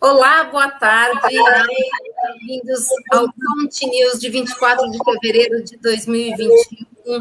[0.00, 1.18] Olá, boa tarde.
[1.26, 7.18] Bem-vindos ao Conte News de 24 de fevereiro de 2021.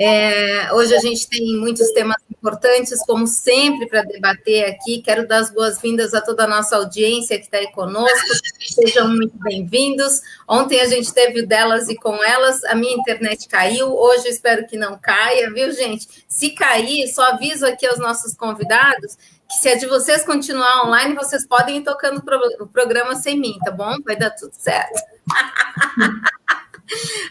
[0.00, 5.00] É, hoje a gente tem muitos temas importantes, como sempre, para debater aqui.
[5.00, 8.28] Quero dar as boas-vindas a toda a nossa audiência que está aí conosco.
[8.60, 10.20] Sejam muito bem-vindos.
[10.46, 12.62] Ontem a gente teve o delas e com elas.
[12.64, 13.88] A minha internet caiu.
[13.88, 16.06] Hoje espero que não caia, viu, gente?
[16.28, 19.16] Se cair, só aviso aqui aos nossos convidados
[19.48, 22.22] que se é de vocês continuar online, vocês podem ir tocando
[22.60, 23.94] o programa sem mim, tá bom?
[24.02, 25.00] Vai dar tudo certo.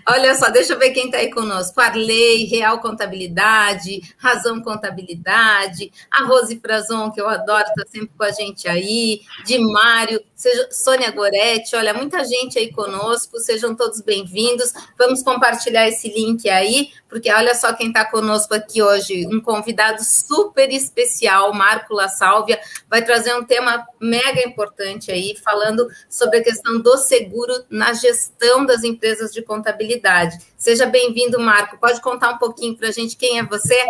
[0.08, 1.80] Olha só, deixa eu ver quem está aí conosco.
[1.80, 8.31] Arley, Real Contabilidade, Razão Contabilidade, a Rose Frazon, que eu adoro, está sempre com a
[8.31, 14.74] gente aí, de Mário, seja, Sônia Goretti, olha, muita gente aí conosco, sejam todos bem-vindos.
[14.98, 20.04] Vamos compartilhar esse link aí, porque olha só quem está conosco aqui hoje, um convidado
[20.04, 26.44] super especial, Marco La Sálvia, vai trazer um tema mega importante aí, falando sobre a
[26.44, 30.38] questão do seguro na gestão das empresas de contabilidade.
[30.57, 31.78] Seja bem-vindo, Marco.
[31.78, 33.82] Pode contar um pouquinho para a gente quem é você?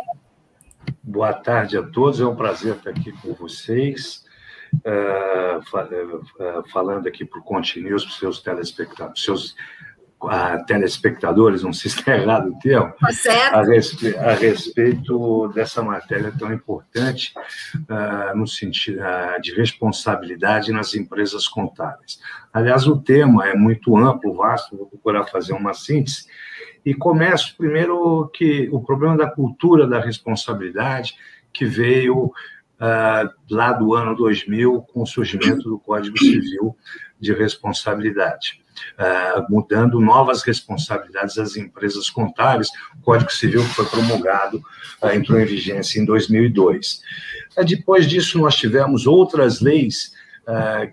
[1.01, 4.22] Boa tarde a todos, é um prazer estar aqui com vocês,
[4.85, 9.55] uh, uh, falando aqui para o Continuous, para os seus telespectadores, seus
[10.27, 13.07] a telespectadores, não se está errado o termo, tá.
[13.51, 17.33] A, respe a, respeito dessa matéria tão importante
[17.75, 22.19] uh, no sentido uh, de responsabilidade nas empresas contábeis.
[22.53, 26.25] Aliás, o tema é muito amplo, vasto, vou procurar fazer uma síntese,
[26.85, 31.15] e começo primeiro que o problema da cultura da responsabilidade,
[31.51, 32.31] que veio
[32.83, 36.75] uh, lá do ano 2000 com o surgimento do Código Civil
[37.19, 38.63] de Responsabilidade
[38.97, 42.69] uh, mudando novas responsabilidades às empresas contábeis.
[42.99, 44.61] O Código Civil que foi promulgado
[45.01, 46.93] uh, entrou em vigência em 2002.
[46.93, 46.99] Uh,
[47.57, 50.13] ah, depois disso, nós tivemos outras leis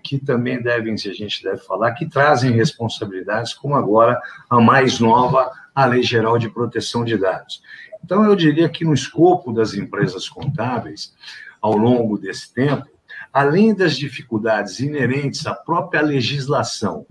[0.01, 4.17] que também devem, se a gente deve falar, que trazem responsabilidades, como agora
[4.49, 7.61] a mais nova, a Lei Geral de Proteção de Dados.
[8.01, 11.13] Então, eu diria que no escopo das empresas contábeis,
[11.61, 12.87] ao longo desse tempo,
[13.31, 17.05] além das dificuldades inerentes à própria legislação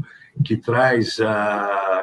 [0.45, 1.25] que traz uh,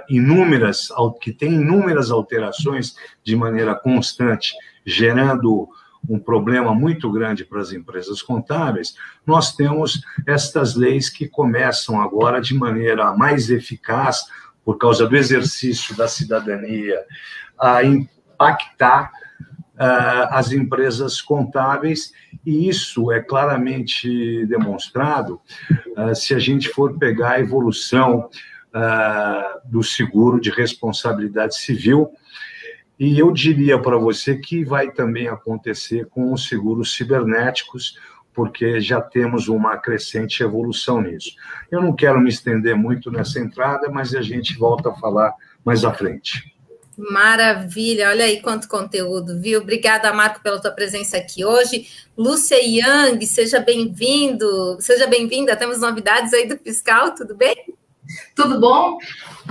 [0.10, 0.90] inúmeras,
[1.22, 4.54] que tem inúmeras alterações de maneira constante,
[4.86, 5.68] gerando
[6.08, 12.40] um problema muito grande para as empresas contábeis, nós temos estas leis que começam agora
[12.40, 14.26] de maneira mais eficaz,
[14.64, 17.00] por causa do exercício da cidadania,
[17.60, 19.12] a impactar
[19.78, 22.12] as empresas contábeis,
[22.46, 25.40] e isso é claramente demonstrado
[25.96, 28.30] uh, se a gente for pegar a evolução
[28.74, 32.10] uh, do seguro de responsabilidade civil.
[33.00, 38.00] E eu diria para você que vai também acontecer com os seguros cibernéticos,
[38.34, 41.32] porque já temos uma crescente evolução nisso.
[41.70, 45.34] Eu não quero me estender muito nessa entrada, mas a gente volta a falar
[45.64, 46.57] mais à frente.
[46.98, 49.62] Maravilha, olha aí quanto conteúdo, viu?
[49.62, 51.88] Obrigada, Marco, pela tua presença aqui hoje.
[52.18, 55.56] Lúcia Yang, seja bem-vindo, seja bem-vinda.
[55.56, 57.56] Temos novidades aí do fiscal, tudo bem?
[58.36, 58.98] Tudo bom?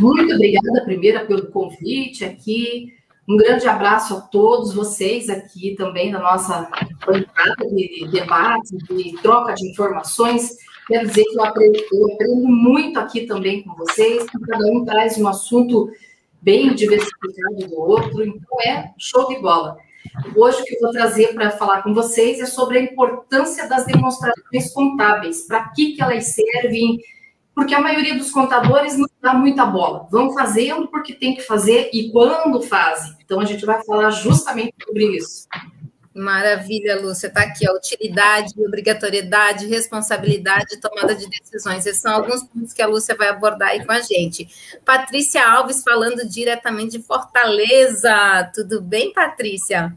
[0.00, 2.92] Muito obrigada, primeira, pelo convite aqui.
[3.28, 6.68] Um grande abraço a todos vocês aqui também da nossa
[7.06, 10.56] bancada de debate, de troca de informações.
[10.88, 15.16] Quero dizer que eu aprendo, eu aprendo muito aqui também com vocês, cada um traz
[15.18, 15.90] um assunto
[16.41, 19.76] bem diversificado do outro, então é show de bola.
[20.34, 23.84] Hoje o que eu vou trazer para falar com vocês é sobre a importância das
[23.86, 26.98] demonstrações contábeis, para que, que elas servem,
[27.54, 31.91] porque a maioria dos contadores não dá muita bola, vão fazendo porque tem que fazer
[31.92, 33.14] e quando fazem.
[33.25, 35.46] Então a gente vai falar justamente sobre isso.
[36.16, 37.27] Maravilha, Lúcia.
[37.27, 41.84] Está aqui a utilidade, obrigatoriedade, responsabilidade tomada de decisões.
[41.84, 44.49] Esses são alguns pontos que a Lúcia vai abordar aí com a gente.
[44.82, 48.50] Patrícia Alves falando diretamente de Fortaleza.
[48.55, 49.94] Tudo bem, Patrícia?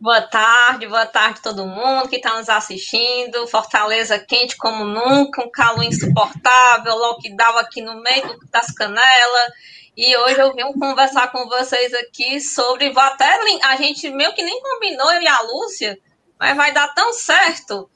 [0.00, 3.46] Boa tarde, boa tarde todo mundo que está nos assistindo.
[3.46, 9.52] Fortaleza quente como nunca, um calor insuportável, lockdown aqui no meio das canelas.
[9.96, 12.90] E hoje eu vim conversar com vocês aqui sobre.
[12.90, 13.38] Vou até.
[13.64, 15.98] A gente meio que nem combinou, eu e a Lúcia,
[16.38, 17.90] mas vai dar tão certo.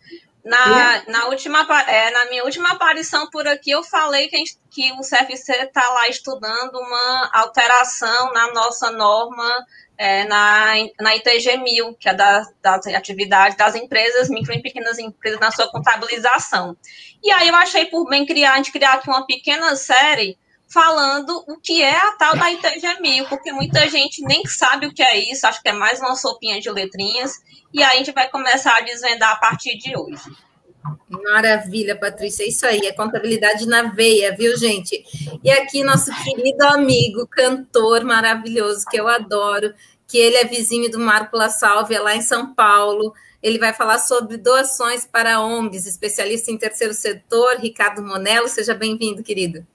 [0.44, 4.93] Na, na, última, é, na minha última aparição por aqui, eu falei que, gente, que
[4.93, 9.64] o CFC está lá estudando uma alteração na nossa norma
[9.96, 14.99] é, na, na ITG 1000, que é da, das atividades das empresas, micro e pequenas
[14.99, 16.76] empresas, na sua contabilização.
[17.23, 20.37] E aí eu achei por bem criar, a gente criar aqui uma pequena série
[20.69, 25.02] falando o que é a tal da ITG porque muita gente nem sabe o que
[25.02, 27.40] é isso, acho que é mais uma sopinha de letrinhas,
[27.72, 30.22] e aí a gente vai começar a desvendar a partir de hoje.
[31.08, 35.05] Maravilha, Patrícia, é isso aí, é contabilidade na veia, viu, gente?
[35.43, 39.72] E aqui nosso querido amigo, cantor maravilhoso, que eu adoro,
[40.06, 43.14] que ele é vizinho do Marco La Salve, lá em São Paulo.
[43.43, 48.49] Ele vai falar sobre doações para ONGs, especialista em terceiro setor, Ricardo Monello.
[48.49, 49.67] Seja bem-vindo, querido.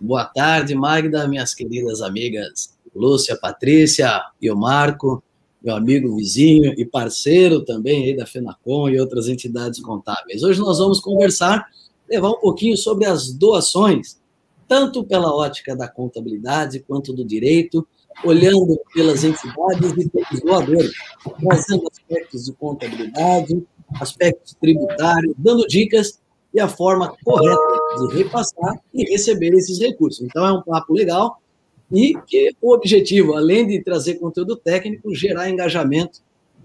[0.00, 5.22] Boa tarde, Magda, minhas queridas amigas Lúcia, Patrícia e o Marco
[5.62, 10.42] meu amigo vizinho e parceiro também aí da FENACOM e outras entidades contábeis.
[10.42, 11.66] Hoje nós vamos conversar,
[12.08, 14.18] levar um pouquinho sobre as doações,
[14.66, 17.86] tanto pela ótica da contabilidade quanto do direito,
[18.24, 20.92] olhando pelas entidades e pelos doadores,
[21.40, 23.62] trazendo aspectos de contabilidade,
[24.00, 26.20] aspectos tributários, dando dicas
[26.54, 30.24] e a forma correta de repassar e receber esses recursos.
[30.24, 31.40] Então é um papo legal
[31.92, 36.20] e que o objetivo, além de trazer conteúdo técnico, gerar engajamento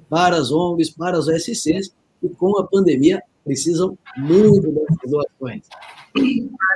[0.09, 5.63] para as ONGs, para as OSCs, que com a pandemia precisam muito dessas doações.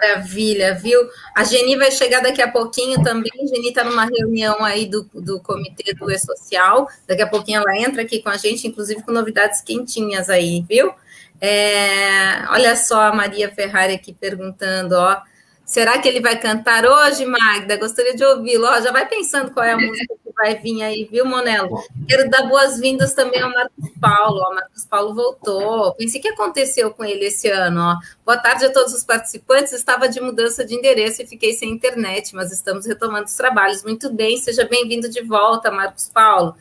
[0.02, 1.00] Maravilha, viu?
[1.36, 3.32] A Geni vai chegar daqui a pouquinho também.
[3.42, 6.88] A Geni está numa reunião aí do, do comitê do E-Social.
[7.08, 10.92] Daqui a pouquinho ela entra aqui com a gente, inclusive com novidades quentinhas aí, viu?
[11.42, 15.22] É, olha só a Maria Ferrari aqui perguntando, ó.
[15.70, 17.78] Será que ele vai cantar hoje, Magda?
[17.78, 18.66] Gostaria de ouvi-lo.
[18.82, 21.84] Já vai pensando qual é a música que vai vir aí, viu, Monelo?
[22.08, 24.42] Quero dar boas-vindas também ao Marcos Paulo.
[24.42, 25.94] O Marcos Paulo voltou.
[25.94, 27.82] Pensei que aconteceu com ele esse ano.
[27.82, 27.96] Ó.
[28.26, 29.72] Boa tarde a todos os participantes.
[29.72, 33.84] Estava de mudança de endereço e fiquei sem internet, mas estamos retomando os trabalhos.
[33.84, 36.56] Muito bem, seja bem-vindo de volta, Marcos Paulo.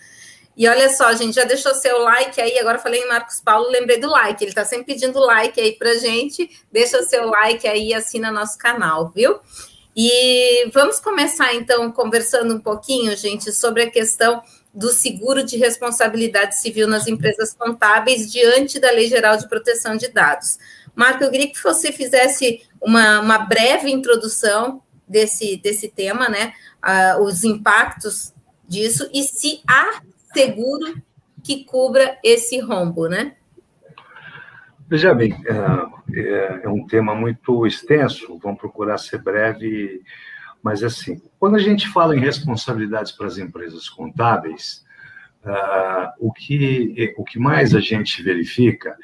[0.58, 2.58] E olha só, gente, já deixou seu like aí?
[2.58, 4.42] Agora falei em Marcos Paulo, lembrei do like.
[4.42, 6.50] Ele está sempre pedindo like aí para gente.
[6.72, 9.38] Deixa seu like aí e assina nosso canal, viu?
[9.94, 14.42] E vamos começar então conversando um pouquinho, gente, sobre a questão
[14.74, 20.08] do seguro de responsabilidade civil nas empresas contábeis diante da Lei Geral de Proteção de
[20.08, 20.58] Dados.
[20.92, 26.52] Marco, eu queria que você fizesse uma, uma breve introdução desse, desse tema, né?
[26.84, 28.32] Uh, os impactos
[28.66, 30.02] disso e se há
[30.38, 31.02] seguro
[31.42, 33.34] que cubra esse rombo, né?
[34.86, 40.00] Veja bem, é, é, é, um tema muito extenso, vamos procurar ser breve,
[40.62, 44.84] mas assim, quando a gente fala em responsabilidades para as empresas contábeis,
[45.44, 48.96] uh, o, que, o que mais a gente verifica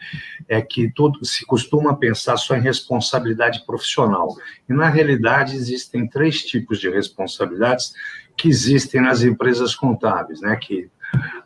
[0.49, 4.35] é que todo, se costuma pensar só em responsabilidade profissional,
[4.69, 7.93] e na realidade existem três tipos de responsabilidades
[8.37, 10.89] que existem nas empresas contábeis, né, que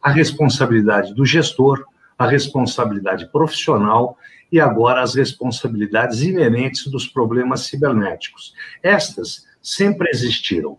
[0.03, 1.85] a responsabilidade do gestor,
[2.19, 4.17] a responsabilidade profissional
[4.51, 8.55] e agora as responsabilidades inerentes dos problemas cibernéticos.
[8.83, 10.79] Estas sempre existiram.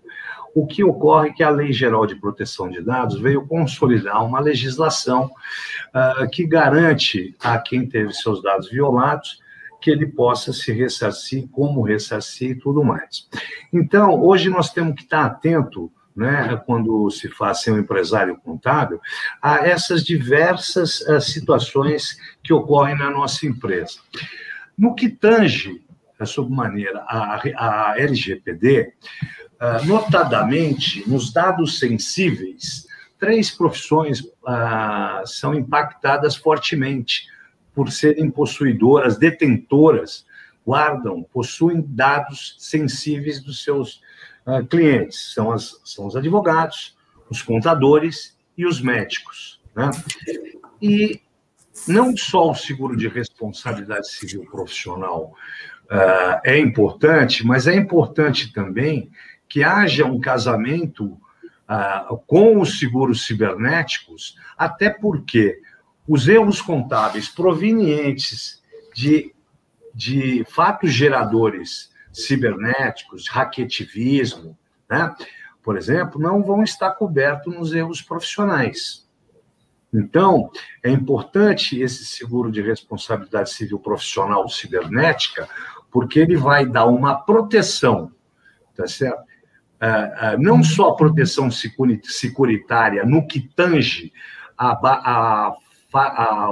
[0.56, 4.40] O que ocorre é que a Lei Geral de Proteção de Dados veio consolidar uma
[4.40, 9.40] legislação uh, que garante a quem teve seus dados violados
[9.80, 13.30] que ele possa se ressarcir, como ressarcir e tudo mais.
[13.72, 19.00] Então, hoje nós temos que estar atento né, quando se faz ser um empresário contábil,
[19.42, 24.00] a essas diversas uh, situações que ocorrem na nossa empresa.
[24.78, 25.82] No que tange,
[26.26, 28.94] sob maneira, a, a LGPD,
[29.62, 32.88] eh, notadamente, nos dados sensíveis,
[33.20, 37.28] três profissões uh, são impactadas fortemente
[37.76, 40.26] por serem possuidoras, detentoras,
[40.66, 44.02] guardam, possuem dados sensíveis dos seus
[44.50, 46.98] uh, clientes, são, as, são os advogados,
[47.30, 49.62] os contadores e os médicos.
[49.76, 49.90] Né?
[50.82, 51.22] E
[51.88, 55.34] não só o seguro de responsabilidade civil profissional
[55.86, 59.10] uh, é importante, mas é importante também
[59.48, 65.62] que haja um casamento uh, com os seguros cibernéticos, até porque
[66.08, 68.62] os erros contábeis provenientes
[68.94, 69.34] de,
[69.94, 74.58] de fatos geradores cibernéticos, hacketivismo,
[74.90, 75.14] né?
[75.64, 79.08] por exemplo, não vão estar cobertos nos erros profissionais.
[79.94, 80.52] Então,
[80.84, 85.48] é importante esse seguro de responsabilidade civil profissional cibernética,
[85.92, 88.12] porque ele vai dar uma proteção,
[88.76, 89.28] tá certo?
[89.82, 94.12] Uh, uh, não só a proteção securitária no que tange
[94.58, 95.56] a, a,
[95.94, 96.50] a,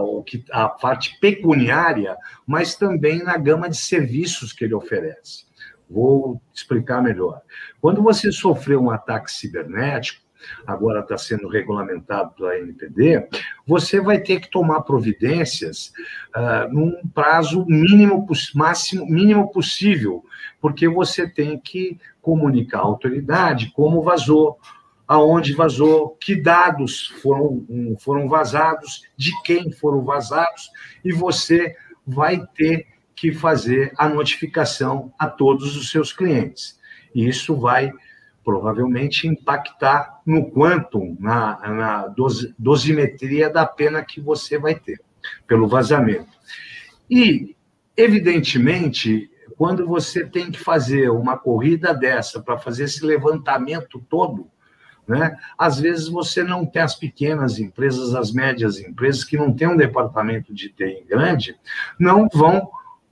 [0.51, 5.46] a parte pecuniária, mas também na gama de serviços que ele oferece.
[5.89, 7.41] Vou explicar melhor.
[7.81, 10.27] Quando você sofreu um ataque cibernético,
[10.65, 13.27] agora está sendo regulamentado pela NPD,
[13.65, 15.91] você vai ter que tomar providências
[16.35, 20.23] uh, num prazo mínimo, máximo, mínimo possível,
[20.61, 24.59] porque você tem que comunicar à autoridade como vazou,
[25.07, 27.65] aonde vazou, que dados foram,
[27.99, 30.69] foram vazados, de quem foram vazados,
[31.03, 31.75] e você
[32.05, 32.85] vai ter
[33.17, 36.79] que fazer a notificação a todos os seus clientes.
[37.15, 37.91] E isso vai
[38.45, 42.13] provavelmente impactar no quantum, na, na
[42.57, 45.01] dosimetria da pena que você vai ter
[45.47, 46.29] pelo vazamento.
[47.09, 47.55] E,
[47.97, 54.47] evidentemente, quando você tem que fazer uma corrida dessa para fazer esse levantamento todo,
[55.07, 55.37] né?
[55.57, 59.77] Às vezes você não tem as pequenas empresas, as médias empresas que não têm um
[59.77, 61.55] departamento de TI grande,
[61.97, 62.69] não vão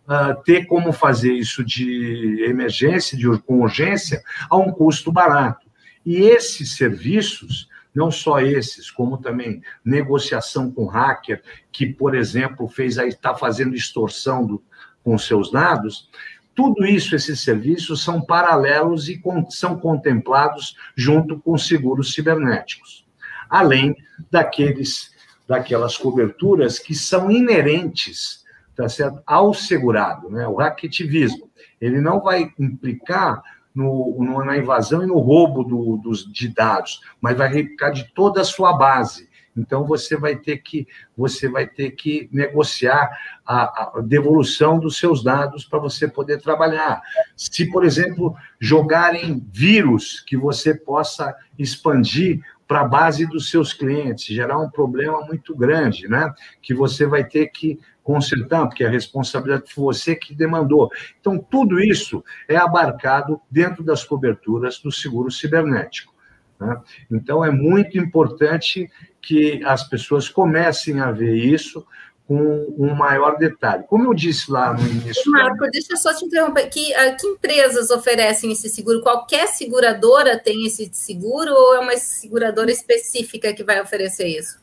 [0.08, 5.66] uh, ter como fazer isso de emergência, de com urgência, a um custo barato.
[6.06, 12.98] E esses serviços, não só esses, como também negociação com hacker, que, por exemplo, fez
[12.98, 14.64] está fazendo extorsão do,
[15.04, 16.10] com seus dados,
[16.56, 23.06] tudo isso, esses serviços, são paralelos e são contemplados junto com seguros cibernéticos,
[23.50, 23.94] além
[24.32, 25.12] daqueles,
[25.46, 28.45] daquelas coberturas que são inerentes
[28.76, 29.22] tá certo?
[29.26, 30.48] ao segurado, né?
[30.48, 31.50] o hacktivismo.
[31.80, 33.42] Ele não vai implicar
[33.74, 38.06] no, no, na invasão e no roubo do, dos, de dados, mas vai implicar de
[38.14, 39.30] toda a sua base.
[39.58, 43.10] Então você vai ter que você vai ter que negociar
[43.46, 47.02] a, a devolução dos seus dados para você poder trabalhar.
[47.38, 54.26] Se, por exemplo, jogarem vírus que você possa expandir para a base dos seus clientes,
[54.26, 56.34] gerar um problema muito grande, né?
[56.62, 60.92] Que você vai ter que consertar, porque a responsabilidade foi você que demandou.
[61.20, 66.14] Então, tudo isso é abarcado dentro das coberturas do seguro cibernético.
[66.60, 66.80] Né?
[67.12, 68.90] Então, é muito importante
[69.22, 71.86] que as pessoas comecem a ver isso
[72.28, 73.84] com um maior detalhe.
[73.88, 75.32] Como eu disse lá no início.
[75.32, 76.70] Marco, deixa eu só te interromper.
[76.70, 79.02] Que, ah, que empresas oferecem esse seguro?
[79.02, 84.60] Qualquer seguradora tem esse seguro ou é uma seguradora específica que vai oferecer isso?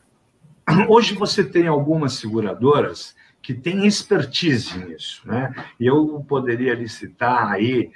[0.89, 5.53] Hoje você tem algumas seguradoras que têm expertise nisso, né?
[5.79, 7.91] Eu poderia licitar aí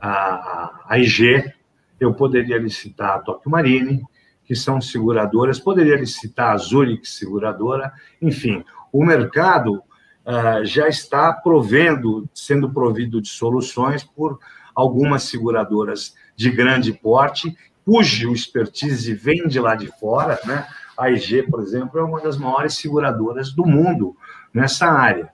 [0.00, 1.52] a, a IG,
[1.98, 4.02] eu poderia licitar a Tokyo Marine,
[4.44, 9.82] que são seguradoras, poderia licitar a Zurich Seguradora, enfim, o mercado
[10.26, 14.38] uh, já está provendo, sendo provido de soluções por
[14.74, 20.66] algumas seguradoras de grande porte, cujo expertise vem de lá de fora, né?
[20.96, 24.14] A IG, por exemplo, é uma das maiores seguradoras do mundo
[24.52, 25.30] nessa área.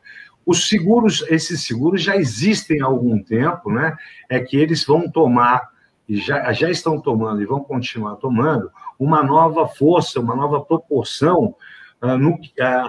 [0.46, 3.96] Os seguros, esses seguros já existem há algum tempo, né?
[4.30, 5.68] É que eles vão tomar
[6.08, 11.54] e já, já estão tomando e vão continuar tomando uma nova força, uma nova proporção
[12.02, 12.38] no, uh,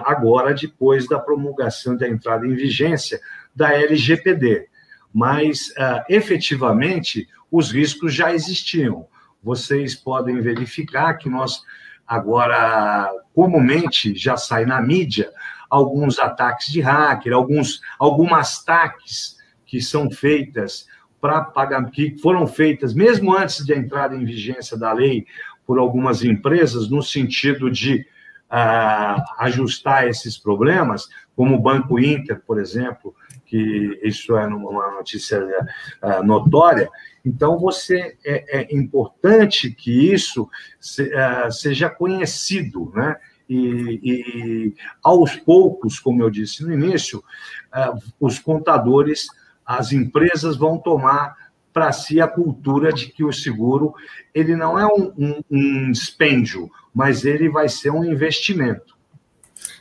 [0.04, 3.20] agora, depois da promulgação da entrada em vigência
[3.54, 4.68] da LGPD.
[5.12, 9.06] Mas, uh, efetivamente, os riscos já existiam.
[9.42, 11.62] Vocês podem verificar que nós,
[12.06, 15.32] agora, comumente, já sai na mídia
[15.68, 20.86] alguns ataques de hacker, alguns, algumas ataques que são feitas
[21.20, 25.26] para pagar, que foram feitas mesmo antes de a entrada em vigência da lei
[25.66, 28.04] por algumas empresas, no sentido de
[29.38, 33.14] ajustar esses problemas, como o Banco Inter, por exemplo,
[33.46, 36.88] que isso é uma notícia uh, notória.
[37.24, 43.16] Então, você é, é importante que isso uh, seja conhecido, né?
[43.48, 47.24] E, e, aos poucos, como eu disse no início,
[48.20, 49.26] os contadores
[49.70, 51.36] as empresas vão tomar
[51.72, 53.94] para si a cultura de que o seguro
[54.34, 58.98] ele não é um, um, um dispêndio, mas ele vai ser um investimento.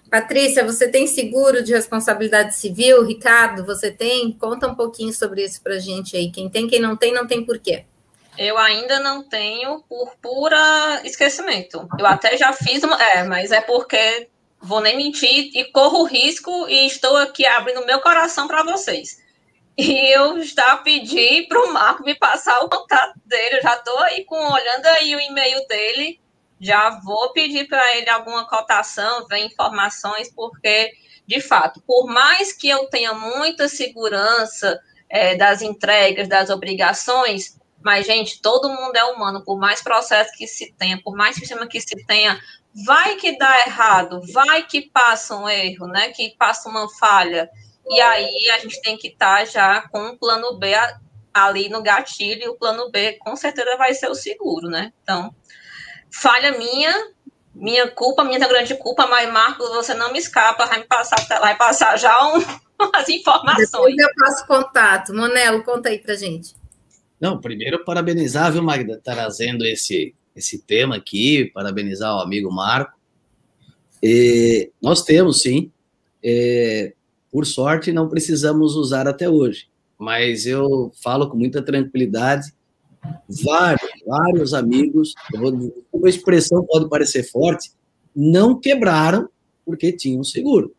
[0.10, 3.06] Patrícia, você tem seguro de responsabilidade civil?
[3.06, 4.32] Ricardo, você tem?
[4.32, 6.32] Conta um pouquinho sobre isso para a gente aí.
[6.32, 7.86] Quem tem, quem não tem, não tem porquê.
[8.36, 11.88] Eu ainda não tenho por pura esquecimento.
[12.00, 13.00] Eu até já fiz uma.
[13.02, 14.28] É, mas é porque
[14.60, 19.22] vou nem mentir e corro risco e estou aqui abrindo meu coração para vocês.
[19.78, 23.58] E eu já pedi para o Marco me passar o contato dele.
[23.58, 26.20] Eu já estou aí com, olhando aí o e-mail dele.
[26.60, 30.92] Já vou pedir para ele alguma cotação, ver informações, porque,
[31.26, 34.78] de fato, por mais que eu tenha muita segurança
[35.10, 40.46] é, das entregas, das obrigações, mas, gente, todo mundo é humano, por mais processo que
[40.46, 42.40] se tenha, por mais sistema que se tenha,
[42.86, 46.10] vai que dá errado, vai que passa um erro, né?
[46.10, 47.50] Que passa uma falha.
[47.90, 50.74] E aí a gente tem que estar tá já com um plano B
[51.34, 54.94] ali no gatilho, e o plano B com certeza vai ser o seguro, né?
[55.02, 55.34] Então,
[56.12, 56.94] falha minha,
[57.54, 61.58] minha culpa, minha grande culpa, mas Marcos, você não me escapa, vai me passar, vai
[61.58, 62.38] passar já um,
[62.94, 63.96] as informações.
[63.96, 65.14] Depois eu passo contato.
[65.14, 66.56] Monelo, conta aí pra gente.
[67.20, 72.98] Não, primeiro parabenizar, viu, Magda, trazendo esse, esse tema aqui, parabenizar o amigo Marco.
[74.02, 75.72] E nós temos, sim,
[76.24, 76.94] é,
[77.32, 79.68] Por sorte, não precisamos usar até hoje,
[79.98, 82.54] mas eu falo com muita tranquilidade.
[83.44, 85.14] Vários, vários amigos,
[85.94, 87.72] uma expressão pode parecer forte,
[88.16, 89.30] não quebraram
[89.66, 90.74] porque tinham seguro.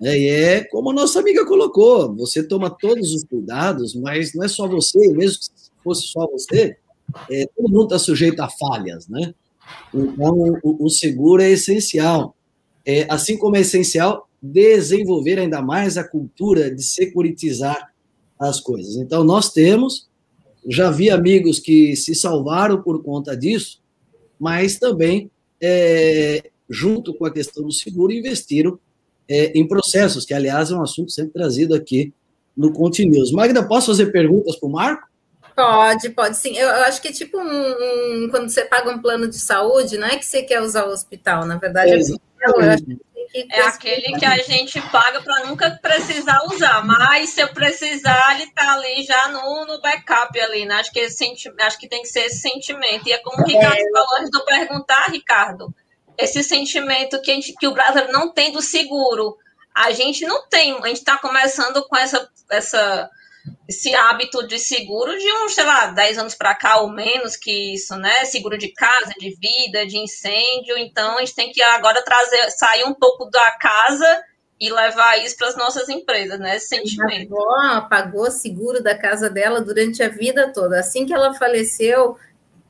[0.00, 4.44] É, e é como a nossa amiga colocou: você toma todos os cuidados, mas não
[4.44, 5.48] é só você, mesmo que
[5.82, 6.76] fosse só você,
[7.30, 9.34] é, todo mundo está sujeito a falhas, né?
[9.92, 12.34] Então, o, o seguro é essencial.
[12.86, 17.92] É, assim como é essencial desenvolver ainda mais a cultura de securitizar
[18.38, 18.96] as coisas.
[18.96, 20.08] Então, nós temos,
[20.66, 23.80] já vi amigos que se salvaram por conta disso,
[24.38, 25.30] mas também,
[25.60, 28.78] é, junto com a questão do seguro, investiram
[29.28, 32.12] é, em processos, que, aliás, é um assunto sempre trazido aqui
[32.56, 33.32] no Continuous.
[33.32, 35.08] Magda, posso fazer perguntas para o Marco?
[35.54, 36.56] Pode, pode sim.
[36.56, 39.98] Eu, eu acho que é tipo um, um, quando você paga um plano de saúde,
[39.98, 42.88] não é que você quer usar o hospital, na verdade, é, é
[43.66, 48.72] aquele que a gente paga para nunca precisar usar, mas se eu precisar, ele está
[48.72, 50.76] ali já no, no backup ali, né?
[50.76, 51.24] Acho que, esse
[51.60, 53.08] acho que tem que ser esse sentimento.
[53.08, 53.90] E é como o Ricardo é.
[53.92, 55.74] falou antes de eu perguntar, Ricardo,
[56.16, 59.36] esse sentimento que, a gente, que o brasileiro não tem do seguro.
[59.74, 63.08] A gente não tem, a gente está começando com essa, essa,
[63.68, 67.74] esse hábito de seguro de uns, sei lá, 10 anos para cá ou menos que
[67.74, 68.24] isso, né?
[68.24, 70.76] Seguro de casa, de vida, de incêndio.
[70.78, 74.22] Então, a gente tem que agora trazer, sair um pouco da casa
[74.60, 76.56] e levar isso para as nossas empresas, né?
[76.56, 77.36] Esse sentimento.
[77.38, 80.80] A avó pagou seguro da casa dela durante a vida toda.
[80.80, 82.16] Assim que ela faleceu,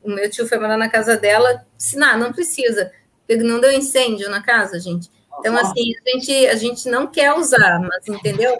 [0.02, 2.92] o meu tio foi morar na casa dela, disse, não, não precisa
[3.36, 5.10] não deu incêndio na casa, gente.
[5.38, 8.56] Então, assim, a gente, a gente não quer usar, mas entendeu?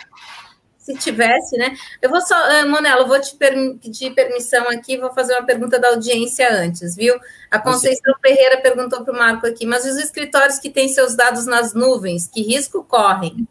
[0.89, 1.77] Se tivesse, né?
[2.01, 2.35] Eu vou só,
[2.67, 7.15] Monela, eu vou te pedir permissão aqui, vou fazer uma pergunta da audiência antes, viu?
[7.51, 8.29] A Conceição Você...
[8.29, 12.27] Ferreira perguntou para o Marco aqui, mas os escritórios que têm seus dados nas nuvens,
[12.27, 13.47] que risco correm?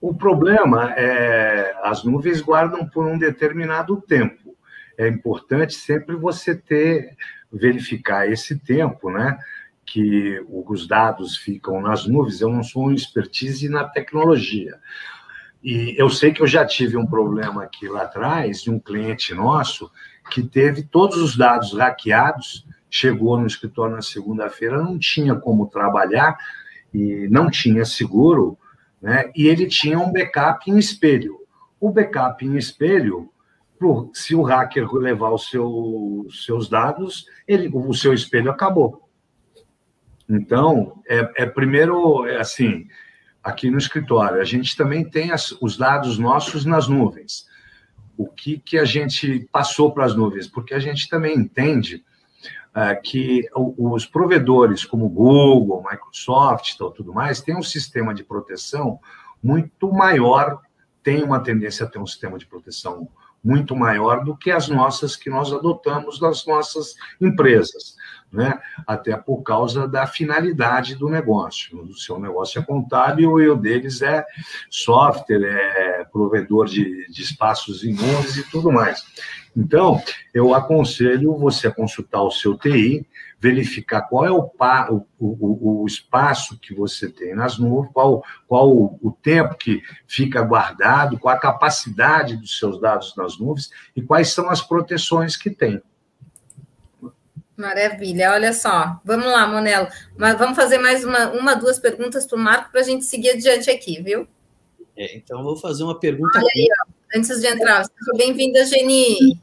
[0.00, 4.56] O problema é as nuvens guardam por um determinado tempo.
[4.96, 7.16] É importante sempre você ter
[7.52, 9.36] verificar esse tempo, né?
[9.84, 12.40] Que os dados ficam nas nuvens.
[12.40, 14.78] Eu não sou um expertise na tecnologia.
[15.62, 19.34] E eu sei que eu já tive um problema aqui lá atrás de um cliente
[19.34, 19.90] nosso
[20.30, 26.36] que teve todos os dados hackeados, chegou no escritório na segunda-feira, não tinha como trabalhar
[26.92, 28.58] e não tinha seguro,
[29.00, 29.30] né?
[29.36, 31.38] E ele tinha um backup em espelho.
[31.80, 33.30] O backup em espelho
[34.14, 39.08] se o hacker levar os seu, seus dados, ele, o seu espelho acabou.
[40.28, 42.86] Então, é, é primeiro, é assim,
[43.46, 47.46] aqui no escritório, a gente também tem as, os dados nossos nas nuvens.
[48.16, 50.48] O que, que a gente passou para as nuvens?
[50.48, 52.04] Porque a gente também entende
[52.74, 58.98] uh, que os provedores como Google, Microsoft e tudo mais, têm um sistema de proteção
[59.40, 60.60] muito maior,
[61.00, 63.08] tem uma tendência a ter um sistema de proteção
[63.44, 67.94] muito maior do que as nossas que nós adotamos das nossas empresas,
[68.32, 68.60] né?
[68.86, 71.80] até por causa da finalidade do negócio.
[71.82, 74.24] O seu negócio é contábil e o deles é
[74.70, 79.02] software, é provedor de, de espaços imóveis e tudo mais.
[79.56, 80.02] Então,
[80.34, 83.06] eu aconselho você a consultar o seu TI,
[83.40, 88.68] verificar qual é o, o, o, o espaço que você tem nas nuvens, qual, qual
[88.70, 94.28] o tempo que fica guardado, qual a capacidade dos seus dados nas nuvens e quais
[94.28, 95.80] são as proteções que tem.
[97.56, 99.00] Maravilha, olha só.
[99.04, 99.88] Vamos lá, Monelo.
[100.16, 103.30] Mas vamos fazer mais uma, uma duas perguntas para o Marco para a gente seguir
[103.30, 104.26] adiante aqui, viu?
[104.96, 106.38] É, então, vou fazer uma pergunta.
[106.38, 109.40] Olha aí, ó, antes de entrar, seja bem-vinda, Geni.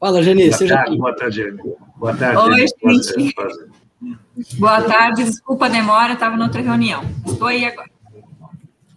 [0.00, 0.48] Fala, Geni.
[0.48, 1.62] Boa seja tarde, boa tarde, Geni.
[1.96, 2.38] Boa tarde.
[2.38, 3.34] Oi, gente.
[4.58, 7.02] Boa tarde, desculpa a demora, estava noutra reunião.
[7.26, 7.90] Estou aí agora.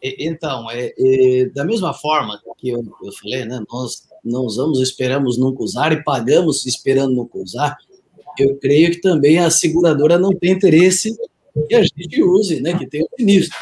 [0.02, 5.38] Então, é, é, da mesma forma que eu, eu falei, né, nós não usamos, esperamos
[5.38, 7.78] nunca usar e pagamos esperando nunca usar,
[8.40, 11.18] eu creio que também a seguradora não tem interesse
[11.68, 13.58] que a gente use, né, que tem o sinistro.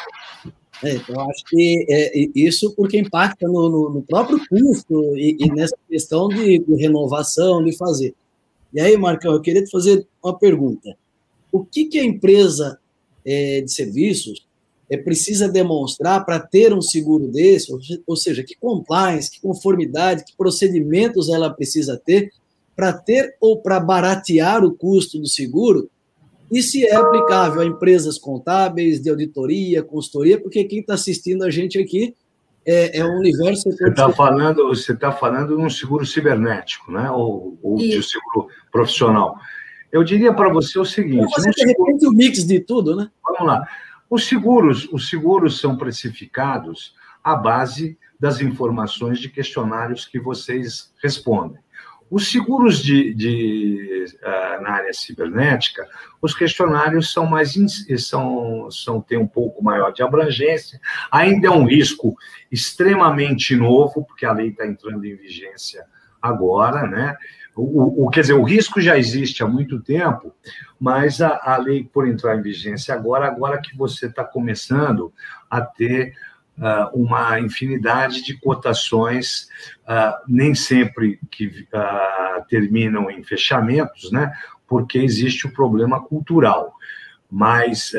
[0.83, 5.49] É, então, acho que é, isso porque impacta no, no, no próprio custo e, e,
[5.51, 8.13] nessa questão de, de renovação, de fazer.
[8.73, 10.97] E aí, Marcão, eu queria te fazer uma pergunta.
[11.51, 12.77] O que, que a empresa
[13.25, 14.45] é, de serviços
[14.89, 17.71] é, precisa demonstrar para ter um seguro desse?
[18.05, 22.31] Ou seja, que compliance, que conformidade, que procedimentos ela precisa ter
[22.75, 25.89] para ter ou para baratear o custo do seguro?
[26.51, 31.49] E se é aplicável a empresas contábeis, de auditoria, consultoria, porque quem está assistindo a
[31.49, 32.15] gente aqui
[32.65, 33.71] é, é um universo.
[33.71, 37.09] Você está falando, você está falando de um seguro cibernético, né?
[37.11, 39.37] Ou, ou de um seguro profissional.
[39.91, 43.09] Eu diria para você o seguinte: você de repente o mix de tudo, né?
[43.23, 43.67] Vamos lá.
[44.09, 51.59] Os seguros, os seguros são precificados à base das informações de questionários que vocês respondem.
[52.09, 55.87] Os seguros de, de uh, na área cibernética,
[56.21, 57.55] os questionários são mais
[57.97, 60.79] são, são têm um pouco maior de abrangência.
[61.11, 62.15] Ainda é um risco
[62.51, 65.83] extremamente novo, porque a lei está entrando em vigência
[66.21, 67.17] agora, né?
[67.55, 70.33] O, o, quer dizer, o risco já existe há muito tempo,
[70.77, 75.13] mas a, a lei, por entrar em vigência agora, agora que você está começando
[75.49, 76.13] a ter
[76.57, 79.47] uh, uma infinidade de cotações,
[79.87, 84.33] uh, nem sempre que uh, terminam em fechamentos, né?
[84.67, 86.73] Porque existe o problema cultural.
[87.29, 87.91] Mas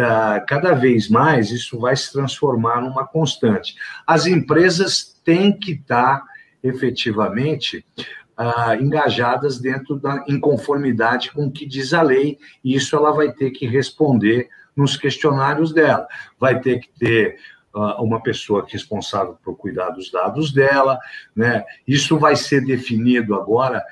[0.47, 3.75] cada vez mais isso vai se transformar numa constante.
[4.07, 6.27] As empresas têm que estar tá,
[6.63, 7.85] efetivamente
[8.37, 13.33] ah, engajadas dentro da inconformidade com o que diz a lei, e isso ela vai
[13.33, 16.07] ter que responder nos questionários dela.
[16.39, 17.39] Vai ter que ter
[17.75, 20.99] ah, uma pessoa responsável por cuidar dos dados dela,
[21.35, 21.65] né?
[21.87, 23.83] Isso vai ser definido agora,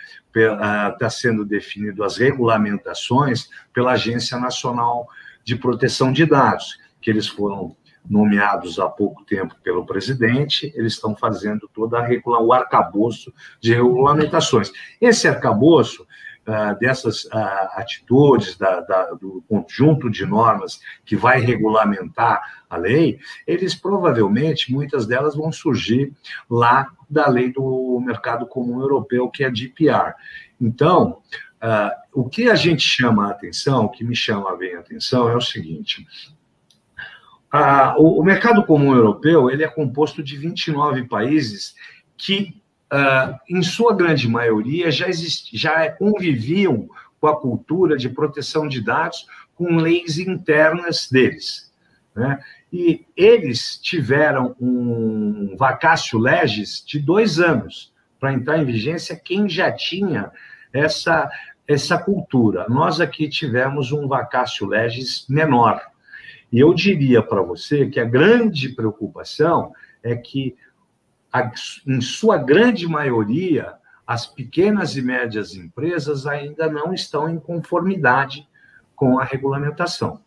[0.92, 5.06] está sendo definido as regulamentações pela Agência Nacional
[5.44, 7.76] de Proteção de Dados, que eles foram
[8.08, 11.68] nomeados há pouco tempo pelo presidente, eles estão fazendo
[12.06, 14.70] regula, o arcabouço de regulamentações.
[15.00, 16.06] Esse arcabouço
[16.46, 17.30] uh, dessas uh,
[17.74, 25.06] atitudes, da, da, do conjunto de normas que vai regulamentar a lei, eles provavelmente, muitas
[25.06, 26.12] delas vão surgir
[26.48, 30.14] lá da lei do mercado comum europeu, que é a GDPR.
[30.60, 31.18] Então,
[31.62, 35.28] uh, o que a gente chama a atenção, o que me chama bem a atenção
[35.28, 36.06] é o seguinte,
[37.56, 41.76] ah, o, o, mercado comum europeu ele é composto de 29 países
[42.16, 46.88] que, ah, em sua grande maioria, já, exist, já conviviam
[47.20, 51.72] com a cultura de proteção de dados com leis internas deles.
[52.12, 52.40] Né?
[52.72, 59.70] E eles tiveram um vacácio legis de dois anos para entrar em vigência quem já
[59.70, 60.32] tinha
[60.72, 61.30] essa,
[61.68, 62.66] essa cultura.
[62.68, 65.93] Nós aqui tivemos um vacácio legis menor,
[66.54, 69.72] e eu diria para você que a grande preocupação
[70.04, 70.56] é que,
[71.32, 71.50] a,
[71.84, 73.74] em sua grande maioria,
[74.06, 78.48] as pequenas e médias empresas ainda não estão em conformidade
[78.94, 80.20] com a regulamentação.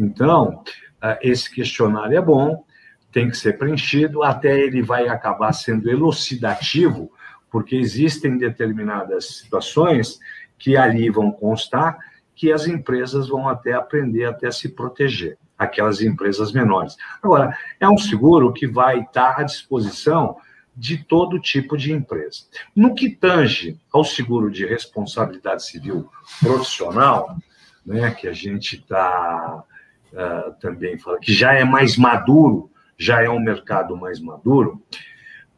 [0.00, 0.64] Então,
[1.00, 2.64] eh, esse questionário é bom,
[3.12, 7.08] tem que ser preenchido, até ele vai acabar sendo elucidativo,
[7.52, 10.18] porque existem determinadas situações
[10.58, 11.96] que ali vão constar
[12.34, 16.96] que as empresas vão até aprender até se proteger aquelas empresas menores.
[17.22, 20.36] Agora, é um seguro que vai estar à disposição
[20.78, 22.44] de todo tipo de empresa.
[22.74, 26.08] No que tange ao seguro de responsabilidade civil
[26.40, 27.36] profissional,
[27.84, 29.64] né, que a gente está
[30.12, 34.80] uh, também falando, que já é mais maduro, já é um mercado mais maduro,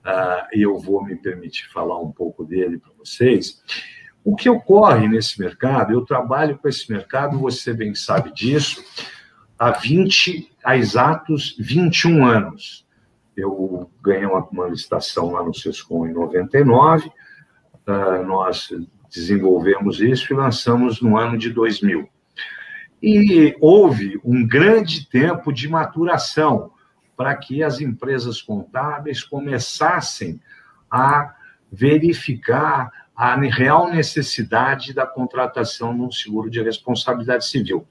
[0.06, 3.62] uh, e eu vou me permitir falar um pouco dele para vocês.
[4.24, 8.82] O que ocorre nesse mercado, eu trabalho com esse mercado, você bem sabe disso,
[9.60, 12.86] há 20, há exatos 21 anos.
[13.36, 17.12] Eu ganhei uma, uma licitação lá no Sescom em 99, uh,
[17.86, 18.70] ah, nós
[19.12, 22.08] desenvolvemos isso e lançamos no ano de 2000.
[23.02, 26.72] E houve um grande tempo de maturação
[27.14, 30.40] para que as empresas contábeis começassem
[30.90, 31.34] a
[31.70, 37.86] verificar a real necessidade da contratação de um seguro de responsabilidade civil.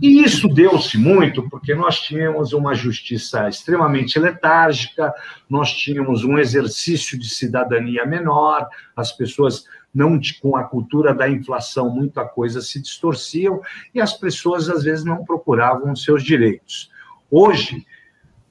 [0.00, 5.12] E isso deu-se muito porque nós tínhamos uma justiça extremamente letárgica,
[5.48, 11.90] nós tínhamos um exercício de cidadania menor, as pessoas não com a cultura da inflação,
[11.90, 13.60] muita coisa se distorciam
[13.94, 16.90] e as pessoas às vezes não procuravam os seus direitos.
[17.30, 17.84] Hoje,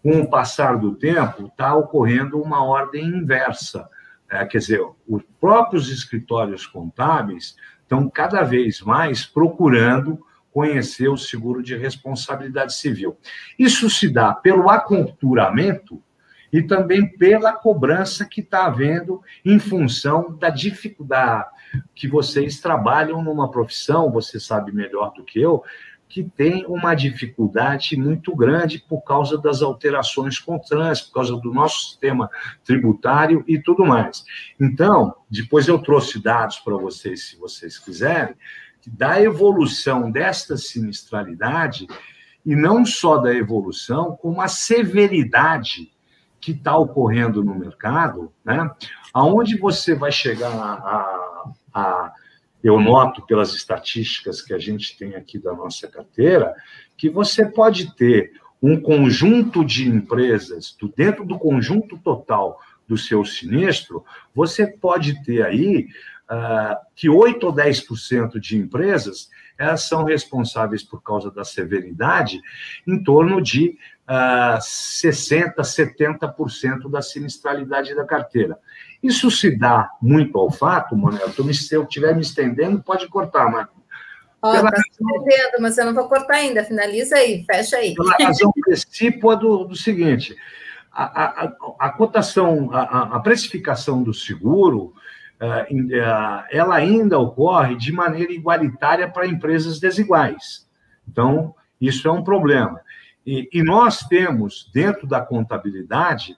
[0.03, 3.89] com o passar do tempo, está ocorrendo uma ordem inversa.
[4.29, 11.61] É, quer dizer, os próprios escritórios contábeis estão cada vez mais procurando conhecer o seguro
[11.61, 13.17] de responsabilidade civil.
[13.57, 16.01] Isso se dá pelo aculturamento
[16.51, 21.49] e também pela cobrança que está havendo em função da dificuldade
[21.93, 25.63] que vocês trabalham numa profissão, você sabe melhor do que eu,
[26.07, 31.89] que tem uma dificuldade muito grande por causa das alterações constantes, por causa do nosso
[31.89, 32.31] sistema
[32.65, 34.25] tributário e tudo mais.
[34.59, 38.33] Então, depois eu trouxe dados para vocês, se vocês quiserem,
[38.97, 41.87] da evolução desta sinistralidade,
[42.45, 45.91] e não só da evolução, como a severidade
[46.39, 48.69] que está ocorrendo no mercado, né?
[49.13, 52.13] aonde você vai chegar a, a, a,
[52.63, 56.55] eu noto pelas estatísticas que a gente tem aqui da nossa carteira,
[56.97, 64.03] que você pode ter um conjunto de empresas, dentro do conjunto total do seu sinistro,
[64.33, 65.87] você pode ter aí
[66.29, 72.39] uh, que 8 ou 10% de empresas elas são responsáveis por causa da severidade
[72.87, 78.57] em torno de uh, 60%, 70% da sinistralidade da carteira.
[79.03, 83.67] Isso se dá muito ao fato, Manuel, se eu estiver me estendendo, pode cortar, mas
[84.41, 86.63] Ó, oh, tá entendendo, mas eu não vou cortar ainda.
[86.63, 87.93] Finaliza aí, fecha aí.
[87.93, 90.33] Pela razão principal do, do seguinte:
[90.91, 94.93] a, a, a cotação, a, a, precificação do seguro,
[95.39, 100.67] ela ainda ocorre de maneira igualitária para empresas desiguais.
[101.07, 102.81] Então, isso é um problema.
[103.25, 106.37] E, e nós temos, dentro da contabilidade,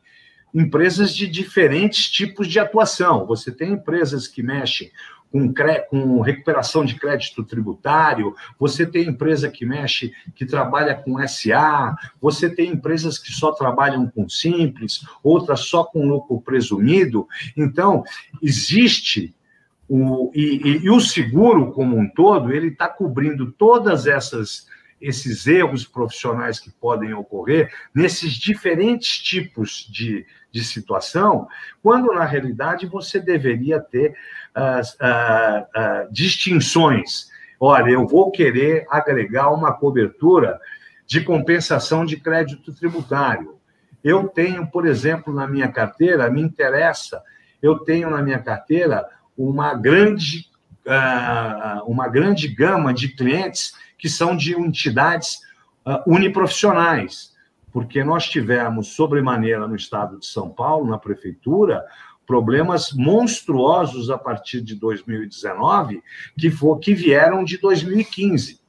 [0.53, 3.25] empresas de diferentes tipos de atuação.
[3.25, 4.91] Você tem empresas que mexem
[5.31, 5.53] com,
[5.89, 12.49] com, recuperação de crédito tributário, você tem empresa que mexe, que trabalha com SA, você
[12.49, 17.27] tem empresas que só trabalham com simples, outras só com lucro presumido.
[17.55, 18.03] Então,
[18.41, 19.33] existe
[19.87, 24.69] o, e, e, e o seguro como um todo, ele está cobrindo todas essas
[25.01, 31.47] esses erros profissionais que podem ocorrer nesses diferentes tipos de, de situação,
[31.81, 34.15] quando na realidade você deveria ter
[34.55, 37.29] uh, uh, uh, distinções.
[37.59, 40.59] Olha, eu vou querer agregar uma cobertura
[41.07, 43.57] de compensação de crédito tributário.
[44.03, 47.21] Eu tenho, por exemplo, na minha carteira, me interessa,
[47.61, 50.49] eu tenho na minha carteira uma grande,
[51.85, 55.41] uma grande gama de clientes que são de entidades
[56.07, 57.30] uniprofissionais
[57.71, 61.85] porque nós tivemos, sobremaneira, no estado de São Paulo, na prefeitura,
[62.25, 66.01] problemas monstruosos a partir de 2019,
[66.37, 68.59] que, for, que vieram de 2015,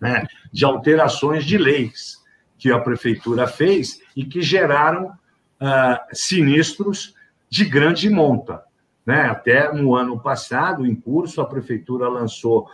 [0.00, 0.26] né?
[0.52, 2.24] de alterações de leis
[2.58, 7.14] que a prefeitura fez e que geraram uh, sinistros
[7.48, 8.62] de grande monta.
[9.04, 9.22] Né?
[9.22, 12.68] Até no ano passado, em curso, a prefeitura lançou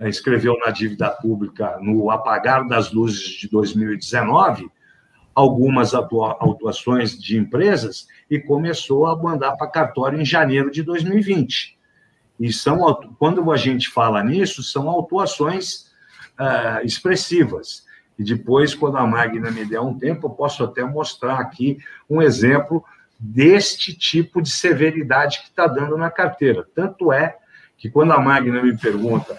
[0.00, 4.70] escreveu na dívida pública, no apagar das luzes de 2019,
[5.34, 11.76] algumas atuações de empresas e começou a mandar para cartório em janeiro de 2020.
[12.40, 12.78] E são,
[13.18, 15.90] quando a gente fala nisso, são autuações
[16.38, 17.84] uh, expressivas.
[18.18, 21.78] E depois, quando a Magna me der um tempo, eu posso até mostrar aqui
[22.08, 22.82] um exemplo
[23.18, 26.66] deste tipo de severidade que está dando na carteira.
[26.74, 27.36] Tanto é
[27.76, 29.38] que quando a Magna me pergunta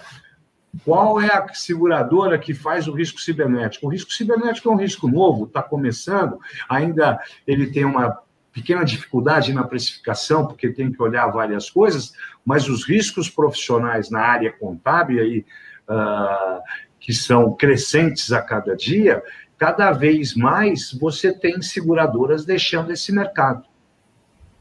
[0.84, 3.86] qual é a seguradora que faz o risco cibernético?
[3.86, 6.38] O risco cibernético é um risco novo, está começando,
[6.68, 8.18] ainda ele tem uma
[8.52, 12.12] pequena dificuldade na precificação, porque tem que olhar várias coisas,
[12.44, 15.46] mas os riscos profissionais na área contábil, aí,
[15.88, 16.60] uh,
[16.98, 19.22] que são crescentes a cada dia,
[19.56, 23.64] cada vez mais você tem seguradoras deixando esse mercado.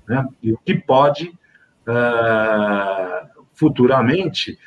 [0.08, 0.26] Né?
[0.42, 1.30] E o que pode,
[1.88, 4.60] uh, futuramente,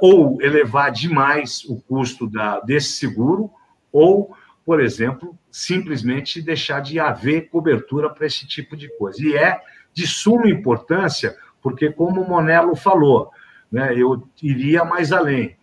[0.00, 3.50] ou elevar demais o custo da, desse seguro,
[3.90, 9.22] ou, por exemplo, simplesmente deixar de haver cobertura para esse tipo de coisa.
[9.22, 9.60] E é
[9.92, 13.30] de suma importância, porque, como o Monello falou,
[13.70, 15.56] né, eu iria mais além.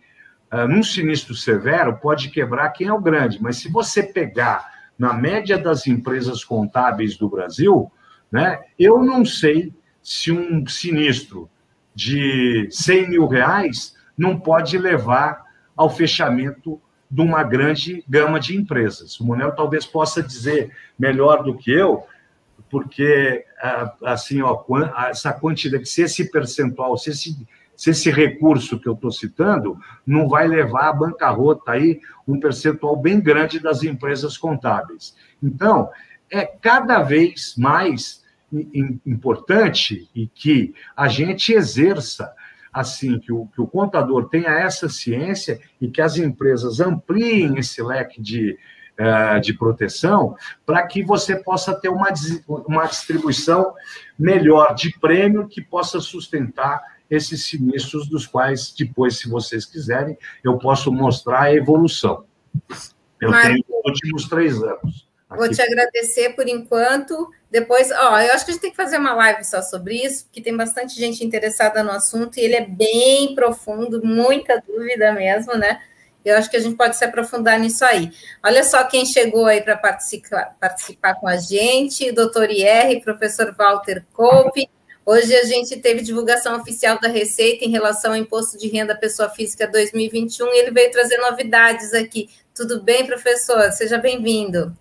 [0.52, 5.12] Uh, num sinistro severo, pode quebrar quem é o grande, mas se você pegar na
[5.12, 7.90] média das empresas contábeis do Brasil,
[8.30, 11.48] né, eu não sei se um sinistro
[11.94, 16.78] de 100 mil reais não pode levar ao fechamento
[17.10, 19.18] de uma grande gama de empresas.
[19.18, 22.04] O Monel talvez possa dizer melhor do que eu,
[22.68, 23.46] porque
[24.04, 24.62] assim, ó,
[25.08, 30.28] essa quantidade, se esse percentual, se esse, se esse recurso que eu estou citando não
[30.28, 35.16] vai levar à bancarrota aí um percentual bem grande das empresas contábeis.
[35.42, 35.88] Então,
[36.30, 38.22] é cada vez mais
[39.06, 42.34] importante e que a gente exerça
[42.72, 47.82] assim que o, que o contador tenha essa ciência e que as empresas ampliem esse
[47.82, 48.58] leque de,
[48.98, 52.08] uh, de proteção para que você possa ter uma,
[52.66, 53.74] uma distribuição
[54.18, 56.80] melhor de prêmio que possa sustentar
[57.10, 62.24] esses sinistros dos quais depois, se vocês quiserem, eu posso mostrar a evolução.
[63.20, 65.09] Eu tenho os últimos três anos.
[65.30, 67.30] Vou te agradecer por enquanto.
[67.50, 70.24] Depois, ó, eu acho que a gente tem que fazer uma live só sobre isso,
[70.24, 75.54] porque tem bastante gente interessada no assunto e ele é bem profundo, muita dúvida mesmo,
[75.56, 75.80] né?
[76.24, 78.10] Eu acho que a gente pode se aprofundar nisso aí.
[78.44, 83.54] Olha só quem chegou aí para participar, participar com a gente: o doutor IR, professor
[83.56, 84.68] Walter Coupe,
[85.04, 89.28] Hoje a gente teve divulgação oficial da Receita em relação ao imposto de renda pessoa
[89.30, 92.28] física 2021 e ele veio trazer novidades aqui.
[92.54, 93.72] Tudo bem, professor?
[93.72, 94.76] Seja bem-vindo.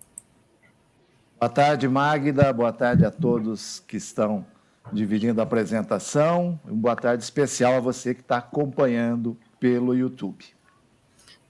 [1.39, 2.52] Boa tarde, Magda.
[2.52, 4.45] Boa tarde a todos que estão
[4.91, 6.60] dividindo a apresentação.
[6.65, 10.43] Boa tarde especial a você que está acompanhando pelo YouTube.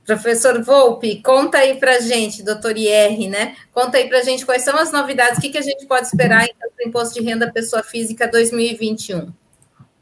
[0.05, 3.55] Professor Volpe, conta aí para gente, doutor IR, né?
[3.73, 6.45] Conta aí para gente quais são as novidades, o que, que a gente pode esperar
[6.45, 9.33] em do Imposto de Renda Pessoa Física 2021.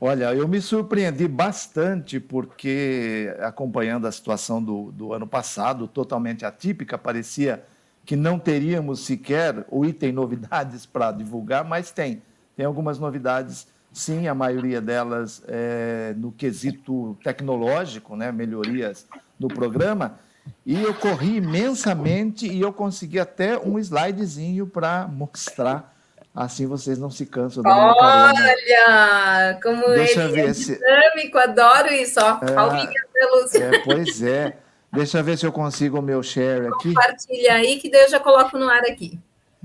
[0.01, 6.97] Olha, eu me surpreendi bastante porque, acompanhando a situação do, do ano passado, totalmente atípica,
[6.97, 7.63] parecia
[8.07, 12.23] que não teríamos sequer o item novidades para divulgar, mas tem.
[12.55, 19.05] Tem algumas novidades, sim, a maioria delas é, no quesito tecnológico, né, melhorias
[19.37, 20.17] do programa,
[20.65, 25.93] e eu corri imensamente e eu consegui até um slidezinho para mostrar.
[26.33, 32.19] Assim vocês não se cansam da minha Olha, como Deixa ele é dinâmico, adoro isso,
[32.21, 32.39] ó.
[32.45, 34.57] É, é, pois é.
[34.91, 36.93] Deixa eu ver se eu consigo o meu share aqui.
[36.93, 39.19] Compartilha aí, que daí eu já coloco no ar aqui.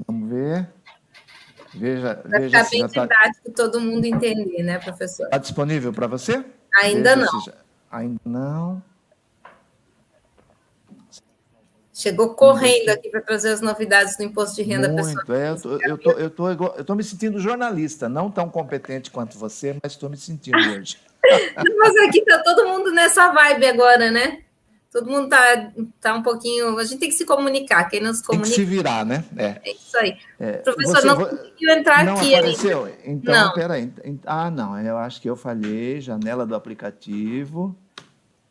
[0.07, 0.69] Vamos ver.
[1.75, 3.63] Veja, veja ficar bem tá didático tá...
[3.63, 5.25] todo mundo entender, né, professor?
[5.25, 6.45] Está disponível para você?
[6.83, 7.41] Ainda veja não.
[7.41, 7.53] Já...
[7.91, 8.83] Ainda não.
[11.95, 15.79] Chegou correndo aqui para trazer as novidades do imposto de renda Muito, pessoal.
[15.81, 19.11] É, eu tô, eu tô, eu tô, eu tô me sentindo jornalista, não tão competente
[19.11, 20.99] quanto você, mas estou me sentindo hoje.
[21.79, 24.43] mas aqui está todo mundo nessa vibe agora, né?
[24.93, 26.77] Todo mundo tá, tá um pouquinho.
[26.79, 27.89] A gente tem que se comunicar.
[27.89, 28.55] Quem não se comunica.
[28.55, 29.25] Tem que se virar, né?
[29.39, 30.19] É, é isso aí.
[30.39, 32.85] É, Professor, você, não conseguiu entrar não aqui apareceu?
[32.85, 32.99] ainda.
[33.07, 33.55] Então, não.
[33.55, 33.93] peraí.
[34.27, 34.79] Ah, não.
[34.79, 35.99] Eu acho que eu falhei.
[35.99, 37.75] Janela do aplicativo.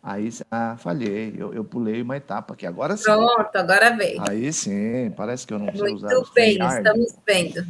[0.01, 1.35] Aí, ah, falhei.
[1.37, 2.65] Eu, eu pulei uma etapa aqui.
[2.65, 3.03] Agora sim.
[3.03, 4.23] Pronto, agora veio.
[4.27, 5.11] Aí sim.
[5.15, 6.15] Parece que eu não preciso Muito usar.
[6.15, 7.67] Muito bem, estamos vendo.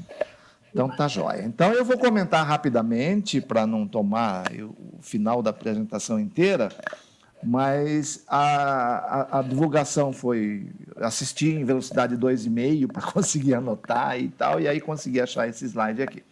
[0.72, 1.44] Então tá jóia.
[1.44, 6.70] Então eu vou comentar rapidamente para não tomar o final da apresentação inteira
[7.44, 14.60] mas a, a, a, divulgação foi assistir em velocidade 2,5 para conseguir anotar e tal,
[14.60, 16.24] e aí consegui achar esse slide aqui.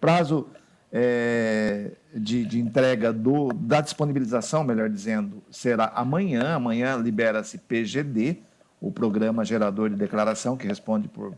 [0.00, 0.46] Prazo
[0.92, 6.54] é, de, de, entrega do, da disponibilização, melhor dizendo, será amanhã.
[6.54, 8.38] Amanhã libera-se PGD,
[8.80, 11.34] o Programa Gerador de Declaração, que responde por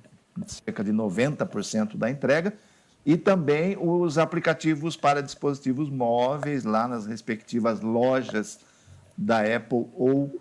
[0.47, 2.53] cerca de 90% da entrega,
[3.05, 8.61] e também os aplicativos para dispositivos móveis lá nas respectivas lojas
[9.21, 10.41] da Apple ou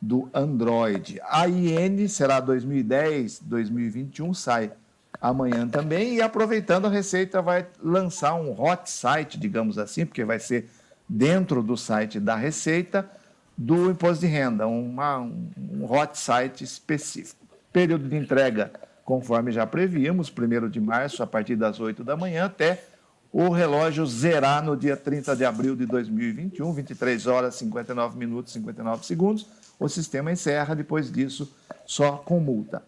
[0.00, 1.20] do Android.
[1.28, 4.72] A IN será 2010, 2021, sai
[5.20, 6.14] amanhã também.
[6.14, 10.70] E aproveitando, a Receita vai lançar um hot site, digamos assim, porque vai ser
[11.08, 13.10] dentro do site da Receita
[13.58, 17.44] do Imposto de Renda, uma, um hot site específico.
[17.72, 18.72] Período de entrega,
[19.04, 22.84] conforme já prevíamos, 1 de março, a partir das 8 da manhã até
[23.32, 28.58] o relógio zerar no dia 30 de abril de 2021, 23 horas 59 minutos e
[28.58, 29.46] 59 segundos.
[29.80, 31.50] O sistema encerra, depois disso,
[31.86, 32.82] só com multa.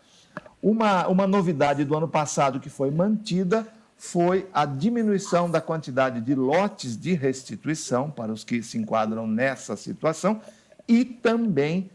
[0.62, 6.35] Uma, uma novidade do ano passado que foi mantida foi a diminuição da quantidade de
[6.35, 10.42] lotes de restituição para os que se enquadram nessa situação
[10.87, 11.90] e também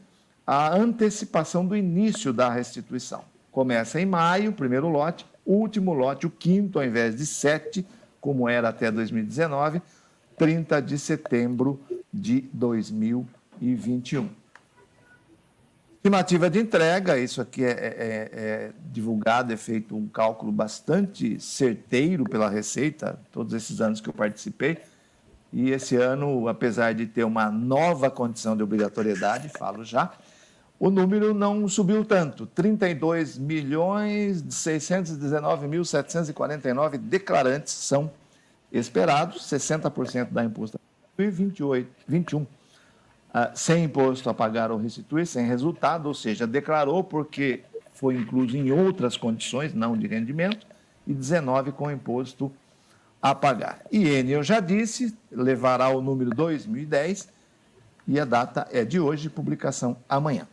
[0.45, 3.23] a antecipação do início da restituição.
[3.51, 7.85] Começa em maio, primeiro lote, último lote, o quinto, ao invés de sete,
[8.19, 9.81] como era até 2019,
[10.37, 11.79] 30 de setembro
[12.13, 14.29] de 2021.
[15.97, 22.23] Estimativa de entrega, isso aqui é, é, é, divulgado, é feito um cálculo bastante certeiro
[22.23, 24.77] pela Receita, todos esses anos que eu participei.
[25.51, 30.13] E esse ano, apesar de ter uma nova condição de obrigatoriedade, falo já,
[30.79, 32.45] o número não subiu tanto.
[32.47, 38.09] 32 milhões 619 mil 749 declarantes são
[38.71, 40.79] esperados, 60% da imposto
[41.17, 42.47] e 28, 21 uh,
[43.53, 47.61] sem imposto a pagar ou restituir, sem resultado, ou seja, declarou porque
[47.93, 50.65] foi incluso em outras condições, não de rendimento,
[51.05, 52.49] e 19 com imposto
[53.21, 53.81] a pagar.
[53.91, 57.27] IN, eu já disse, levará o número 2010
[58.07, 60.47] e a data é de hoje, publicação amanhã.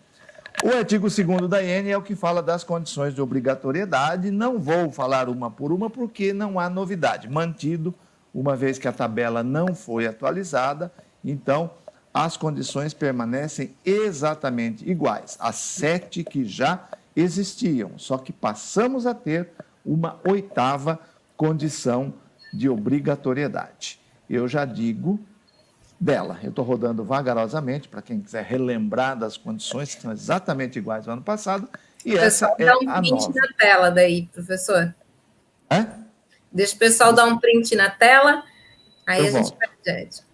[0.64, 4.30] O artigo 2 da IN é o que fala das condições de obrigatoriedade.
[4.30, 7.28] Não vou falar uma por uma porque não há novidade.
[7.28, 7.94] Mantido,
[8.32, 10.90] uma vez que a tabela não foi atualizada,
[11.22, 11.70] então
[12.12, 19.50] as condições permanecem exatamente iguais, as sete que já existiam, só que passamos a ter
[19.84, 20.98] uma oitava
[21.36, 22.14] condição
[22.52, 24.00] de obrigatoriedade.
[24.28, 25.20] Eu já digo
[25.98, 26.38] dela.
[26.42, 31.14] Eu estou rodando vagarosamente para quem quiser relembrar das condições que são exatamente iguais ao
[31.14, 31.68] ano passado.
[32.04, 33.32] E essa é dá um a nova.
[33.34, 34.94] na tela daí, professor.
[35.68, 35.86] É?
[36.52, 38.44] Deixa o pessoal dar um print na tela,
[39.06, 39.48] aí eu a volto.
[39.48, 40.26] gente pede.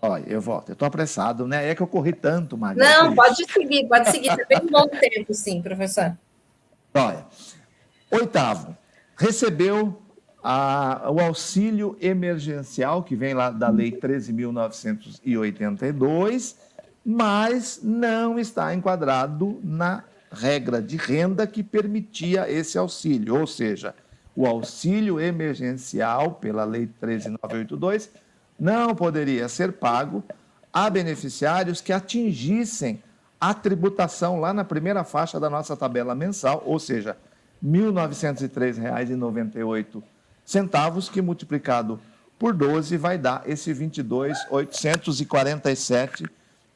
[0.00, 0.68] Olha, eu volto.
[0.68, 1.70] Eu estou apressado, né?
[1.70, 2.82] É que eu corri tanto, Maria.
[2.82, 4.36] Não, pode seguir, pode seguir.
[4.46, 6.16] Tem um bom tempo, sim, professor.
[6.92, 7.24] Olha,
[8.10, 8.76] oitavo,
[9.16, 10.02] recebeu
[10.42, 16.56] a, o auxílio emergencial, que vem lá da Lei 13.982,
[17.04, 23.94] mas não está enquadrado na regra de renda que permitia esse auxílio, ou seja,
[24.34, 28.10] o auxílio emergencial pela Lei 13982
[28.58, 30.24] não poderia ser pago
[30.72, 33.02] a beneficiários que atingissem
[33.38, 37.14] a tributação lá na primeira faixa da nossa tabela mensal, ou seja,
[37.62, 40.02] R$ 1.903,98,
[41.10, 41.98] que multiplicado
[42.38, 46.28] por 12 vai dar esse 22.847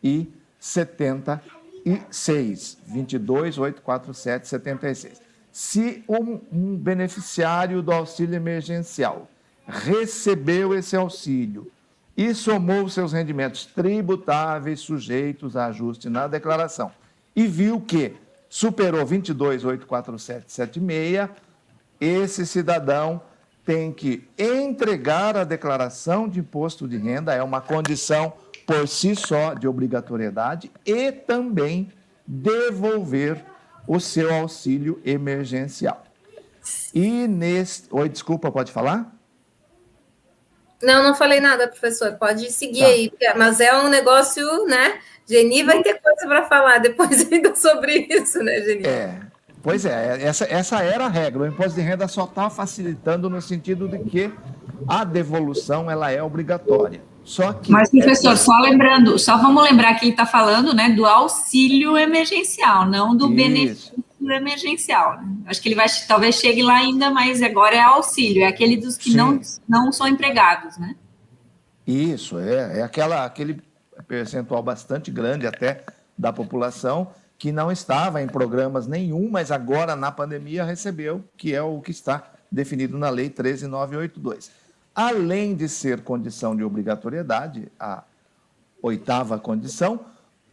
[0.02, 2.78] e 76.
[2.88, 5.22] 22.847 76.
[5.50, 9.28] Se um, um beneficiário do auxílio emergencial
[9.66, 11.70] recebeu esse auxílio
[12.16, 16.90] e somou seus rendimentos tributáveis sujeitos a ajuste na declaração
[17.34, 18.16] e viu que
[18.48, 21.28] superou 22.84776,
[22.00, 23.20] esse cidadão
[23.66, 28.32] tem que entregar a declaração de imposto de renda, é uma condição
[28.64, 31.92] por si só de obrigatoriedade, e também
[32.24, 33.44] devolver
[33.86, 36.04] o seu auxílio emergencial.
[36.94, 37.84] E nesse.
[37.90, 39.12] Oi, desculpa, pode falar?
[40.82, 42.12] Não, não falei nada, professor.
[42.14, 42.86] Pode seguir tá.
[42.86, 45.00] aí, mas é um negócio, né?
[45.28, 48.86] Geni vai ter coisa para falar depois ainda sobre isso, né, Geni?
[48.86, 49.25] É.
[49.66, 51.42] Pois é, essa, essa era a regra.
[51.42, 54.32] O imposto de renda só está facilitando no sentido de que
[54.86, 57.02] a devolução ela é obrigatória.
[57.24, 58.36] Só que Mas, professor, é...
[58.36, 63.26] só lembrando, só vamos lembrar que ele está falando né, do auxílio emergencial, não do
[63.26, 63.34] Isso.
[63.34, 65.16] benefício emergencial.
[65.20, 65.36] Né?
[65.46, 68.96] Acho que ele vai, talvez chegue lá ainda, mas agora é auxílio, é aquele dos
[68.96, 70.94] que não, não são empregados, né?
[71.84, 73.60] Isso, é, é aquela, aquele
[74.06, 75.84] percentual bastante grande até
[76.16, 77.08] da população
[77.38, 81.90] que não estava em programas nenhum, mas agora na pandemia recebeu, que é o que
[81.90, 84.50] está definido na Lei 13982.
[84.94, 88.02] Além de ser condição de obrigatoriedade, a
[88.80, 90.00] oitava condição,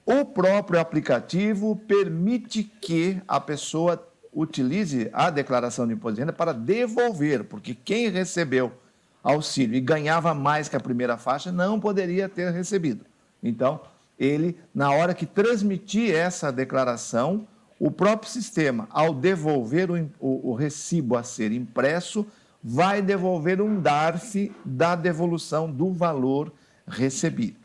[0.05, 6.53] o próprio aplicativo permite que a pessoa utilize a declaração de imposto de renda para
[6.53, 8.73] devolver, porque quem recebeu
[9.23, 13.05] auxílio e ganhava mais que a primeira faixa não poderia ter recebido.
[13.41, 13.79] Então,
[14.19, 17.47] ele, na hora que transmitir essa declaração,
[17.79, 22.25] o próprio sistema, ao devolver o, o, o recibo a ser impresso,
[22.63, 26.51] vai devolver um DARF da devolução do valor
[26.87, 27.63] recebido.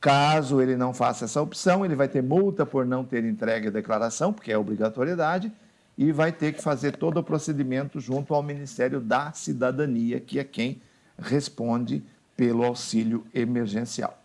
[0.00, 3.70] Caso ele não faça essa opção, ele vai ter multa por não ter entregue a
[3.70, 5.52] declaração, porque é obrigatoriedade,
[5.98, 10.44] e vai ter que fazer todo o procedimento junto ao Ministério da Cidadania, que é
[10.44, 10.80] quem
[11.18, 12.02] responde
[12.36, 14.22] pelo auxílio emergencial.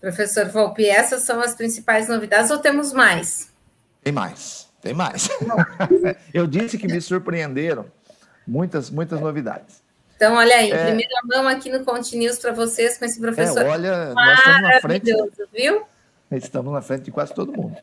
[0.00, 3.52] Professor Volpe, essas são as principais novidades ou temos mais?
[4.02, 5.28] Tem mais, tem mais.
[6.32, 7.84] Eu disse que me surpreenderam
[8.46, 9.82] muitas, muitas novidades.
[10.16, 10.86] Então, olha aí, é...
[10.86, 13.62] primeira mão aqui no Conte News para vocês com esse professor.
[13.62, 15.12] É, olha, nós estamos na frente.
[15.52, 15.82] Viu?
[16.32, 17.76] Estamos na frente de quase todo mundo.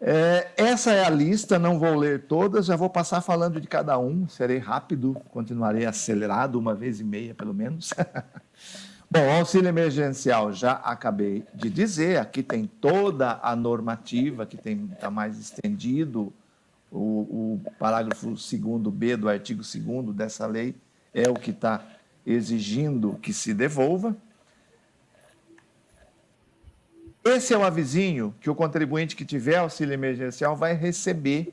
[0.00, 3.98] É, essa é a lista, não vou ler todas, já vou passar falando de cada
[3.98, 7.90] um, serei rápido, continuarei acelerado, uma vez e meia pelo menos.
[9.12, 15.36] Bom, auxílio emergencial já acabei de dizer, aqui tem toda a normativa que está mais
[15.36, 16.32] estendido,
[16.92, 20.76] o, o parágrafo 2b do artigo 2 dessa lei
[21.12, 21.84] é o que está
[22.24, 24.16] exigindo que se devolva.
[27.24, 31.52] Esse é o avisinho que o contribuinte que tiver auxílio emergencial vai receber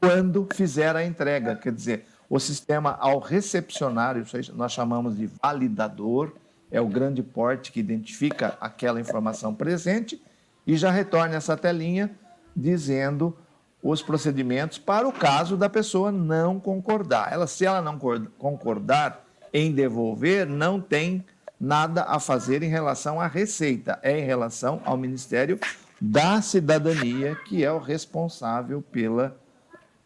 [0.00, 1.54] quando fizer a entrega.
[1.54, 4.24] Quer dizer, o sistema ao recepcionário,
[4.54, 6.32] nós chamamos de validador,
[6.70, 10.18] é o grande porte que identifica aquela informação presente
[10.66, 12.10] e já retorna essa telinha
[12.56, 13.36] dizendo
[13.82, 17.30] os procedimentos para o caso da pessoa não concordar.
[17.30, 17.98] Ela, se ela não
[18.38, 19.22] concordar
[19.52, 21.22] em devolver, não tem
[21.60, 25.60] nada a fazer em relação à receita, é em relação ao Ministério
[26.00, 29.36] da Cidadania, que é o responsável pela,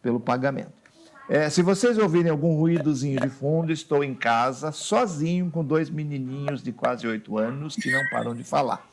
[0.01, 0.76] pelo pagamento.
[1.29, 6.63] É, se vocês ouvirem algum ruídozinho de fundo, estou em casa, sozinho, com dois menininhos
[6.63, 8.87] de quase oito anos que não param de falar.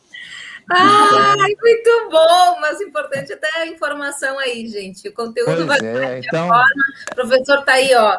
[0.69, 2.61] Ai, muito bom!
[2.61, 5.09] Mas importante até a informação aí, gente.
[5.09, 6.49] O conteúdo pois vai é, então...
[6.49, 6.65] forma.
[7.13, 8.19] O professor está aí, ó,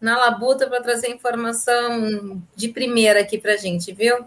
[0.00, 4.24] na labuta para trazer informação de primeira aqui para gente, viu?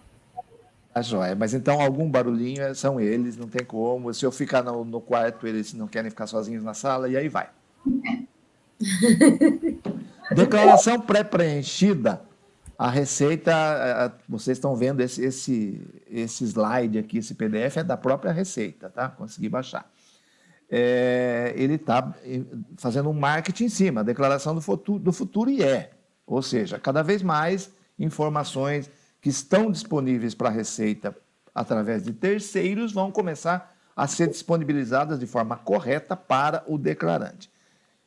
[0.93, 1.35] Tá joia.
[1.35, 4.13] Mas então, algum barulhinho é, são eles, não tem como.
[4.13, 7.29] Se eu ficar no, no quarto, eles não querem ficar sozinhos na sala, e aí
[7.29, 7.49] vai.
[10.35, 12.21] Declaração pré-preenchida.
[12.77, 18.31] A receita, vocês estão vendo esse, esse, esse slide aqui, esse PDF é da própria
[18.31, 19.09] receita, tá?
[19.09, 19.89] Consegui baixar.
[20.69, 22.13] É, ele está
[22.77, 25.91] fazendo um marketing em cima, a declaração do futuro, do futuro e é.
[26.25, 31.15] Ou seja, cada vez mais informações que estão disponíveis para a Receita
[31.55, 37.49] através de terceiros vão começar a ser disponibilizadas de forma correta para o declarante.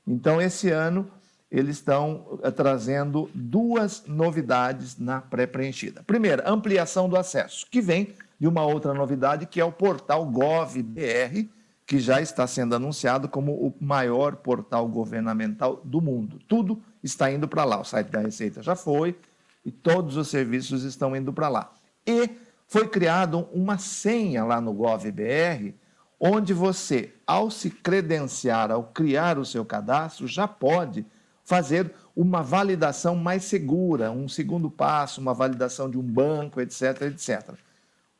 [0.06, 1.10] Então, esse ano,
[1.50, 6.02] eles estão eh, trazendo duas novidades na pré-preenchida.
[6.06, 11.48] Primeiro, ampliação do acesso, que vem de uma outra novidade, que é o portal GovBR,
[11.86, 16.38] que já está sendo anunciado como o maior portal governamental do mundo.
[16.46, 17.80] Tudo está indo para lá.
[17.80, 19.18] O site da Receita já foi
[19.64, 21.72] e todos os serviços estão indo para lá.
[22.06, 22.30] E
[22.68, 25.74] foi criado uma senha lá no GovBR,
[26.20, 31.06] onde você, ao se credenciar, ao criar o seu cadastro, já pode
[31.42, 37.54] fazer uma validação mais segura, um segundo passo, uma validação de um banco, etc, etc.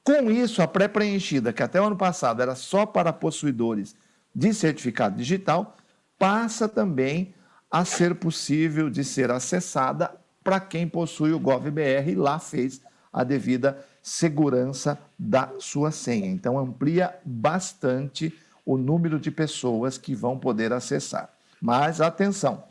[0.03, 3.95] Com isso, a pré-preenchida, que até o ano passado era só para possuidores
[4.35, 5.77] de certificado digital,
[6.19, 7.35] passa também
[7.71, 10.11] a ser possível de ser acessada
[10.43, 12.81] para quem possui o GovBR e lá fez
[13.13, 16.27] a devida segurança da sua senha.
[16.27, 18.35] Então, amplia bastante
[18.65, 21.31] o número de pessoas que vão poder acessar.
[21.61, 22.65] Mas atenção,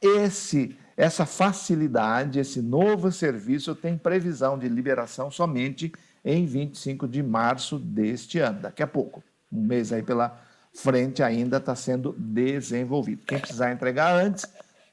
[0.00, 5.92] esse essa facilidade, esse novo serviço tem previsão de liberação somente
[6.24, 9.22] em 25 de março deste ano, daqui a pouco.
[9.52, 10.40] Um mês aí pela
[10.72, 13.26] frente ainda está sendo desenvolvido.
[13.26, 14.46] Quem precisar entregar antes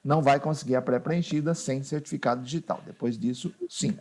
[0.03, 2.81] não vai conseguir a pré-preenchida sem certificado digital.
[2.85, 3.97] Depois disso, sim.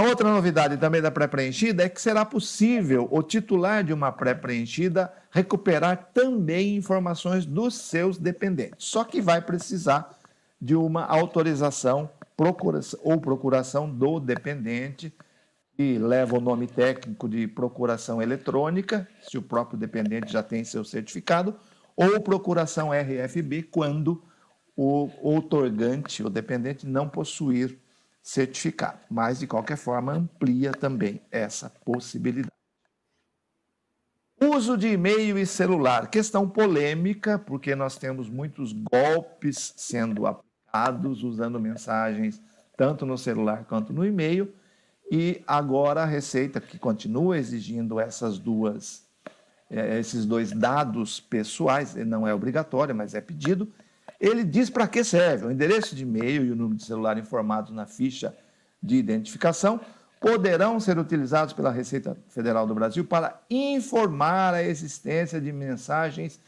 [0.00, 5.12] A outra novidade também da pré-preenchida é que será possível o titular de uma pré-preenchida
[5.30, 8.76] recuperar também informações dos seus dependentes.
[8.78, 10.18] Só que vai precisar
[10.58, 12.08] de uma autorização
[13.04, 15.12] ou procuração do dependente
[15.76, 20.82] que leva o nome técnico de procuração eletrônica, se o próprio dependente já tem seu
[20.82, 21.54] certificado,
[21.94, 24.22] ou procuração RFB, quando
[24.74, 27.78] o outorgante, o dependente, não possuir
[28.22, 29.00] certificado.
[29.10, 32.50] Mas, de qualquer forma, amplia também essa possibilidade.
[34.42, 36.08] Uso de e-mail e celular.
[36.08, 42.40] Questão polêmica, porque nós temos muitos golpes sendo aplicados usando mensagens
[42.76, 44.50] tanto no celular quanto no e-mail.
[45.12, 49.06] E agora a Receita, que continua exigindo essas duas,
[49.68, 53.70] é, esses dois dados pessoais, não é obrigatório, mas é pedido,
[54.20, 55.46] ele diz para que serve.
[55.46, 58.36] O endereço de e-mail e o número de celular informados na ficha
[58.82, 59.80] de identificação
[60.20, 66.38] poderão ser utilizados pela Receita Federal do Brasil para informar a existência de mensagens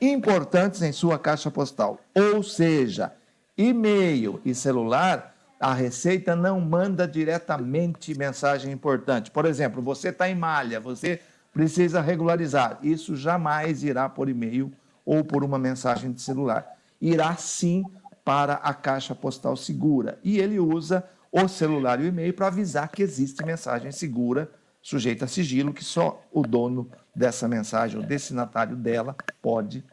[0.00, 2.00] importantes em sua caixa postal.
[2.14, 3.12] Ou seja,
[3.56, 9.30] e-mail e celular a Receita não manda diretamente mensagem importante.
[9.30, 11.20] Por exemplo, você está em malha, você
[11.52, 12.78] precisa regularizar.
[12.82, 14.72] Isso jamais irá por e-mail
[15.04, 16.77] ou por uma mensagem de celular.
[17.00, 17.84] Irá sim
[18.24, 20.18] para a caixa postal segura.
[20.22, 24.50] E ele usa o celular e o e-mail para avisar que existe mensagem segura,
[24.82, 29.84] sujeita a sigilo, que só o dono dessa mensagem, o destinatário dela, pode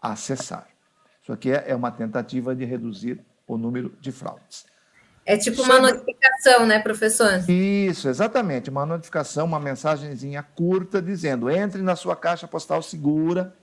[0.00, 0.68] acessar.
[1.22, 4.64] Isso aqui é uma tentativa de reduzir o número de fraudes.
[5.24, 7.44] É tipo uma notificação, né, professor?
[7.50, 8.70] Isso, exatamente.
[8.70, 13.54] Uma notificação, uma mensagenzinha curta dizendo: entre na sua caixa postal segura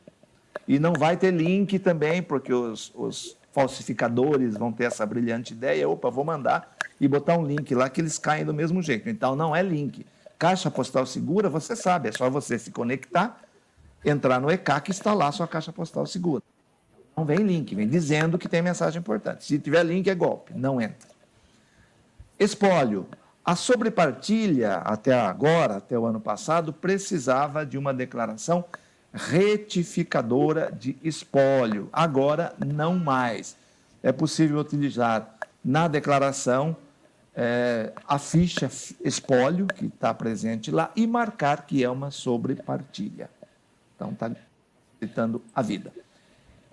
[0.68, 5.88] e não vai ter link também, porque os, os falsificadores vão ter essa brilhante ideia.
[5.88, 9.10] Opa, vou mandar e botar um link lá que eles caem do mesmo jeito.
[9.10, 10.06] Então não é link.
[10.38, 13.42] Caixa postal segura, você sabe, é só você se conectar,
[14.04, 16.44] entrar no ECAC e instalar sua caixa postal segura.
[17.16, 19.46] Não vem link, vem dizendo que tem mensagem importante.
[19.46, 21.08] Se tiver link, é golpe, não entra.
[22.38, 23.08] Espólio.
[23.44, 28.66] A sobrepartilha, até agora, até o ano passado, precisava de uma declaração
[29.16, 31.90] retificadora de espólio.
[31.92, 33.56] Agora, não mais.
[34.04, 36.76] É possível utilizar na declaração
[37.34, 38.70] é, a ficha
[39.04, 43.30] espólio, que está presente lá, e marcar que é uma sobrepartilha.
[43.96, 44.30] Então, está
[44.94, 45.92] facilitando a vida.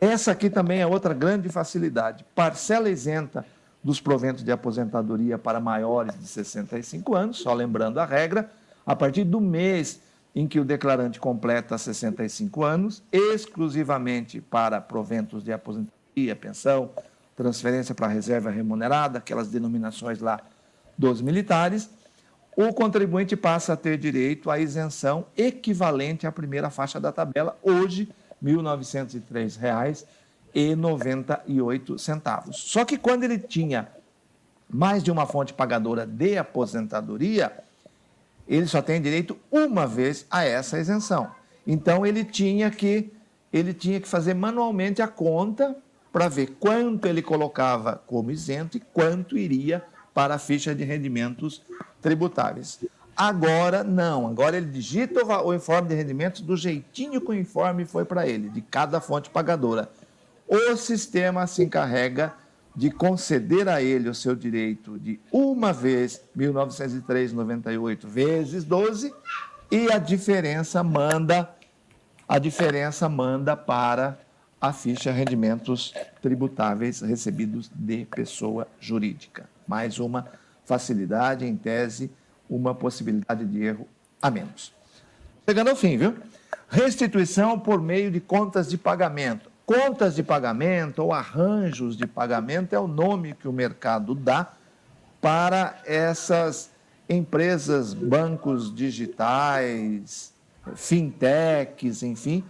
[0.00, 2.24] Essa aqui também é outra grande facilidade.
[2.34, 3.46] Parcela isenta
[3.82, 8.50] dos proventos de aposentadoria para maiores de 65 anos, só lembrando a regra,
[8.84, 10.00] a partir do mês
[10.34, 16.90] em que o declarante completa 65 anos, exclusivamente para proventos de aposentadoria, pensão,
[17.36, 20.40] transferência para reserva remunerada, aquelas denominações lá
[20.96, 21.90] dos militares,
[22.56, 28.08] o contribuinte passa a ter direito à isenção equivalente à primeira faixa da tabela, hoje
[28.42, 30.04] R$ 1.903
[31.98, 32.56] centavos.
[32.58, 33.88] Só que quando ele tinha
[34.68, 37.52] mais de uma fonte pagadora de aposentadoria,
[38.46, 41.30] ele só tem direito uma vez a essa isenção.
[41.66, 43.12] Então ele tinha que
[43.52, 45.76] ele tinha que fazer manualmente a conta
[46.10, 49.84] para ver quanto ele colocava como isento e quanto iria
[50.14, 51.62] para a ficha de rendimentos
[52.00, 52.80] tributáveis.
[53.14, 58.04] Agora não, agora ele digita o informe de rendimentos do jeitinho que o informe foi
[58.04, 59.90] para ele, de cada fonte pagadora.
[60.48, 62.34] O sistema se encarrega
[62.74, 69.12] de conceder a ele o seu direito de uma vez 1903,98 vezes 12
[69.70, 71.48] e a diferença manda
[72.26, 74.18] a diferença manda para
[74.58, 75.92] a ficha rendimentos
[76.22, 79.46] tributáveis recebidos de pessoa jurídica.
[79.66, 80.26] Mais uma
[80.64, 82.10] facilidade, em tese,
[82.48, 83.86] uma possibilidade de erro
[84.22, 84.72] a menos.
[85.46, 86.16] Chegando ao fim, viu?
[86.68, 89.51] Restituição por meio de contas de pagamento.
[89.72, 94.52] Contas de pagamento ou arranjos de pagamento é o nome que o mercado dá
[95.18, 96.70] para essas
[97.08, 100.34] empresas, bancos digitais,
[100.74, 102.44] fintechs, enfim,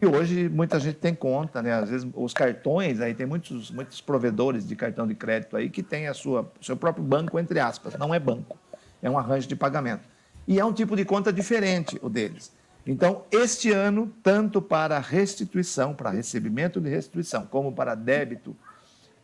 [0.00, 1.72] e hoje muita gente tem conta, né?
[1.72, 5.82] Às vezes os cartões, aí tem muitos, muitos provedores de cartão de crédito aí que
[5.82, 8.56] tem a sua seu próprio banco entre aspas, não é banco,
[9.02, 10.08] é um arranjo de pagamento.
[10.46, 12.52] E é um tipo de conta diferente o deles.
[12.86, 18.56] Então, este ano, tanto para restituição, para recebimento de restituição, como para débito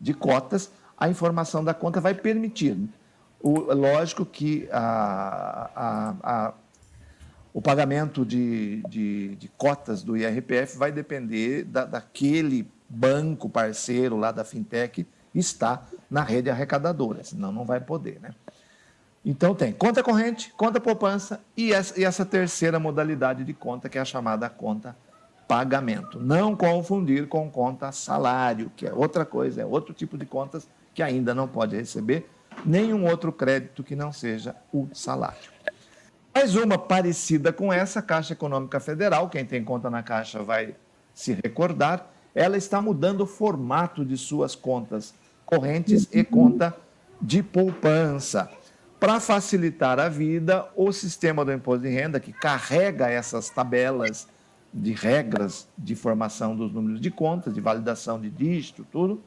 [0.01, 2.77] de cotas, a informação da conta vai permitir.
[3.41, 6.55] O, lógico que a, a, a
[7.53, 14.31] o pagamento de, de, de, cotas do IRPF vai depender da, daquele banco parceiro lá
[14.31, 18.31] da fintech está na rede arrecadadora, senão não vai poder, né?
[19.29, 24.05] Então tem conta corrente, conta poupança e essa, terceira modalidade de conta que é a
[24.05, 24.97] chamada conta
[25.47, 26.19] pagamento.
[26.19, 31.03] Não confundir com conta salário, que é outra coisa, é outro tipo de contas que
[31.03, 32.27] ainda não pode receber
[32.65, 35.51] nenhum outro crédito que não seja o salário.
[36.35, 40.75] Mais uma parecida com essa, Caixa Econômica Federal, quem tem conta na Caixa vai
[41.13, 45.13] se recordar, ela está mudando o formato de suas contas
[45.45, 46.75] correntes e conta
[47.21, 48.51] de poupança.
[49.01, 54.29] Para facilitar a vida, o sistema do imposto de renda, que carrega essas tabelas
[54.75, 59.23] de regras de formação dos números de contas, de validação de dígito, tudo,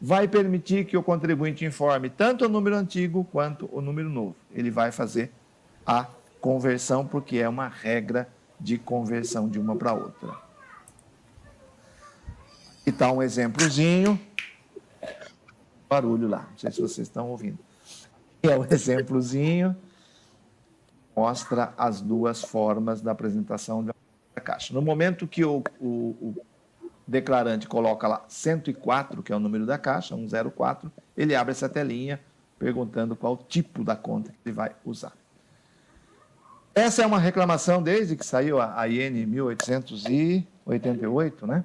[0.00, 4.36] vai permitir que o contribuinte informe tanto o número antigo quanto o número novo.
[4.52, 5.32] Ele vai fazer
[5.84, 6.06] a
[6.40, 10.34] conversão, porque é uma regra de conversão de uma para outra.
[12.86, 14.18] E está um exemplozinho.
[15.88, 17.58] Barulho lá, não sei se vocês estão ouvindo.
[18.42, 19.76] É um exemplozinho,
[21.14, 23.92] mostra as duas formas da apresentação da
[24.42, 24.72] caixa.
[24.72, 26.34] No momento que o, o, o
[27.06, 32.20] declarante coloca lá 104, que é o número da caixa, 104, ele abre essa telinha
[32.58, 35.12] perguntando qual tipo da conta que ele vai usar.
[36.74, 41.64] Essa é uma reclamação desde que saiu a IN 1888, né?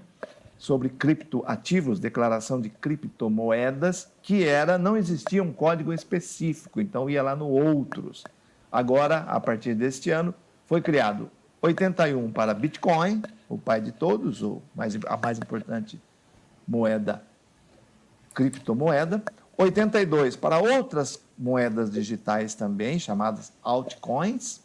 [0.57, 7.35] Sobre criptoativos, declaração de criptomoedas, que era, não existia um código específico, então ia lá
[7.35, 8.23] no outros.
[8.71, 10.33] Agora, a partir deste ano,
[10.65, 11.29] foi criado
[11.61, 16.01] 81 para Bitcoin, o pai de todos, ou mais, a mais importante
[16.67, 17.23] moeda,
[18.33, 19.23] criptomoeda.
[19.57, 24.64] 82 para outras moedas digitais também, chamadas altcoins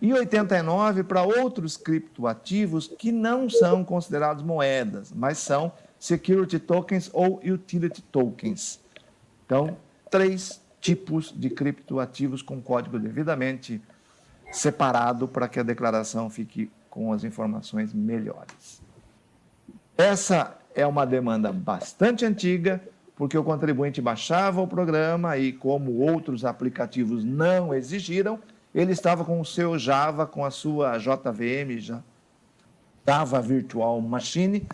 [0.00, 7.40] e 89 para outros criptoativos que não são considerados moedas, mas são security tokens ou
[7.44, 8.80] utility tokens.
[9.44, 9.76] Então,
[10.10, 13.82] três tipos de criptoativos com código devidamente
[14.52, 18.80] separado para que a declaração fique com as informações melhores.
[19.96, 22.80] Essa é uma demanda bastante antiga,
[23.16, 28.38] porque o contribuinte baixava o programa e, como outros aplicativos não exigiram,
[28.74, 32.02] ele estava com o seu Java, com a sua JVM,
[33.06, 34.66] Java Virtual Machine,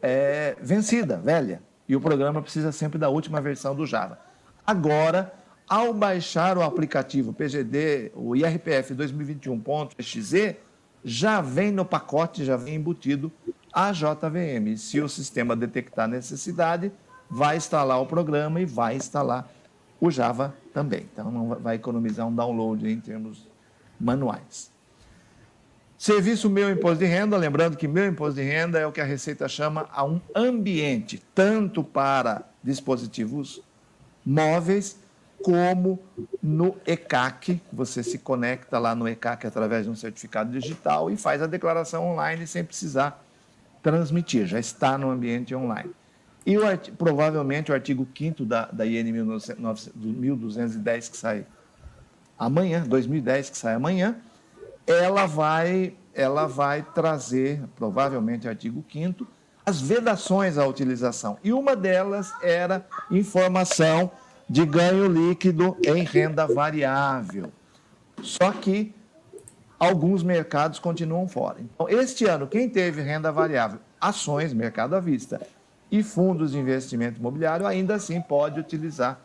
[0.00, 1.62] é, vencida, velha.
[1.88, 4.18] E o programa precisa sempre da última versão do Java.
[4.66, 5.32] Agora,
[5.68, 10.56] ao baixar o aplicativo PGD, o IRPF 2021.exe,
[11.04, 13.32] já vem no pacote, já vem embutido
[13.72, 14.76] a JVM.
[14.76, 16.90] Se o sistema detectar necessidade,
[17.28, 19.48] vai instalar o programa e vai instalar
[20.00, 21.08] o Java também.
[21.12, 23.46] Então, não vai economizar um download em termos
[23.98, 24.70] manuais.
[25.98, 29.04] Serviço Meu Imposto de Renda, lembrando que Meu Imposto de Renda é o que a
[29.04, 33.62] Receita chama a um ambiente, tanto para dispositivos
[34.24, 34.98] móveis,
[35.42, 35.98] como
[36.42, 37.62] no ECAC.
[37.72, 42.06] Você se conecta lá no ECAC através de um certificado digital e faz a declaração
[42.06, 43.24] online sem precisar
[43.82, 45.90] transmitir, já está no ambiente online.
[46.46, 46.62] E o,
[46.96, 51.44] provavelmente o artigo 5 da, da IN 1210, que sai
[52.38, 54.16] amanhã, 2010, que sai amanhã,
[54.86, 59.26] ela vai, ela vai trazer, provavelmente, artigo 5
[59.66, 61.36] as vedações à utilização.
[61.42, 64.12] E uma delas era informação
[64.48, 67.50] de ganho líquido em renda variável.
[68.22, 68.94] Só que
[69.76, 71.56] alguns mercados continuam fora.
[71.60, 75.40] Então, este ano, quem teve renda variável, ações, mercado à vista
[75.90, 79.20] e fundos de investimento imobiliário, ainda assim pode utilizar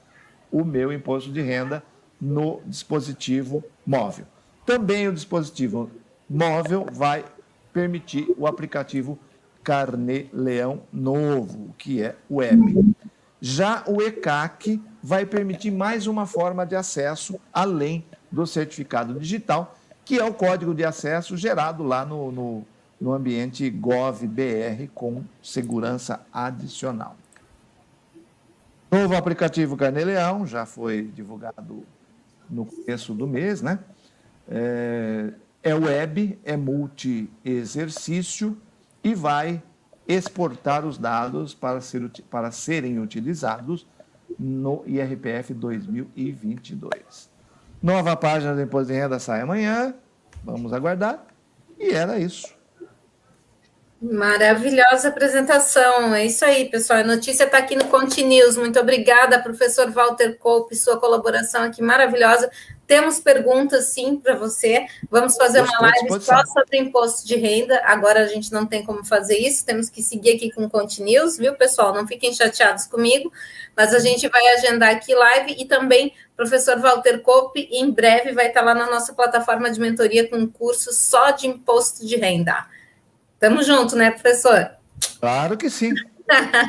[0.51, 1.83] o meu imposto de renda
[2.19, 4.25] no dispositivo móvel.
[4.65, 5.89] Também o dispositivo
[6.29, 7.25] móvel vai
[7.73, 9.17] permitir o aplicativo
[9.63, 12.95] Carnê Leão Novo, que é web.
[13.39, 20.19] Já o ECAC vai permitir mais uma forma de acesso além do certificado digital, que
[20.19, 22.65] é o código de acesso gerado lá no, no,
[23.01, 27.17] no ambiente GovBR com segurança adicional.
[28.91, 31.83] Novo aplicativo Carneleão, já foi divulgado
[32.47, 33.79] no começo do mês, né?
[34.47, 35.33] É,
[35.63, 38.55] é web, é multi-exercício
[39.03, 39.63] e vai
[40.07, 43.87] exportar os dados para, ser, para serem utilizados
[44.37, 47.31] no IRPF 2022.
[47.81, 49.95] Nova página do Imposto de Renda sai amanhã.
[50.43, 51.25] Vamos aguardar.
[51.79, 52.60] E era isso.
[54.01, 56.15] Maravilhosa apresentação.
[56.15, 57.01] É isso aí, pessoal.
[57.01, 58.57] A notícia está aqui no Conte News.
[58.57, 62.49] Muito obrigada, professor Walter Coupe, sua colaboração aqui maravilhosa.
[62.87, 64.87] Temos perguntas, sim, para você.
[65.07, 67.79] Vamos fazer uma live só sobre imposto de renda.
[67.85, 71.03] Agora a gente não tem como fazer isso, temos que seguir aqui com o Conte
[71.03, 71.93] News, viu, pessoal?
[71.93, 73.31] Não fiquem chateados comigo,
[73.77, 78.47] mas a gente vai agendar aqui live e também professor Walter Coupe, em breve vai
[78.47, 82.65] estar lá na nossa plataforma de mentoria com um curso só de imposto de renda.
[83.41, 84.69] Tamo junto, né, professor?
[85.19, 85.93] Claro que sim.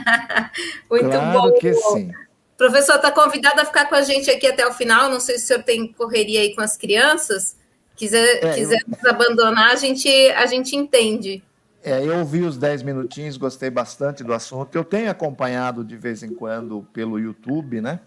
[0.91, 1.53] Muito claro bom.
[1.53, 2.11] que sim.
[2.57, 5.11] Professor, está convidado a ficar com a gente aqui até o final.
[5.11, 7.59] Não sei se o senhor tem correria aí com as crianças.
[7.95, 8.89] Quiser, é, quiser eu...
[8.89, 11.45] nos abandonar, a gente, a gente entende.
[11.85, 14.75] É, eu ouvi os 10 minutinhos, gostei bastante do assunto.
[14.75, 18.01] Eu tenho acompanhado de vez em quando pelo YouTube, né?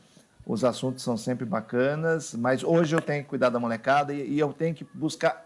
[0.44, 4.40] Os assuntos são sempre bacanas, mas hoje eu tenho que cuidar da molecada e, e
[4.40, 5.45] eu tenho que buscar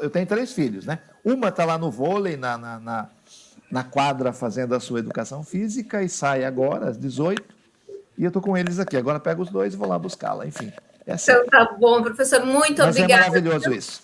[0.00, 0.98] eu tenho três filhos, né?
[1.24, 3.10] Uma está lá no vôlei, na, na, na,
[3.70, 7.42] na, quadra, fazendo a sua educação física, e sai agora, às 18,
[8.18, 8.96] e eu estou com eles aqui.
[8.96, 10.46] Agora pego os dois e vou lá buscá-la.
[10.46, 10.72] Enfim.
[11.06, 11.32] É assim.
[11.32, 12.44] Então tá bom, professor.
[12.44, 13.26] Muito Mas é obrigada.
[13.26, 14.02] É maravilhoso isso.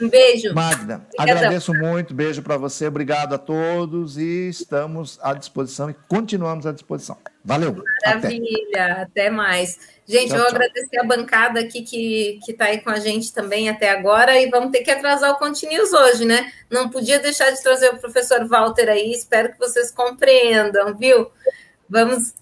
[0.00, 0.52] Um beijo.
[0.54, 1.36] Magda, Obrigadão.
[1.36, 6.72] agradeço muito, beijo para você, obrigado a todos e estamos à disposição e continuamos à
[6.72, 7.16] disposição.
[7.46, 7.76] Valeu.
[8.04, 9.78] Maravilha, até, até mais.
[10.04, 10.56] Gente, tchau, eu vou tchau.
[10.56, 14.72] agradecer a bancada aqui que está aí com a gente também até agora e vamos
[14.72, 16.52] ter que atrasar o Continuous hoje, né?
[16.68, 21.30] Não podia deixar de trazer o professor Walter aí, espero que vocês compreendam, viu?
[21.88, 22.34] Vamos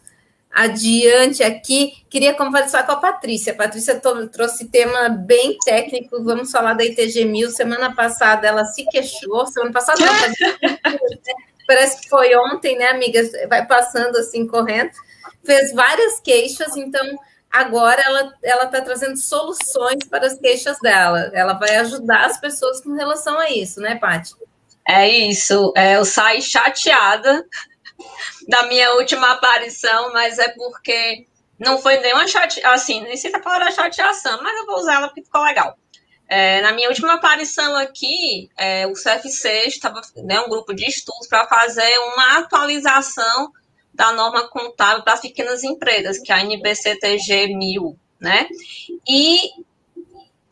[0.51, 2.05] adiante aqui.
[2.09, 3.53] Queria conversar com a Patrícia.
[3.53, 4.01] A Patrícia
[4.33, 6.23] trouxe tema bem técnico.
[6.23, 7.51] Vamos falar da ITG Mil.
[7.51, 9.47] Semana passada ela se queixou.
[9.49, 10.01] Semana passada
[11.67, 13.21] parece que foi ontem, né, amiga?
[13.49, 14.91] Vai passando assim, correndo.
[15.45, 17.05] Fez várias queixas, então
[17.51, 18.03] agora
[18.43, 21.31] ela está trazendo soluções para as queixas dela.
[21.33, 24.35] Ela vai ajudar as pessoas com relação a isso, né, Paty?
[24.87, 25.73] É isso.
[25.77, 27.45] É, eu saí chateada
[28.49, 31.27] da minha última aparição, mas é porque
[31.59, 34.95] não foi nenhuma chateação, assim, nem sei se a palavra chateação, mas eu vou usar
[34.95, 35.77] ela porque ficou legal.
[36.29, 41.29] É, na minha última aparição aqui, é, o CFC estava né, um grupo de estudos
[41.29, 43.53] para fazer uma atualização
[43.93, 48.49] da norma contábil para as pequenas empresas, que é a NBCTG 1000, né?
[49.09, 49.51] E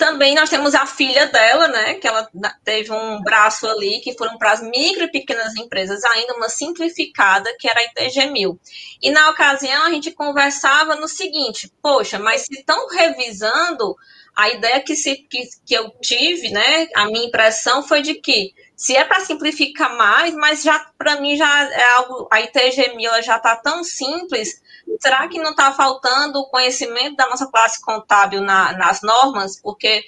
[0.03, 2.29] também nós temos a filha dela, né, que ela
[2.65, 7.55] teve um braço ali, que foram para as micro e pequenas empresas, ainda uma simplificada,
[7.57, 8.59] que era a ITG 1000.
[9.01, 13.97] E na ocasião a gente conversava no seguinte, poxa, mas se estão revisando,
[14.37, 18.55] a ideia que, se, que, que eu tive, né, a minha impressão foi de que
[18.77, 23.23] se é para simplificar mais, mas já para mim já é algo, a ITG 1000
[23.23, 24.63] já está tão simples
[25.01, 29.61] será que não está faltando o conhecimento da nossa classe contábil na, nas normas?
[29.61, 30.05] Porque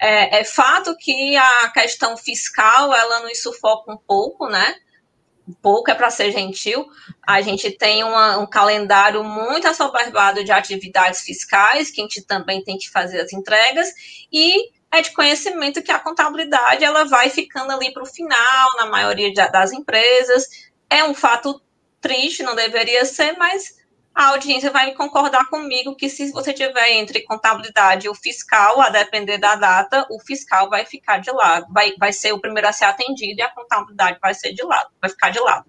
[0.00, 4.74] é, é, fato que a questão fiscal ela nos sufoca um pouco, né?
[5.62, 6.86] Pouco é para ser gentil.
[7.26, 12.62] A gente tem uma, um calendário muito assoberbado de atividades fiscais, que a gente também
[12.62, 13.88] tem que fazer as entregas,
[14.32, 18.86] e é de conhecimento que a contabilidade ela vai ficando ali para o final, na
[18.86, 20.46] maioria das empresas.
[20.88, 21.60] É um fato
[22.00, 23.77] triste, não deveria ser, mas
[24.18, 28.88] a audiência vai concordar comigo que se você tiver entre contabilidade e o fiscal, a
[28.90, 32.72] depender da data, o fiscal vai ficar de lado, vai, vai ser o primeiro a
[32.72, 35.66] ser atendido e a contabilidade vai ser de lado, vai ficar de lado.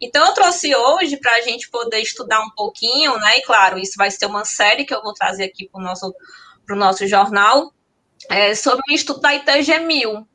[0.00, 3.38] Então, eu trouxe hoje para a gente poder estudar um pouquinho, né?
[3.38, 6.12] E claro, isso vai ser uma série que eu vou trazer aqui para o nosso,
[6.70, 7.72] nosso jornal,
[8.28, 10.26] é, sobre o estudo da ITG 1000,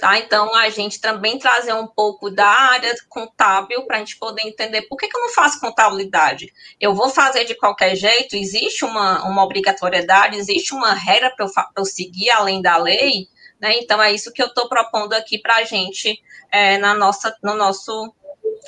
[0.00, 0.18] Tá?
[0.18, 4.82] Então, a gente também trazer um pouco da área contábil para a gente poder entender
[4.82, 6.52] por que, que, eu não faço contabilidade.
[6.80, 11.50] Eu vou fazer de qualquer jeito, existe uma, uma obrigatoriedade, existe uma regra para eu,
[11.76, 13.28] eu, seguir além da lei,
[13.60, 13.76] né?
[13.78, 16.18] Então, é isso que eu estou propondo aqui para a gente
[16.50, 18.14] é, na nossa, no nosso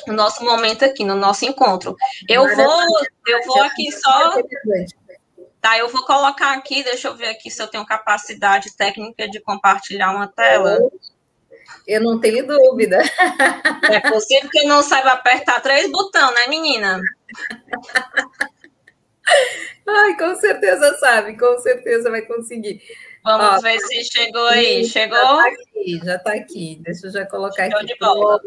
[0.07, 1.97] no nosso momento aqui, no nosso encontro.
[2.29, 2.83] Eu vou,
[3.27, 4.35] eu vou aqui só.
[5.61, 9.41] Tá, eu vou colocar aqui, deixa eu ver aqui se eu tenho capacidade técnica de
[9.41, 10.79] compartilhar uma tela.
[11.87, 12.99] Eu não tenho dúvida.
[13.85, 16.99] É possível que não saiba apertar três botões, né, menina?
[19.87, 22.81] Ai, com certeza sabe, com certeza vai conseguir.
[23.23, 24.85] Vamos Ó, ver se chegou aí.
[24.87, 25.19] Chegou?
[25.19, 26.79] Já está aqui, já está aqui.
[26.83, 27.87] Deixa eu já colocar show aqui.
[27.87, 28.41] De bola.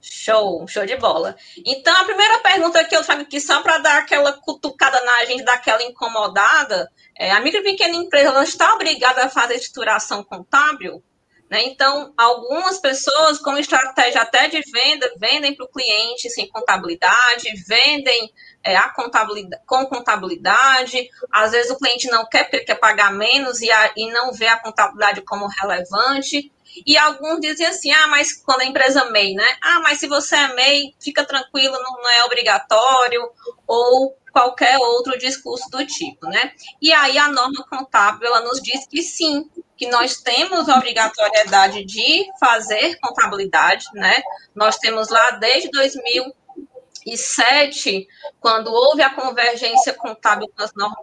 [0.00, 1.36] Show, show de bola.
[1.64, 5.44] Então, a primeira pergunta que eu trago aqui, só para dar aquela cutucada na gente,
[5.44, 10.24] dar aquela incomodada, é, a micro e pequena empresa ela está obrigada a fazer estruturação
[10.24, 11.02] contábil?
[11.52, 11.64] Né?
[11.64, 18.32] Então, algumas pessoas, como estratégia até de venda, vendem para o cliente sem contabilidade, vendem
[18.64, 21.10] é, a contabilidade, com contabilidade.
[21.30, 24.60] Às vezes o cliente não quer, quer pagar menos e, a, e não vê a
[24.60, 26.50] contabilidade como relevante.
[26.86, 29.58] E alguns dizem assim: ah, mas quando a empresa MEI, né?
[29.62, 33.30] Ah, mas se você é MEI, fica tranquilo, não, não é obrigatório,
[33.66, 36.52] ou qualquer outro discurso do tipo, né?
[36.80, 39.48] E aí a norma contábil ela nos diz que sim,
[39.82, 44.22] que nós temos a obrigatoriedade de fazer contabilidade, né?
[44.54, 48.06] Nós temos lá desde 2007,
[48.38, 50.48] quando houve a convergência contábil,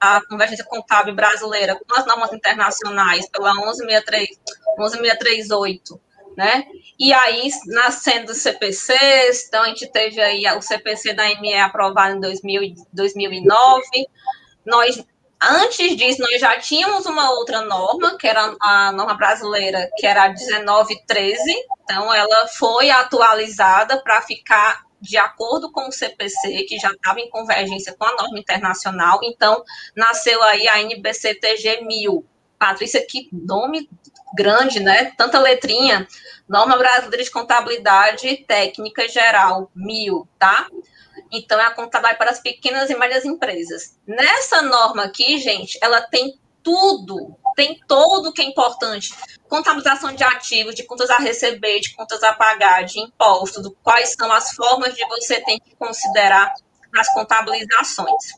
[0.02, 4.40] a convergência contábil brasileira com as normas internacionais pela 11638,
[4.78, 6.00] 11638
[6.38, 6.68] né?
[6.98, 12.16] E aí, nascendo os CPCs, então a gente teve aí o CPC da ME aprovado
[12.16, 13.84] em 2000, 2009,
[14.66, 15.04] nós
[15.42, 20.26] Antes disso, nós já tínhamos uma outra norma, que era a norma brasileira, que era
[20.26, 21.42] a 1913.
[21.84, 27.30] Então, ela foi atualizada para ficar de acordo com o CPC, que já estava em
[27.30, 29.20] convergência com a norma internacional.
[29.24, 29.64] Então,
[29.96, 32.26] nasceu aí a NBCTG 1000.
[32.58, 33.90] Patrícia, que nome
[34.36, 35.14] grande, né?
[35.18, 36.06] Tanta letrinha.
[36.48, 40.68] Norma Brasileira de Contabilidade Técnica Geral, 1000, tá?
[41.32, 43.98] Então, é a contabilidade para as pequenas e médias empresas.
[44.08, 49.14] Nessa norma aqui, gente, ela tem tudo, tem todo o que é importante.
[49.48, 54.32] Contabilização de ativos, de contas a receber, de contas a pagar, de impostos, quais são
[54.32, 56.54] as formas de você ter que considerar
[56.94, 58.34] nas contabilizações.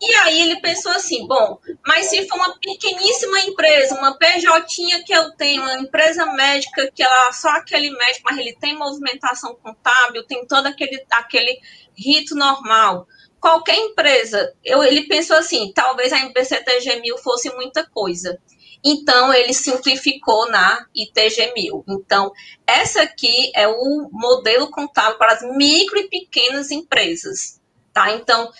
[0.00, 5.12] E aí ele pensou assim, bom, mas se for uma pequeníssima empresa, uma PJ que
[5.12, 10.26] eu tenho, uma empresa médica que ela só aquele médico, mas ele tem movimentação contábil,
[10.26, 11.56] tem todo aquele, aquele
[11.96, 13.06] rito normal.
[13.40, 18.40] Qualquer empresa, eu, ele pensou assim, talvez a MBCTG 1000 fosse muita coisa.
[18.84, 21.84] Então, ele simplificou na ITG 1000.
[21.88, 22.32] Então,
[22.66, 27.60] essa aqui é o modelo contábil para as micro e pequenas empresas.
[27.92, 28.10] Tá?
[28.12, 28.50] Então,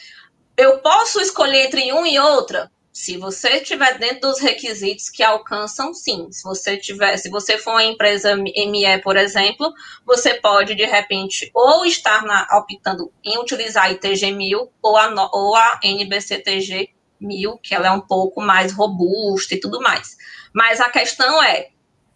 [0.57, 2.70] eu posso escolher entre um e outra?
[2.92, 6.30] Se você estiver dentro dos requisitos que alcançam, sim.
[6.30, 9.72] Se você tiver, se você for uma empresa ME, por exemplo,
[10.05, 15.30] você pode de repente ou estar na, optando em utilizar a ITG 1000 ou a,
[15.32, 20.18] ou a NBCTG 1000, que ela é um pouco mais robusta e tudo mais.
[20.53, 21.70] Mas a questão é,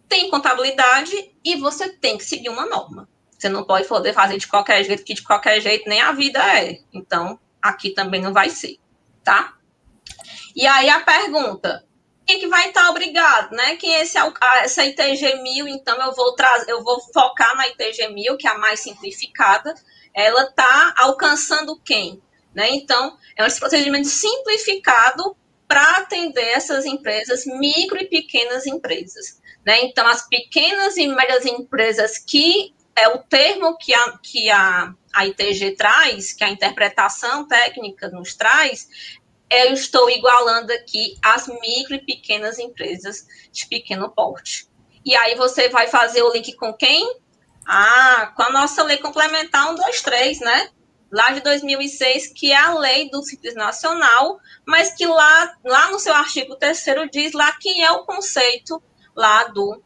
[0.07, 3.09] tem contabilidade e você tem que seguir uma norma.
[3.31, 6.39] Você não pode poder fazer de qualquer jeito, que de qualquer jeito nem a vida
[6.59, 6.81] é.
[6.93, 7.39] Então,
[7.69, 8.79] aqui também não vai ser,
[9.25, 9.55] tá?
[10.55, 11.85] E aí a pergunta,
[12.27, 13.77] quem é que vai estar obrigado, né?
[13.77, 14.19] Quem é esse,
[14.63, 18.51] essa ITG 1000, então eu vou trazer, eu vou focar na ITG 1000, que é
[18.51, 19.75] a mais simplificada.
[20.13, 22.21] Ela está alcançando quem?
[22.53, 22.71] Né?
[22.71, 25.37] Então, é um procedimento simplificado
[25.69, 29.41] para atender essas empresas, micro e pequenas empresas.
[29.65, 29.83] Né?
[29.83, 35.27] Então, as pequenas e médias empresas que é o termo que a, que a, a
[35.27, 38.87] ITG traz, que a interpretação técnica nos traz,
[39.51, 44.69] eu estou igualando aqui as micro e pequenas empresas de pequeno porte.
[45.03, 47.19] E aí você vai fazer o link com quem?
[47.67, 50.69] Ah, com a nossa lei complementar 123, né?
[51.11, 55.99] Lá de 2006, que é a lei do Simples Nacional, mas que lá, lá no
[55.99, 58.83] seu artigo 3 diz lá que é o conceito
[59.15, 59.83] lá do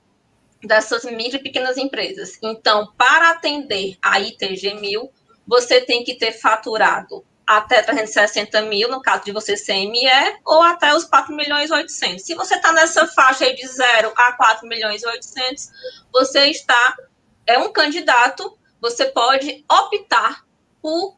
[0.62, 2.38] dessas micro e pequenas empresas.
[2.42, 5.10] Então, para atender a ITG 1000,
[5.46, 10.06] você tem que ter faturado até 360 mil, no caso de você CME,
[10.44, 12.24] ou até os 4 milhões e 800.
[12.24, 15.68] Se você está nessa faixa aí de 0 a 4 milhões e 800,
[16.12, 16.96] você está,
[17.44, 20.44] é um candidato, você pode optar
[20.80, 21.16] por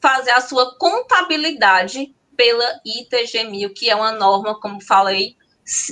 [0.00, 5.36] fazer a sua contabilidade pela ITG 1000, que é uma norma, como falei,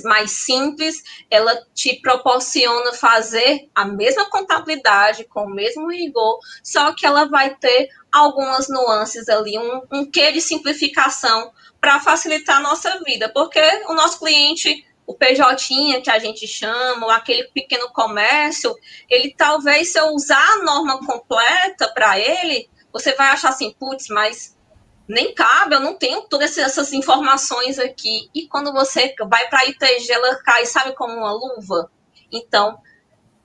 [0.03, 7.05] mais simples, ela te proporciona fazer a mesma contabilidade, com o mesmo rigor, só que
[7.05, 12.99] ela vai ter algumas nuances ali, um, um quê de simplificação para facilitar a nossa
[13.05, 18.75] vida, porque o nosso cliente, o PJ que a gente chama, ou aquele pequeno comércio,
[19.09, 24.07] ele talvez, se eu usar a norma completa para ele, você vai achar assim, putz,
[24.09, 24.55] mas
[25.07, 28.29] nem cabe, eu não tenho todas essas informações aqui.
[28.33, 31.91] E quando você vai para a ITG, ela cai, sabe, como uma luva?
[32.31, 32.79] Então,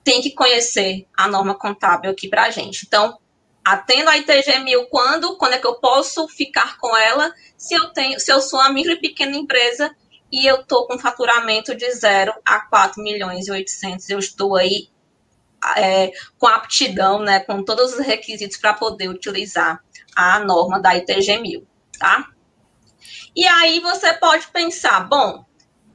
[0.03, 2.85] tem que conhecer a norma contábil aqui para a gente.
[2.85, 3.19] Então,
[3.65, 5.35] atendo a ITG 1000 quando?
[5.35, 7.33] Quando é que eu posso ficar com ela?
[7.57, 9.93] Se eu tenho, se eu sou uma micro e pequena empresa
[10.31, 14.87] e eu estou com faturamento de 0 a 4 milhões e 800, eu estou aí
[15.75, 19.83] é, com aptidão, né, com todos os requisitos para poder utilizar
[20.17, 21.67] a norma da ITG 1000,
[21.99, 22.29] tá?
[23.35, 25.45] E aí você pode pensar, bom,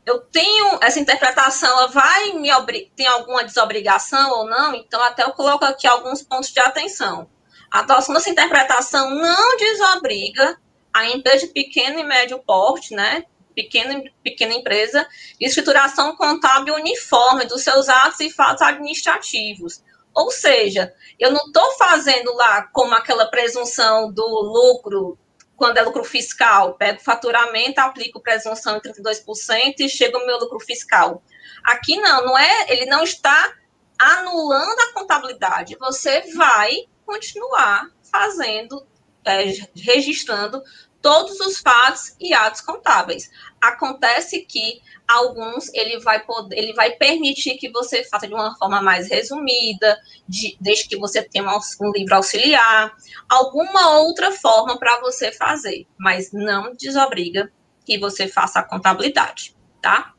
[0.07, 2.49] eu tenho essa interpretação, ela vai me
[2.95, 4.77] tem alguma desobrigação ou não?
[4.77, 7.29] Então até eu coloco aqui alguns pontos de atenção.
[7.69, 10.57] A dessa interpretação não desobriga
[10.95, 13.25] a empresa de pequeno e médio porte, né?
[13.57, 15.07] Pequena, pequena empresa,
[15.39, 19.83] de escrituração contábil uniforme dos seus atos e fatos administrativos.
[20.15, 25.19] Ou seja, eu não estou fazendo lá como aquela presunção do lucro,
[25.57, 26.75] quando é lucro fiscal.
[26.75, 31.23] Pego faturamento, aplico presunção em 32% e chega o meu lucro fiscal.
[31.65, 33.55] Aqui não, não é, ele não está
[33.99, 35.77] anulando a contabilidade.
[35.79, 36.71] Você vai
[37.07, 38.85] continuar fazendo,
[39.25, 39.45] é,
[39.77, 40.63] registrando
[41.03, 43.31] todos os fatos e atos contábeis.
[43.61, 48.81] Acontece que alguns ele vai poder, ele vai permitir que você faça de uma forma
[48.81, 49.99] mais resumida,
[50.29, 52.93] de, desde que você tenha um, um livro auxiliar,
[53.29, 57.53] alguma outra forma para você fazer, mas não desobriga
[57.85, 60.15] que você faça a contabilidade, tá?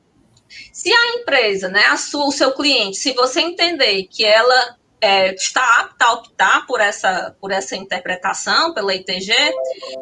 [0.72, 5.34] Se a empresa, né, a sua, o seu cliente, se você entender que ela é,
[5.34, 9.34] está apta a optar por essa, por essa interpretação, pela ITG,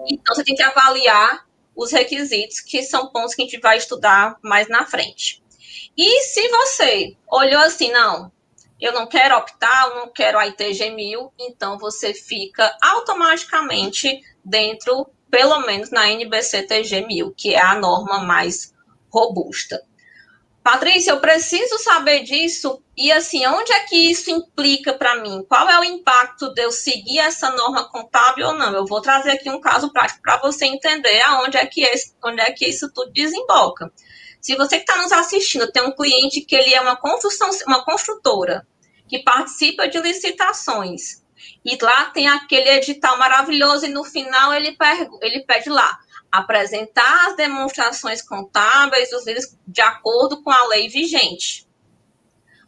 [0.08, 1.44] então você tem que avaliar
[1.76, 5.42] os requisitos, que são pontos que a gente vai estudar mais na frente.
[5.98, 8.32] E se você olhou assim, não,
[8.80, 15.10] eu não quero optar, eu não quero a ITG 1000, então você fica automaticamente dentro,
[15.32, 18.72] pelo menos na NBC TG 1000, que é a norma mais
[19.12, 19.84] robusta.
[20.64, 25.44] Patrícia, eu preciso saber disso e assim, onde é que isso implica para mim?
[25.50, 28.72] Qual é o impacto de eu seguir essa norma contábil ou não?
[28.72, 32.42] Eu vou trazer aqui um caso prático para você entender aonde é que esse, onde
[32.42, 33.92] é que isso tudo desemboca.
[34.40, 37.84] Se você que está nos assistindo tem um cliente que ele é uma construção, uma
[37.84, 38.66] construtora
[39.08, 41.24] que participa de licitações
[41.66, 44.78] e lá tem aquele edital maravilhoso e no final ele,
[45.22, 45.98] ele pede lá
[46.32, 51.68] apresentar as demonstrações contábeis dos líderes de acordo com a lei vigente.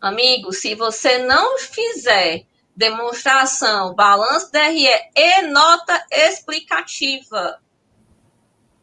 [0.02, 2.46] Amigo, se você não fizer
[2.76, 7.62] demonstração, balanço DRE e nota explicativa,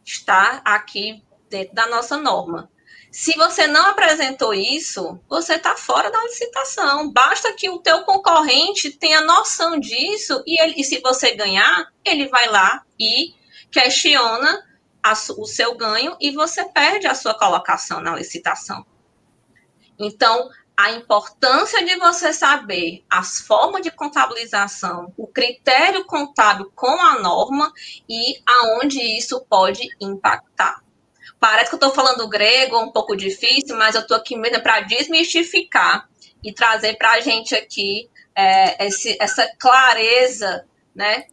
[0.04, 2.70] está aqui dentro da nossa norma.
[3.10, 7.10] Se você não apresentou isso, você está fora da licitação.
[7.10, 12.28] Basta que o teu concorrente tenha noção disso e, ele, e se você ganhar, ele
[12.28, 13.34] vai lá e
[13.70, 14.64] questiona
[15.02, 18.84] a, o seu ganho e você perde a sua colocação na licitação.
[19.98, 27.18] Então, a importância de você saber as formas de contabilização, o critério contábil com a
[27.18, 27.70] norma
[28.08, 30.82] e aonde isso pode impactar.
[31.38, 34.80] Parece que eu estou falando grego, um pouco difícil, mas eu estou aqui mesmo para
[34.80, 36.08] desmistificar
[36.42, 41.26] e trazer para a gente aqui é, esse, essa clareza né,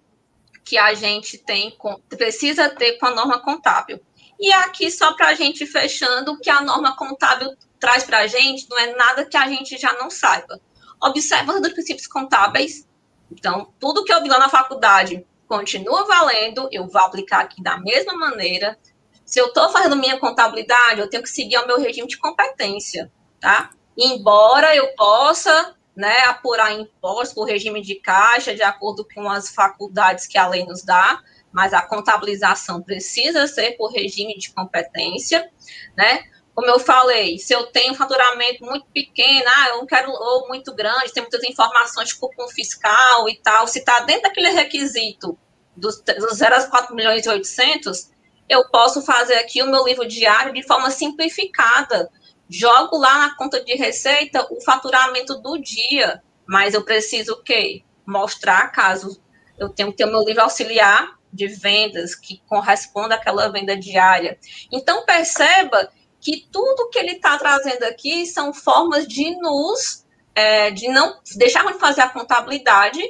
[0.68, 4.01] que a gente tem, com, precisa ter com a norma contábil.
[4.38, 8.28] E aqui, só para a gente fechando, o que a norma contábil traz para a
[8.28, 10.59] gente não é nada que a gente já não saiba.
[11.01, 12.86] Observa os princípios contábeis.
[13.32, 17.78] Então, tudo que eu vi lá na faculdade continua valendo, eu vou aplicar aqui da
[17.78, 18.78] mesma maneira.
[19.26, 23.09] Se eu estou fazendo minha contabilidade, eu tenho que seguir o meu regime de competência,
[23.39, 23.70] tá?
[23.97, 30.27] Embora eu possa né, apurar impostos por regime de caixa, de acordo com as faculdades
[30.27, 31.19] que a lei nos dá,
[31.51, 35.49] mas a contabilização precisa ser por regime de competência,
[35.97, 36.23] né?
[36.53, 40.73] Como eu falei, se eu tenho um faturamento muito pequeno, ah, eu quero ou muito
[40.75, 45.37] grande, tem muitas informações de cupom fiscal e tal, se está dentro daquele requisito,
[45.75, 48.11] dos, dos 0 a 4 milhões e 800,
[48.47, 52.09] eu posso fazer aqui o meu livro diário de forma simplificada.
[52.49, 57.83] Jogo lá na conta de receita o faturamento do dia, mas eu preciso o quê?
[58.05, 59.21] Mostrar caso
[59.57, 64.39] eu tenho que ter o meu livro auxiliar de vendas que corresponda àquela venda diária.
[64.71, 65.91] Então perceba
[66.21, 71.65] que tudo que ele está trazendo aqui são formas de nos é, de não deixar
[71.65, 73.01] de fazer a contabilidade,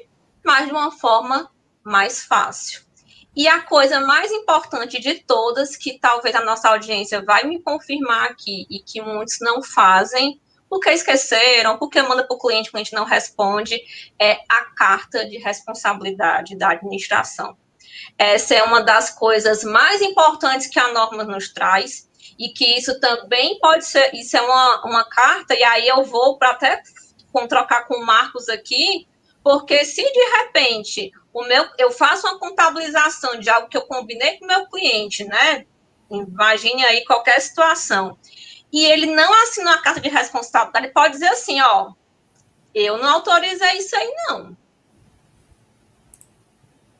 [0.45, 1.51] mas de uma forma
[1.83, 2.86] mais fácil.
[3.37, 8.31] E a coisa mais importante de todas, que talvez a nossa audiência vai me confirmar
[8.31, 12.93] aqui e que muitos não fazem, porque esqueceram, porque manda para o cliente, o cliente
[12.93, 13.79] não responde,
[14.19, 17.55] é a carta de responsabilidade da administração.
[18.17, 22.09] Essa é uma das coisas mais importantes que a norma nos traz,
[22.39, 26.39] e que isso também pode ser, isso é uma, uma carta, e aí eu vou
[26.39, 26.81] para até
[27.47, 29.07] trocar com o Marcos aqui,
[29.47, 34.37] porque se de repente o meu, eu faço uma contabilização de algo que eu combinei
[34.37, 35.65] com o meu cliente, né?
[36.11, 38.19] Imagine aí qualquer situação.
[38.73, 41.93] E ele não assinou a carta de responsabilidade, ele pode dizer assim, ó,
[42.75, 44.57] eu não autorizei isso aí, não.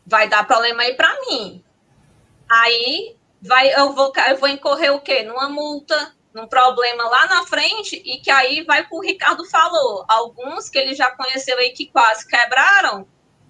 [0.06, 1.62] Vai dar problema aí para mim.
[2.50, 5.22] Aí vai, eu vou, eu vou incorrer o quê?
[5.22, 10.06] Numa multa, num problema lá na frente, e que aí vai para o Ricardo falou.
[10.08, 13.08] Alguns que ele já conheceu aí que quase quebraram,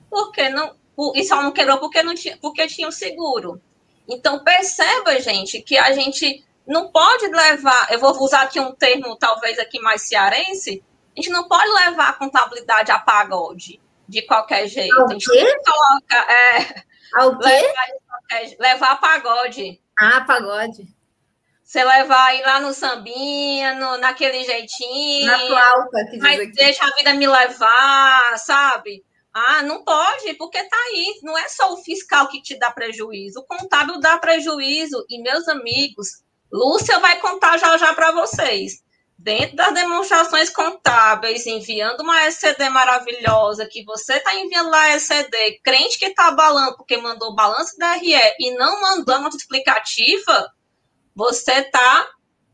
[0.09, 0.75] porque não.
[1.13, 3.61] E só não quebrou porque não tinha, porque tinha o seguro.
[4.07, 7.91] Então perceba, gente, que a gente não pode levar.
[7.91, 10.83] Eu vou usar aqui um termo, talvez aqui mais cearense.
[11.15, 14.97] A gente não pode levar a contabilidade a pagode de qualquer jeito.
[14.99, 15.57] Ao a gente quê?
[15.65, 16.33] coloca.
[16.33, 16.83] É,
[17.15, 17.45] Ao quê?
[17.47, 19.81] Levar, levar a pagode.
[19.99, 20.96] Ah, pagode.
[21.68, 25.26] Você levar aí lá no sambinha, no, naquele jeitinho.
[25.26, 26.53] Na flauta, que mas aqui.
[26.53, 29.03] deixa a vida me levar, sabe?
[29.34, 31.20] Ah, não pode, porque tá aí.
[31.22, 33.41] Não é só o fiscal que te dá prejuízo.
[33.41, 35.05] O contábil dá prejuízo.
[35.09, 38.82] E, meus amigos, Lúcia vai contar já já para vocês.
[39.20, 45.59] Dentro das demonstrações contábeis, enviando uma SCD maravilhosa, que você está enviando lá a SCD,
[45.61, 50.49] crente que está abalando porque mandou balanço da RE e não mandou a nota explicativa,
[51.18, 52.07] você está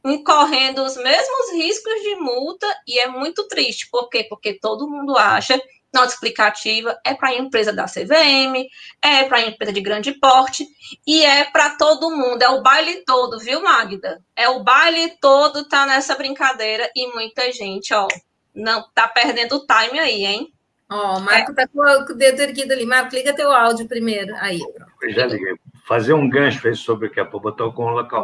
[0.06, 3.90] incorrendo os mesmos riscos de multa e é muito triste.
[3.92, 4.26] Por quê?
[4.30, 5.62] Porque todo mundo acha
[5.94, 8.68] nota explicativa é para a empresa da CVM,
[9.04, 10.66] é para a empresa de grande porte
[11.06, 14.20] e é para todo mundo, é o baile todo, viu, Magda?
[14.36, 18.08] É o baile todo tá nessa brincadeira e muita gente, ó,
[18.56, 20.54] não tá perdendo o time aí, hein?
[20.90, 21.56] Ó, o Marco é.
[21.56, 22.86] tá com o dedo erguido ali.
[22.86, 24.34] Marco, liga teu áudio primeiro.
[24.38, 24.92] Aí, pronto.
[25.02, 27.66] Eu já liguei fazer um gancho aí sobre o que a botar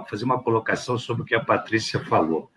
[0.10, 2.50] fazer uma colocação sobre o que a Patrícia falou.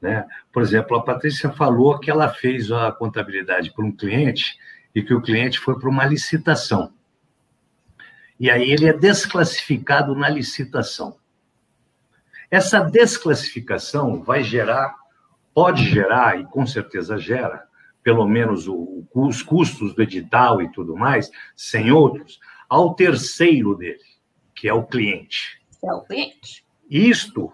[0.00, 0.26] Né?
[0.52, 4.58] Por exemplo, a Patrícia falou que ela fez a contabilidade para um cliente
[4.94, 6.92] e que o cliente foi para uma licitação.
[8.38, 11.16] E aí ele é desclassificado na licitação.
[12.50, 14.92] Essa desclassificação vai gerar,
[15.54, 17.62] pode gerar, e com certeza gera,
[18.02, 24.11] pelo menos o, os custos do edital e tudo mais, sem outros, ao terceiro dele
[24.62, 25.60] que é o cliente.
[25.84, 26.64] É o cliente.
[26.88, 27.52] Isto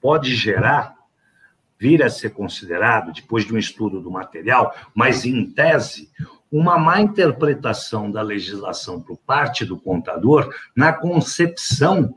[0.00, 0.94] pode gerar,
[1.76, 6.08] vir a ser considerado, depois de um estudo do material, mas em tese,
[6.48, 12.14] uma má interpretação da legislação por parte do contador na concepção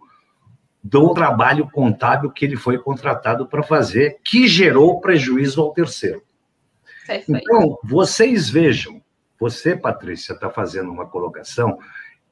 [0.83, 6.21] do trabalho contábil que ele foi contratado para fazer, que gerou prejuízo ao terceiro.
[7.07, 7.41] Perfeito.
[7.41, 9.01] Então, vocês vejam,
[9.39, 11.79] você, Patrícia, está fazendo uma colocação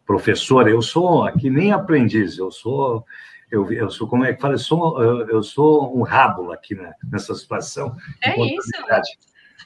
[0.10, 3.06] professor, eu sou aqui nem aprendiz, eu sou
[3.52, 6.74] eu, eu sou como é que fala, eu sou eu, eu sou um rábulo aqui
[6.74, 7.96] né, nessa situação.
[8.24, 8.72] É isso.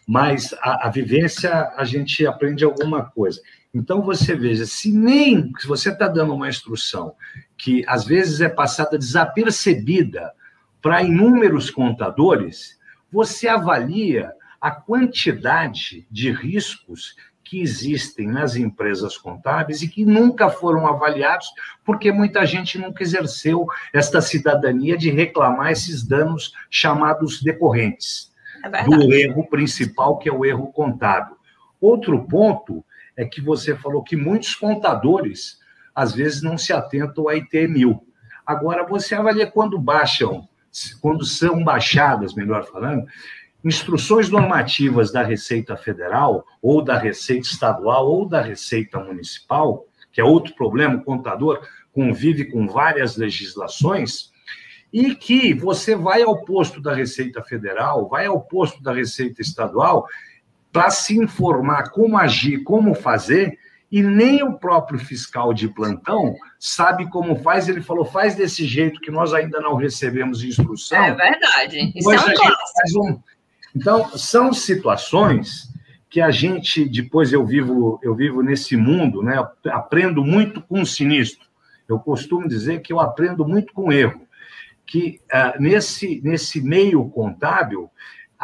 [0.06, 3.42] Mas a, a, vivência a gente aprende alguma coisa.
[3.74, 7.16] Então você veja, se nem se você está dando uma instrução
[7.58, 10.34] que às vezes é passada desapercebida
[10.82, 12.78] para inúmeros contadores,
[13.10, 20.88] você avalia a quantidade de riscos que existem nas empresas contábeis e que nunca foram
[20.88, 21.48] avaliados,
[21.84, 28.34] porque muita gente nunca exerceu esta cidadania de reclamar esses danos chamados decorrentes
[28.64, 31.36] é do erro principal, que é o erro contábil.
[31.82, 32.84] Outro ponto
[33.16, 35.60] é que você falou que muitos contadores
[35.94, 38.00] às vezes não se atentam a IT1000.
[38.46, 40.48] Agora, você avalia quando baixam,
[41.02, 43.06] quando são baixadas, melhor falando,
[43.64, 50.24] instruções normativas da Receita Federal, ou da Receita Estadual, ou da Receita Municipal, que é
[50.24, 51.62] outro problema, o contador
[51.92, 54.32] convive com várias legislações,
[54.92, 60.06] e que você vai ao posto da Receita Federal, vai ao posto da Receita Estadual,
[60.72, 63.58] para se informar como agir, como fazer,
[63.92, 67.70] e nem o próprio fiscal de plantão sabe como faz.
[67.70, 70.98] Ele falou, faz desse jeito que nós ainda não recebemos instrução.
[70.98, 71.94] É verdade.
[71.96, 73.20] Isso é um um...
[73.76, 75.72] Então, são situações
[76.10, 79.44] que a gente, depois eu vivo, eu vivo nesse mundo, né?
[79.66, 81.48] aprendo muito com o sinistro.
[81.90, 84.22] Eu costumo dizer que eu aprendo muito com erro.
[84.86, 87.90] Que uh, nesse, nesse meio contábil,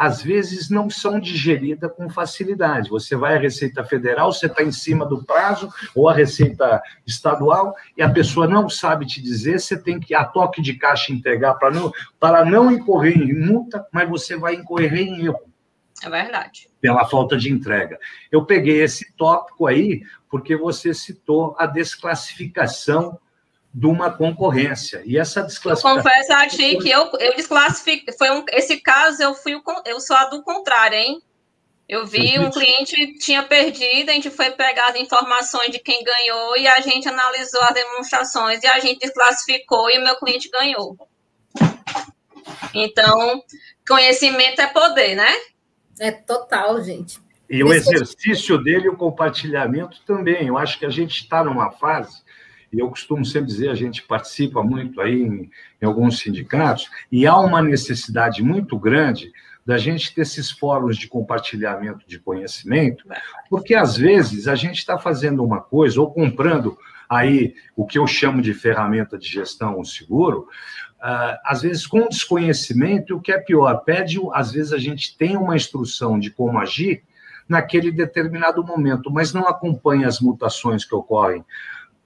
[0.00, 2.88] às vezes não são digeridas com facilidade.
[2.88, 7.74] Você vai à Receita Federal, você está em cima do prazo, ou a Receita Estadual,
[7.94, 11.52] e a pessoa não sabe te dizer, você tem que a toque de caixa entregar
[11.56, 15.52] para não, para não incorrer em multa, mas você vai incorrer em erro.
[16.02, 16.70] É verdade.
[16.80, 17.98] Pela falta de entrega.
[18.32, 20.00] Eu peguei esse tópico aí
[20.30, 23.18] porque você citou a desclassificação
[23.72, 25.02] de uma concorrência.
[25.04, 25.98] E essa desclassificação.
[25.98, 28.14] Eu confesso a ti que eu, eu desclassifiquei.
[28.16, 31.22] Foi um, esse caso, eu fui eu sou a do contrário, hein?
[31.88, 36.56] Eu vi um cliente tinha perdido, a gente foi pegar as informações de quem ganhou
[36.56, 40.96] e a gente analisou as demonstrações e a gente desclassificou e o meu cliente ganhou.
[42.72, 43.42] Então,
[43.88, 45.32] conhecimento é poder, né?
[45.98, 47.18] É total, gente.
[47.48, 50.46] E o exercício dele, o compartilhamento também.
[50.46, 52.22] Eu acho que a gente está numa fase
[52.72, 57.26] e eu costumo sempre dizer, a gente participa muito aí em, em alguns sindicatos, e
[57.26, 59.32] há uma necessidade muito grande
[59.64, 63.04] da gente ter esses fóruns de compartilhamento de conhecimento,
[63.48, 66.76] porque às vezes a gente está fazendo uma coisa ou comprando
[67.08, 70.48] aí o que eu chamo de ferramenta de gestão seguro,
[71.00, 75.16] uh, às vezes com desconhecimento, e o que é pior, pede, às vezes a gente
[75.16, 77.02] tem uma instrução de como agir
[77.48, 81.44] naquele determinado momento, mas não acompanha as mutações que ocorrem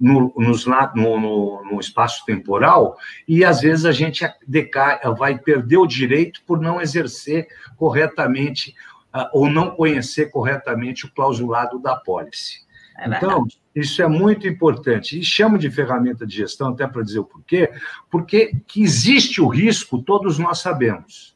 [0.00, 2.96] no, nos, no, no, no, espaço temporal
[3.26, 7.46] e às vezes a gente decai, vai perder o direito por não exercer
[7.76, 8.74] corretamente
[9.14, 12.64] uh, ou não conhecer corretamente o clausulado da pólice.
[12.96, 15.18] É então, isso é muito importante.
[15.18, 17.70] E chamo de ferramenta de gestão, até para dizer o porquê,
[18.10, 21.33] porque que existe o risco, todos nós sabemos.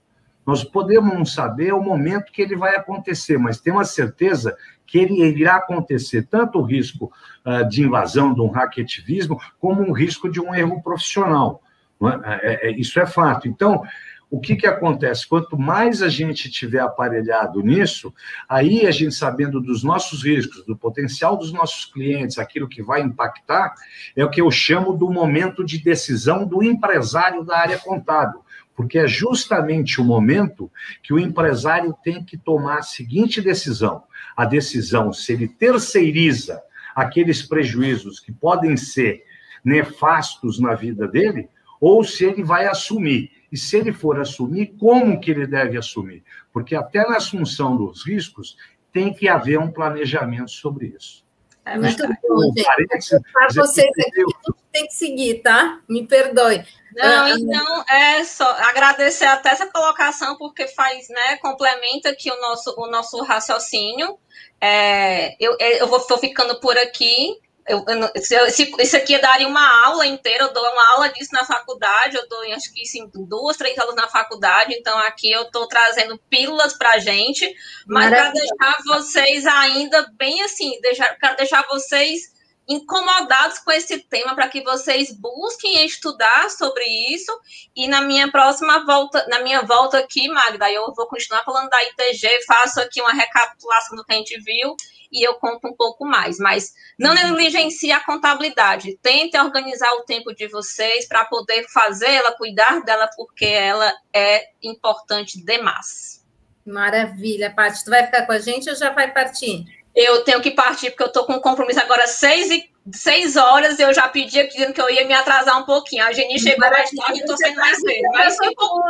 [0.48, 4.56] Nós podemos não saber o momento que ele vai acontecer, mas tem uma certeza
[4.86, 7.12] que ele irá acontecer tanto o risco
[7.44, 11.60] uh, de invasão, de um hacketivismo, como um risco de um erro profissional.
[12.02, 12.68] É?
[12.68, 13.46] É, é, isso é fato.
[13.46, 13.82] Então,
[14.30, 15.28] o que, que acontece?
[15.28, 18.10] Quanto mais a gente tiver aparelhado nisso,
[18.48, 23.02] aí a gente sabendo dos nossos riscos, do potencial dos nossos clientes, aquilo que vai
[23.02, 23.74] impactar,
[24.16, 28.47] é o que eu chamo do momento de decisão do empresário da área contábil
[28.78, 30.70] porque é justamente o momento
[31.02, 34.04] que o empresário tem que tomar a seguinte decisão:
[34.36, 36.62] a decisão se ele terceiriza
[36.94, 39.24] aqueles prejuízos que podem ser
[39.64, 41.48] nefastos na vida dele,
[41.80, 43.32] ou se ele vai assumir.
[43.50, 46.22] E se ele for assumir, como que ele deve assumir?
[46.52, 48.56] Porque até na assunção dos riscos
[48.92, 51.26] tem que haver um planejamento sobre isso.
[51.64, 53.22] É muito bom, gente.
[53.32, 54.24] Para vocês aqui,
[54.72, 55.80] tem que seguir, tá?
[55.88, 56.64] Me perdoe.
[56.94, 62.40] Não, ah, então é só agradecer até essa colocação, porque faz, né, complementa aqui o
[62.40, 64.18] nosso, o nosso raciocínio.
[64.60, 67.36] É, eu, eu vou tô ficando por aqui.
[67.66, 72.16] Eu, eu, isso aqui daria uma aula inteira, eu dou uma aula disso na faculdade,
[72.16, 76.18] eu dou acho que sim, duas, três aulas na faculdade, então aqui eu estou trazendo
[76.30, 77.54] pílulas para a gente,
[77.86, 82.32] mas para deixar vocês ainda bem assim, deixar, para deixar vocês
[82.68, 87.32] incomodados com esse tema para que vocês busquem estudar sobre isso
[87.74, 91.82] e na minha próxima volta, na minha volta aqui, Magda, eu vou continuar falando da
[91.84, 94.76] ITG, faço aqui uma recapitulação do que a gente viu
[95.10, 97.30] e eu conto um pouco mais, mas não uhum.
[97.30, 103.46] negligencie a contabilidade, tente organizar o tempo de vocês para poder fazê-la, cuidar dela, porque
[103.46, 106.18] ela é importante demais.
[106.66, 109.64] Maravilha, Paty, tu vai ficar com a gente ou já vai partir?
[109.98, 113.80] Eu tenho que partir, porque eu estou com um compromisso agora seis, e, seis horas,
[113.80, 116.04] eu já pedi aqui dizendo que eu ia me atrasar um pouquinho.
[116.04, 118.08] A Geni chegou mais tarde e estou sendo mais cedo.
[118.12, 118.82] Mas tipo,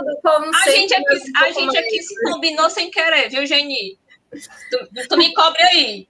[0.55, 3.99] a, gente aqui, a gente aqui se combinou sem querer, viu, Geni?
[4.71, 6.07] Tu, tu me cobre aí.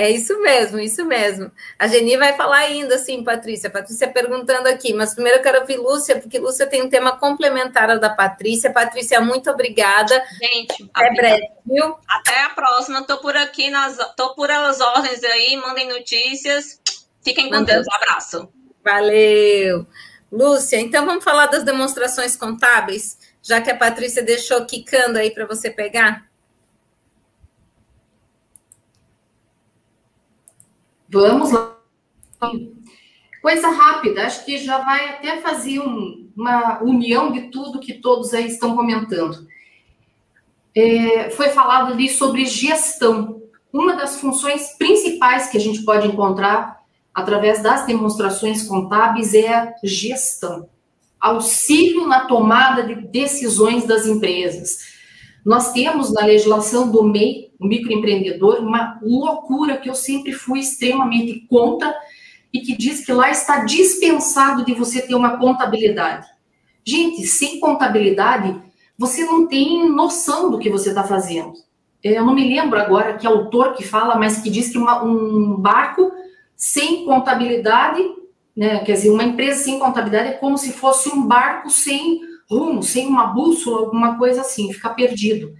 [0.00, 1.52] É isso mesmo, isso mesmo.
[1.78, 3.68] A Geni vai falar ainda, sim, Patrícia.
[3.68, 7.90] Patrícia perguntando aqui, mas primeiro eu quero ouvir Lúcia, porque Lúcia tem um tema complementar
[7.90, 8.72] ao da Patrícia.
[8.72, 10.24] Patrícia, muito obrigada.
[10.40, 11.94] Gente, até breve, viu?
[12.08, 13.00] Até a próxima.
[13.00, 16.80] Estou por aqui, nas, tô por elas ordens aí, mandem notícias.
[17.22, 17.86] Fiquem com Deus.
[17.86, 18.48] Um abraço.
[18.82, 19.86] Valeu.
[20.32, 25.44] Lúcia, então vamos falar das demonstrações contábeis, já que a Patrícia deixou quicando aí para
[25.44, 26.29] você pegar?
[31.12, 31.76] Vamos lá.
[33.42, 38.32] Coisa rápida, acho que já vai até fazer um, uma união de tudo que todos
[38.32, 39.46] aí estão comentando.
[40.74, 43.42] É, foi falado ali sobre gestão.
[43.72, 46.80] uma das funções principais que a gente pode encontrar
[47.12, 50.68] através das demonstrações contábeis é a gestão,
[51.20, 54.89] auxílio na tomada de decisões das empresas.
[55.44, 61.46] Nós temos na legislação do MEI, o microempreendedor, uma loucura que eu sempre fui extremamente
[61.48, 61.94] contra
[62.52, 66.26] e que diz que lá está dispensado de você ter uma contabilidade.
[66.84, 68.60] Gente, sem contabilidade,
[68.98, 71.52] você não tem noção do que você está fazendo.
[72.02, 75.02] É, eu não me lembro agora que autor que fala, mas que diz que uma,
[75.02, 76.10] um barco
[76.56, 78.02] sem contabilidade,
[78.56, 82.20] né, quer dizer, uma empresa sem contabilidade é como se fosse um barco sem
[82.50, 85.54] rumo, sem uma bússola, alguma coisa assim, fica perdido.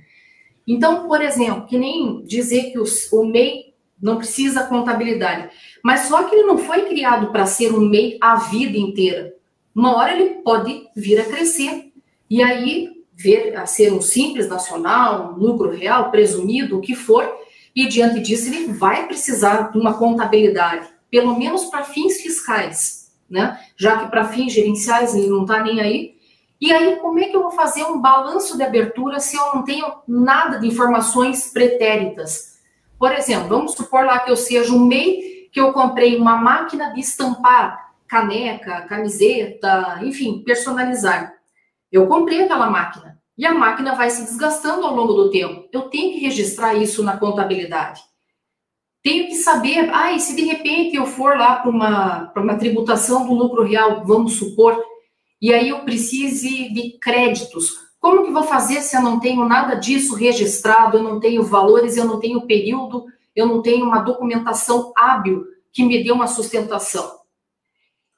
[0.67, 5.51] Então, por exemplo, que nem dizer que os, o MEI não precisa contabilidade,
[5.85, 9.35] mas só que ele não foi criado para ser um MEI a vida inteira.
[9.75, 11.93] Uma hora ele pode vir a crescer.
[12.29, 17.29] E aí ver a ser um simples nacional, um lucro real, presumido, o que for,
[17.77, 23.61] e diante disso ele vai precisar de uma contabilidade, pelo menos para fins fiscais, né?
[23.77, 26.15] Já que para fins gerenciais ele não está nem aí.
[26.61, 29.65] E aí, como é que eu vou fazer um balanço de abertura se eu não
[29.65, 32.61] tenho nada de informações pretéritas?
[32.99, 36.93] Por exemplo, vamos supor lá que eu seja um MEI, que eu comprei uma máquina
[36.93, 41.33] de estampar caneca, camiseta, enfim, personalizar.
[41.91, 45.67] Eu comprei aquela máquina e a máquina vai se desgastando ao longo do tempo.
[45.73, 48.03] Eu tenho que registrar isso na contabilidade.
[49.03, 53.27] Tenho que saber, ah, e se de repente eu for lá para uma, uma tributação
[53.27, 54.79] do lucro real, vamos supor,
[55.41, 57.91] e aí eu precise de créditos.
[57.99, 61.97] Como que vou fazer se eu não tenho nada disso registrado, eu não tenho valores,
[61.97, 67.21] eu não tenho período, eu não tenho uma documentação hábil que me dê uma sustentação?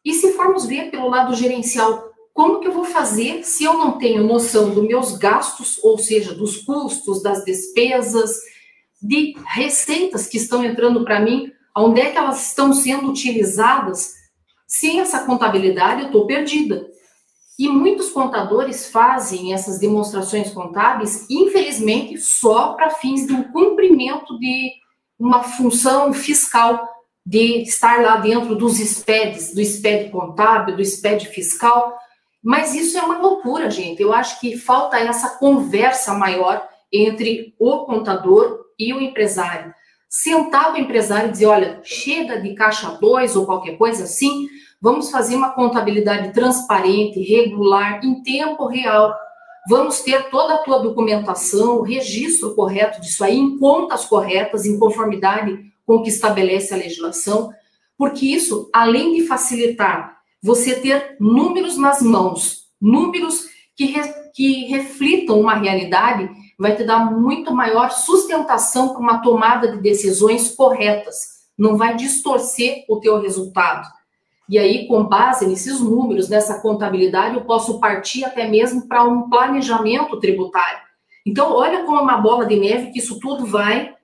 [0.05, 3.99] E se formos ver pelo lado gerencial, como que eu vou fazer se eu não
[3.99, 8.41] tenho noção dos meus gastos, ou seja, dos custos, das despesas,
[9.01, 14.15] de receitas que estão entrando para mim, onde é que elas estão sendo utilizadas?
[14.67, 16.89] Sem essa contabilidade, eu estou perdida.
[17.59, 24.73] E muitos contadores fazem essas demonstrações contábeis, infelizmente, só para fins um cumprimento de
[25.19, 26.89] uma função fiscal,
[27.25, 31.97] de estar lá dentro dos SPEDs, do SPED contábil, do SPED fiscal,
[32.43, 34.03] mas isso é uma loucura, gente.
[34.03, 39.73] Eu acho que falta essa conversa maior entre o contador e o empresário.
[40.09, 44.49] Sentar o empresário e dizer: olha, chega de caixa 2 ou qualquer coisa assim,
[44.83, 49.15] vamos fazer uma contabilidade transparente, regular, em tempo real.
[49.69, 54.77] Vamos ter toda a tua documentação, o registro correto disso aí, em contas corretas, em
[54.77, 55.57] conformidade
[55.87, 57.53] com o que estabelece a legislação,
[57.97, 63.47] porque isso, além de facilitar você ter números nas mãos, números
[63.77, 64.03] que, re,
[64.35, 66.29] que reflitam uma realidade,
[66.59, 71.43] vai te dar muito maior sustentação para uma tomada de decisões corretas.
[71.57, 73.87] Não vai distorcer o teu resultado.
[74.49, 79.29] E aí, com base nesses números, nessa contabilidade, eu posso partir até mesmo para um
[79.29, 80.81] planejamento tributário.
[81.25, 83.95] Então, olha como é uma bola de neve que isso tudo vai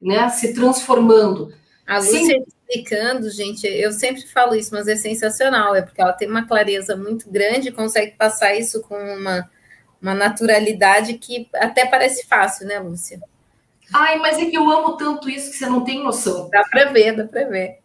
[0.00, 1.52] né, se transformando.
[1.86, 6.28] A Lúcia explicando, gente, eu sempre falo isso, mas é sensacional, é porque ela tem
[6.28, 9.50] uma clareza muito grande, consegue passar isso com uma,
[10.00, 13.20] uma naturalidade que até parece fácil, né, Lúcia?
[13.94, 16.50] Ai, mas é que eu amo tanto isso que você não tem noção.
[16.50, 17.78] Dá para ver, dá para ver.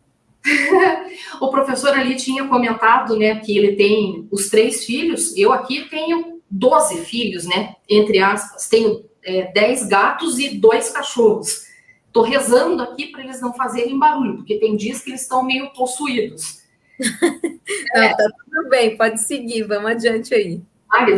[1.39, 6.41] o professor ali tinha comentado, né, que ele tem os três filhos, eu aqui tenho
[6.49, 11.63] 12 filhos, né, entre aspas, tenho é, 10 gatos e dois cachorros.
[12.11, 15.71] Tô rezando aqui para eles não fazerem barulho, porque tem dias que eles estão meio
[15.73, 16.61] possuídos.
[17.95, 18.09] não, é.
[18.09, 20.61] tá tudo bem, pode seguir, vamos adiante aí.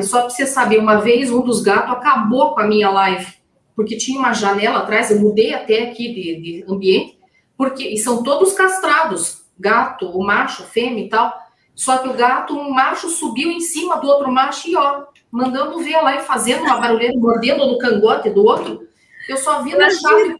[0.03, 3.27] Só para você saber, uma vez um dos gatos acabou com a minha live,
[3.76, 7.19] porque tinha uma janela atrás, eu mudei até aqui de, de ambiente,
[7.57, 11.34] porque e são todos castrados, gato, o macho, fêmea e tal.
[11.73, 15.80] Só que o gato, um macho subiu em cima do outro macho e ó, mandando
[15.80, 18.88] ver lá e fazendo uma barulheira, mordendo no cangote do outro.
[19.27, 20.40] Eu só vi na chave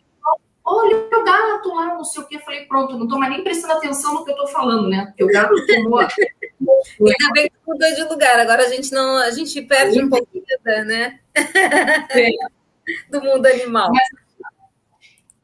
[0.66, 2.36] olha o gato lá, não sei o que.
[2.36, 5.06] Eu falei, pronto, não tô mais nem prestando atenção no que eu tô falando, né?
[5.06, 6.00] Porque o gato tomou.
[6.02, 10.44] Ainda bem que mudou de lugar, agora a gente não, a gente perde um pouquinho,
[10.66, 11.20] né?
[11.36, 12.30] É.
[13.10, 13.92] Do mundo animal.
[13.92, 14.25] Mas,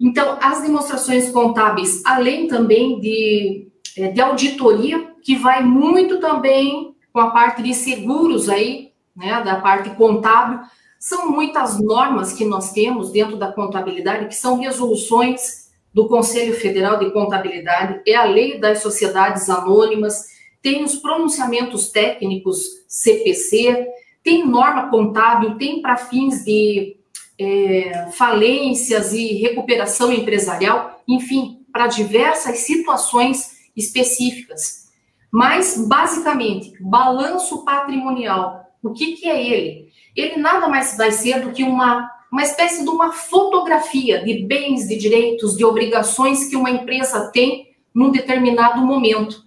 [0.01, 7.19] então, as demonstrações contábeis, além também de, é, de auditoria, que vai muito também com
[7.19, 10.59] a parte de seguros aí, né, da parte contábil,
[10.99, 16.97] são muitas normas que nós temos dentro da contabilidade, que são resoluções do Conselho Federal
[16.97, 20.25] de Contabilidade, é a lei das sociedades anônimas,
[20.63, 23.87] tem os pronunciamentos técnicos CPC,
[24.23, 27.00] tem norma contábil, tem para fins de
[27.41, 34.89] é, falências e recuperação empresarial, enfim, para diversas situações específicas.
[35.31, 39.89] Mas, basicamente, balanço patrimonial, o que, que é ele?
[40.15, 44.87] Ele nada mais vai ser do que uma, uma espécie de uma fotografia de bens,
[44.87, 49.43] de direitos, de obrigações que uma empresa tem num determinado momento,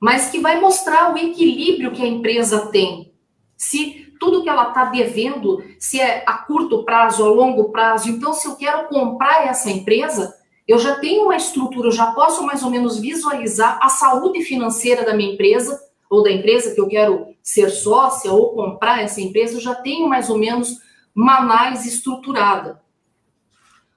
[0.00, 3.12] mas que vai mostrar o equilíbrio que a empresa tem.
[3.56, 8.32] Se tudo que ela está devendo, se é a curto prazo, a longo prazo, então
[8.32, 10.32] se eu quero comprar essa empresa,
[10.66, 15.04] eu já tenho uma estrutura, eu já posso mais ou menos visualizar a saúde financeira
[15.04, 15.76] da minha empresa,
[16.08, 20.08] ou da empresa que eu quero ser sócia ou comprar essa empresa, eu já tenho
[20.08, 20.78] mais ou menos
[21.12, 22.80] uma análise estruturada.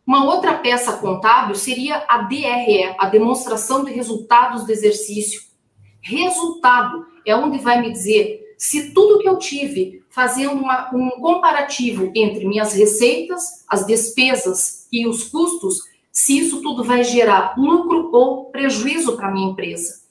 [0.08, 5.40] Uma outra peça contábil seria a DRE, a demonstração de resultados do exercício.
[6.02, 12.10] Resultado é onde vai me dizer se tudo que eu tive fazendo uma, um comparativo
[12.16, 18.46] entre minhas receitas, as despesas e os custos, se isso tudo vai gerar lucro ou
[18.46, 20.06] prejuízo para minha empresa.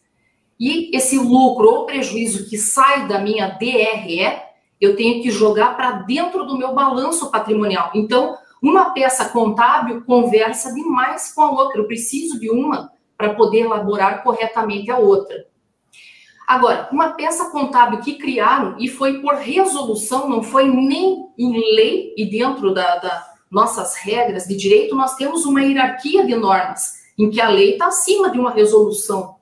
[0.60, 4.42] E esse lucro ou prejuízo que sai da minha DRE,
[4.78, 7.90] eu tenho que jogar para dentro do meu balanço patrimonial.
[7.94, 11.80] Então, uma peça contábil conversa demais com a outra.
[11.80, 15.46] Eu preciso de uma para poder elaborar corretamente a outra.
[16.46, 22.14] Agora, uma peça contábil que criaram e foi por resolução, não foi nem em lei
[22.16, 27.30] e dentro da, da nossas regras de direito, nós temos uma hierarquia de normas em
[27.30, 29.36] que a lei está acima de uma resolução.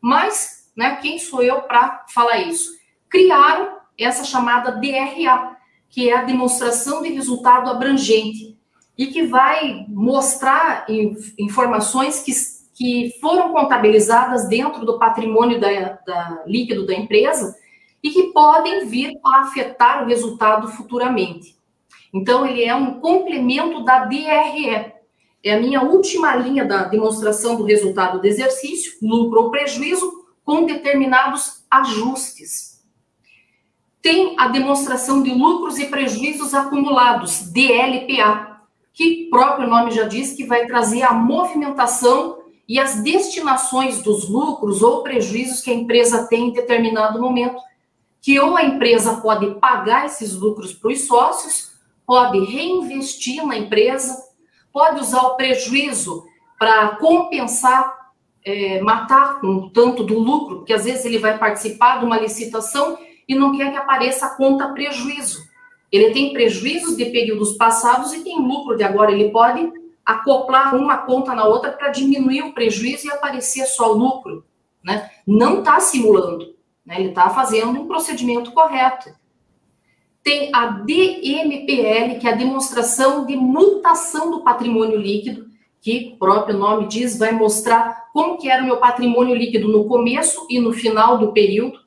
[0.00, 2.70] Mas, né, quem sou eu para falar isso?
[3.08, 5.56] Criaram essa chamada DRA,
[5.88, 8.54] que é a demonstração de resultado abrangente
[8.98, 10.86] e que vai mostrar
[11.38, 12.32] informações que
[12.74, 17.56] que foram contabilizadas dentro do patrimônio da, da, líquido da empresa
[18.02, 21.56] e que podem vir a afetar o resultado futuramente.
[22.12, 24.92] Então, ele é um complemento da DRE.
[25.42, 30.66] É a minha última linha da demonstração do resultado do exercício, lucro ou prejuízo, com
[30.66, 32.82] determinados ajustes.
[34.02, 38.60] Tem a demonstração de lucros e prejuízos acumulados, DLPA,
[38.92, 44.28] que o próprio nome já diz que vai trazer a movimentação e as destinações dos
[44.28, 47.60] lucros ou prejuízos que a empresa tem em determinado momento,
[48.22, 51.72] que ou a empresa pode pagar esses lucros para os sócios,
[52.06, 54.16] pode reinvestir na empresa,
[54.72, 56.24] pode usar o prejuízo
[56.58, 58.12] para compensar,
[58.44, 62.98] é, matar um tanto do lucro, porque às vezes ele vai participar de uma licitação
[63.28, 65.42] e não quer que apareça a conta prejuízo.
[65.92, 69.70] Ele tem prejuízos de períodos passados e tem lucro de agora, ele pode
[70.04, 74.44] acoplar uma conta na outra para diminuir o prejuízo e aparecer só lucro.
[74.82, 75.10] Né?
[75.26, 76.54] Não está simulando,
[76.84, 76.96] né?
[76.98, 79.10] ele está fazendo um procedimento correto.
[80.22, 85.46] Tem a DMPL, que é a demonstração de mutação do patrimônio líquido,
[85.80, 89.84] que o próprio nome diz, vai mostrar como que era o meu patrimônio líquido no
[89.84, 91.78] começo e no final do período,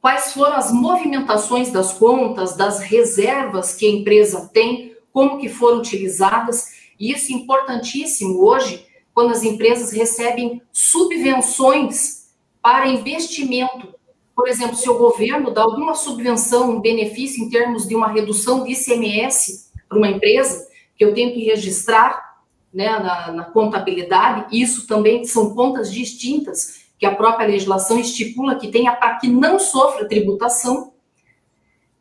[0.00, 5.78] quais foram as movimentações das contas, das reservas que a empresa tem, como que foram
[5.78, 12.28] utilizadas, e isso é importantíssimo hoje, quando as empresas recebem subvenções
[12.62, 13.94] para investimento.
[14.34, 18.64] Por exemplo, se o governo dá alguma subvenção, um benefício em termos de uma redução
[18.64, 22.42] de ICMS para uma empresa, que eu tenho que registrar
[22.72, 28.68] né, na, na contabilidade, isso também são contas distintas que a própria legislação estipula que
[28.68, 30.92] tenha para que não sofra tributação.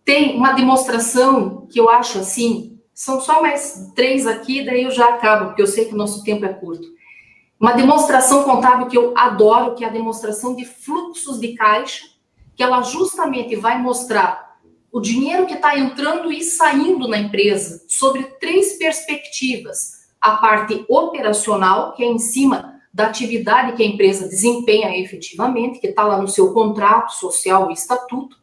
[0.04, 5.10] Tem uma demonstração que eu acho assim são só mais três aqui, daí eu já
[5.10, 6.88] acabo, porque eu sei que o nosso tempo é curto.
[7.60, 12.04] Uma demonstração contábil que eu adoro, que é a demonstração de fluxos de caixa,
[12.56, 14.58] que ela justamente vai mostrar
[14.92, 20.08] o dinheiro que está entrando e saindo na empresa, sobre três perspectivas.
[20.20, 25.86] A parte operacional, que é em cima da atividade que a empresa desempenha efetivamente, que
[25.86, 28.38] está lá no seu contrato social e estatuto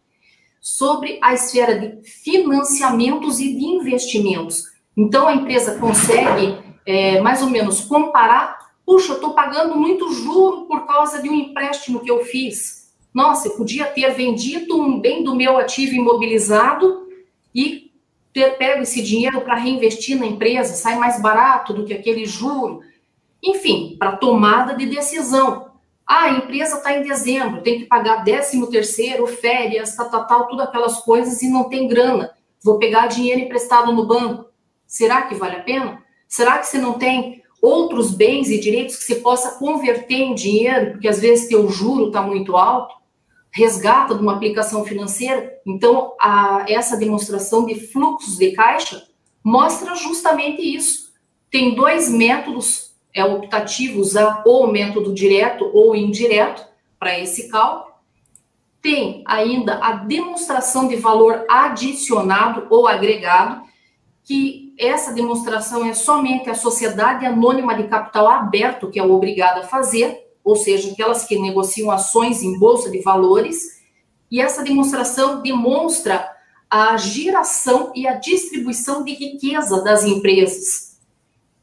[0.65, 4.65] sobre a esfera de financiamentos e de investimentos.
[4.97, 10.65] Então, a empresa consegue, é, mais ou menos, comparar: puxa, eu estou pagando muito juro
[10.65, 12.95] por causa de um empréstimo que eu fiz.
[13.13, 17.09] Nossa, eu podia ter vendido um bem do meu ativo imobilizado
[17.55, 17.93] e
[18.33, 22.81] ter pego esse dinheiro para reinvestir na empresa, sai mais barato do que aquele juro.
[23.43, 25.74] Enfim, para tomada de decisão.
[26.07, 30.49] Ah, a empresa está em dezembro, tem que pagar 13 terceiro, férias, tal, tal, tal,
[30.49, 32.33] tudo aquelas coisas e não tem grana.
[32.63, 34.47] Vou pegar dinheiro emprestado no banco.
[34.87, 36.03] Será que vale a pena?
[36.29, 40.93] Será que você não tem outros bens e direitos que você possa converter em dinheiro,
[40.93, 42.95] porque às vezes teu juro está muito alto?
[43.51, 45.59] Resgata de uma aplicação financeira?
[45.65, 49.07] Então, a, essa demonstração de fluxos de caixa
[49.43, 51.13] mostra justamente isso.
[51.51, 54.15] Tem dois métodos é, optativos,
[54.45, 56.67] ou o método direto ou indireto,
[56.99, 57.95] para esse cálculo.
[58.83, 63.63] Tem ainda a demonstração de valor adicionado ou agregado,
[64.25, 69.67] que essa demonstração é somente a sociedade anônima de capital aberto que é obrigada a
[69.67, 73.83] fazer, ou seja, aquelas que negociam ações em bolsa de valores,
[74.31, 76.29] e essa demonstração demonstra
[76.69, 80.94] a geração e a distribuição de riqueza das empresas.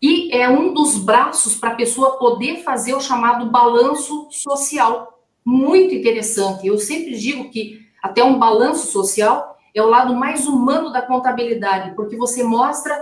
[0.01, 5.19] E é um dos braços para a pessoa poder fazer o chamado balanço social.
[5.45, 6.65] Muito interessante.
[6.65, 11.95] Eu sempre digo que até um balanço social é o lado mais humano da contabilidade,
[11.95, 12.99] porque você mostra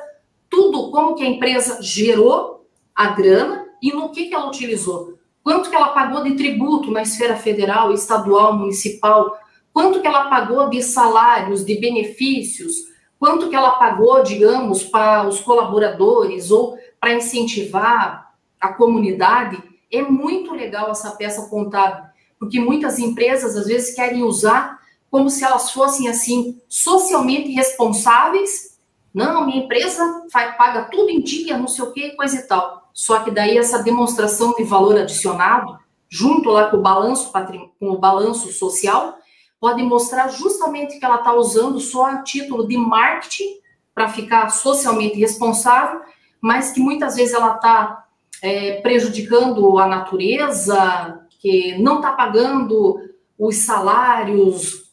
[0.50, 5.20] tudo como que a empresa gerou a grana e no que, que ela utilizou
[5.50, 9.36] quanto que ela pagou de tributo na esfera federal, estadual, municipal,
[9.74, 12.76] quanto que ela pagou de salários, de benefícios,
[13.18, 19.62] quanto que ela pagou, digamos, para os colaboradores ou para incentivar a comunidade.
[19.92, 22.06] É muito legal essa peça contábil,
[22.38, 28.78] porque muitas empresas às vezes querem usar como se elas fossem assim socialmente responsáveis.
[29.14, 32.90] Não, minha empresa paga tudo em dia, não sei o que, coisa e tal.
[32.94, 37.32] Só que daí essa demonstração de valor adicionado, junto lá com o balanço
[37.80, 39.18] com o balanço social,
[39.60, 43.60] pode mostrar justamente que ela está usando só a título de marketing
[43.94, 46.02] para ficar socialmente responsável,
[46.42, 48.06] mas que muitas vezes ela está
[48.42, 53.00] é, prejudicando a natureza, que não está pagando
[53.38, 54.90] os salários,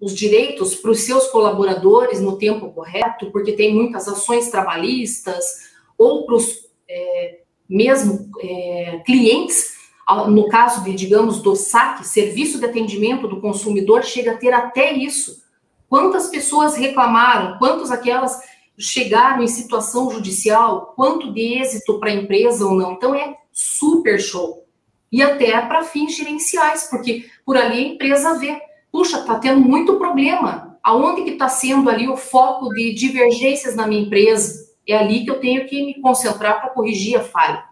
[0.00, 6.24] os direitos para os seus colaboradores no tempo correto, porque tem muitas ações trabalhistas, ou
[6.24, 9.76] para os é, mesmo é, clientes,
[10.28, 14.92] no caso de, digamos, do SAC, Serviço de Atendimento do Consumidor, chega a ter até
[14.92, 15.42] isso.
[15.88, 18.40] Quantas pessoas reclamaram, quantas aquelas
[18.78, 22.92] chegaram em situação judicial, quanto de êxito para a empresa ou não.
[22.92, 24.64] Então é super show.
[25.10, 28.60] E até para fins gerenciais, porque por ali a empresa vê,
[28.92, 30.78] puxa, está tendo muito problema.
[30.82, 34.68] Aonde que está sendo ali o foco de divergências na minha empresa?
[34.86, 37.64] É ali que eu tenho que me concentrar para corrigir a falha.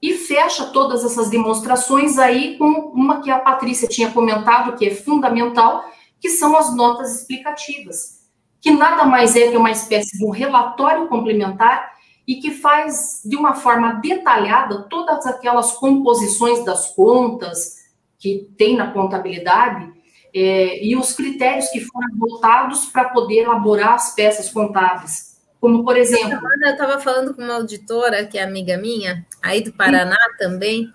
[0.00, 4.94] E fecha todas essas demonstrações aí com uma que a Patrícia tinha comentado, que é
[4.94, 5.84] fundamental,
[6.20, 8.21] que são as notas explicativas,
[8.62, 11.92] que nada mais é que uma espécie de um relatório complementar
[12.26, 17.82] e que faz de uma forma detalhada todas aquelas composições das contas
[18.20, 19.92] que tem na contabilidade
[20.32, 25.32] é, e os critérios que foram adotados para poder elaborar as peças contábeis.
[25.60, 26.40] Como, por exemplo.
[26.64, 30.36] Eu estava falando com uma auditora, que é amiga minha, aí do Paraná Sim.
[30.38, 30.92] também,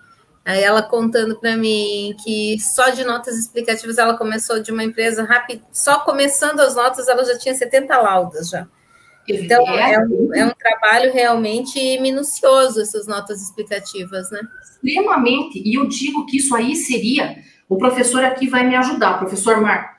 [0.50, 5.22] aí ela contando para mim que só de notas explicativas ela começou de uma empresa
[5.22, 8.66] rápida, só começando as notas ela já tinha 70 laudas já.
[9.28, 14.40] Então, é, um, é um trabalho realmente minucioso, essas notas explicativas, né?
[14.62, 15.62] Extremamente.
[15.62, 17.36] E eu digo que isso aí seria.
[17.68, 19.98] O professor aqui vai me ajudar, professor Marco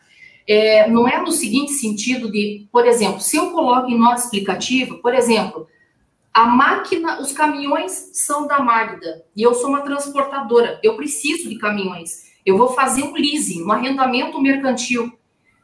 [0.49, 4.95] é, não é no seguinte sentido de, por exemplo, se eu coloco em nota explicativa,
[4.95, 5.67] por exemplo,
[6.34, 11.57] a máquina, os caminhões são da Magda e eu sou uma transportadora, eu preciso de
[11.57, 15.11] caminhões, eu vou fazer um leasing, um arrendamento mercantil.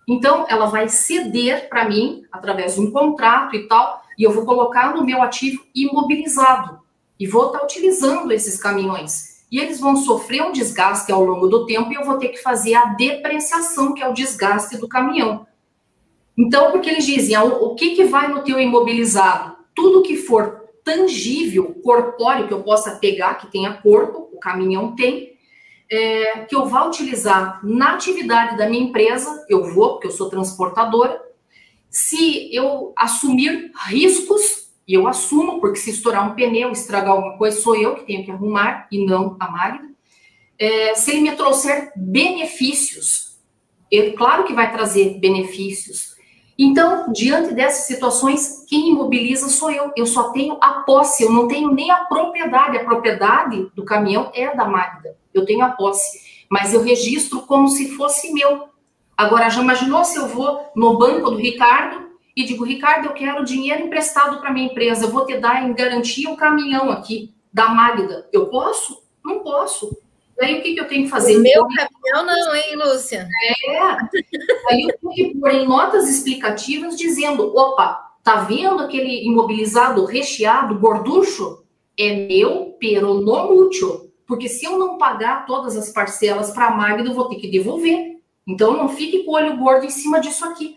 [0.08, 4.46] Então, ela vai ceder para mim, através de um contrato e tal, e eu vou
[4.46, 6.80] colocar no meu ativo imobilizado
[7.20, 11.48] e vou estar tá utilizando esses caminhões e eles vão sofrer um desgaste ao longo
[11.48, 14.88] do tempo e eu vou ter que fazer a depreciação, que é o desgaste do
[14.88, 15.48] caminhão.
[16.38, 19.55] Então, porque eles dizem, ah, o que, que vai no teu imobilizado?
[19.76, 25.36] Tudo que for tangível, corpóreo, que eu possa pegar, que tenha corpo, o caminhão tem,
[25.92, 30.30] é, que eu vá utilizar na atividade da minha empresa, eu vou, porque eu sou
[30.30, 31.22] transportadora.
[31.90, 37.60] Se eu assumir riscos, e eu assumo, porque se estourar um pneu, estragar alguma coisa,
[37.60, 39.90] sou eu que tenho que arrumar e não a Magda.
[40.60, 43.40] É, se ele me trouxer benefícios,
[43.92, 46.15] é claro que vai trazer benefícios.
[46.58, 49.92] Então, diante dessas situações, quem imobiliza sou eu.
[49.96, 52.78] Eu só tenho a posse, eu não tenho nem a propriedade.
[52.78, 55.18] A propriedade do caminhão é da Magda.
[55.34, 58.70] Eu tenho a posse, mas eu registro como se fosse meu.
[59.18, 62.06] Agora, já imaginou se eu vou no banco do Ricardo
[62.36, 65.74] e digo, Ricardo, eu quero dinheiro emprestado para minha empresa, eu vou te dar em
[65.74, 68.28] garantia um caminhão aqui da Magda.
[68.32, 69.02] Eu posso?
[69.24, 69.98] Não posso.
[70.42, 71.38] Aí o que, que eu tenho que fazer?
[71.38, 73.28] O meu caminhão não, hein, Lúcia?
[73.44, 73.80] É.
[74.70, 80.78] Aí eu tenho que pôr em notas explicativas dizendo, opa, tá vendo aquele imobilizado recheado,
[80.78, 81.64] gorducho?
[81.98, 84.12] É meu pero no mútuo.
[84.28, 87.50] Porque se eu não pagar todas as parcelas para a Magda, eu vou ter que
[87.50, 88.16] devolver.
[88.46, 90.76] Então não fique com o olho gordo em cima disso aqui.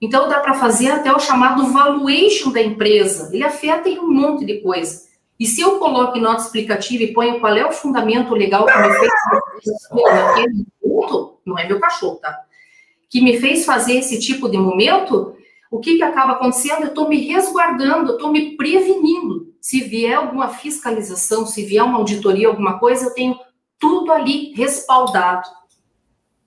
[0.00, 3.30] Então, dá para fazer até o chamado valuation da empresa.
[3.32, 5.05] Ele afeta em um monte de coisa.
[5.38, 8.78] E se eu coloco em nota explicativa e ponho qual é o fundamento legal que
[8.78, 9.12] me fez
[10.12, 12.40] naquele ponto, não é meu cachorro, tá?
[13.10, 15.36] Que me fez fazer esse tipo de momento,
[15.70, 16.82] o que, que acaba acontecendo?
[16.82, 19.54] Eu estou me resguardando, eu estou me prevenindo.
[19.60, 23.38] Se vier alguma fiscalização, se vier uma auditoria, alguma coisa, eu tenho
[23.78, 25.48] tudo ali respaldado.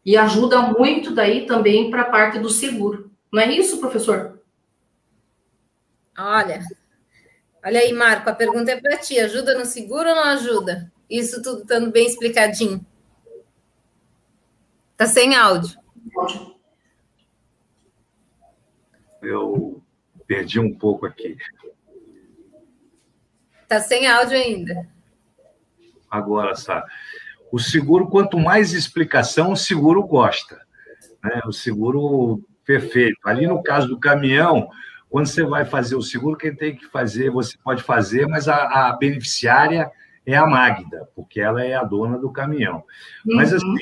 [0.04, 3.12] E ajuda muito daí também para a parte do seguro.
[3.32, 4.40] Não é isso, professor?
[6.18, 6.62] Olha,
[7.64, 9.20] olha aí, Marco, a pergunta é para ti.
[9.20, 10.92] Ajuda no seguro ou não ajuda?
[11.10, 12.86] Isso tudo estando bem explicadinho.
[14.96, 15.80] Tá sem áudio.
[19.22, 19.82] Eu
[20.28, 21.38] perdi um pouco aqui.
[23.68, 24.88] Tá sem áudio ainda.
[26.10, 26.92] Agora, sabe?
[27.52, 30.62] O seguro, quanto mais explicação, o seguro gosta.
[31.24, 31.42] Né?
[31.46, 33.18] O seguro perfeito.
[33.26, 34.70] Ali no caso do caminhão,
[35.10, 38.90] quando você vai fazer o seguro, quem tem que fazer, você pode fazer, mas a,
[38.90, 39.92] a beneficiária
[40.26, 42.84] é a Magda, porque ela é a dona do caminhão.
[43.26, 43.36] Uhum.
[43.36, 43.76] Mas assim,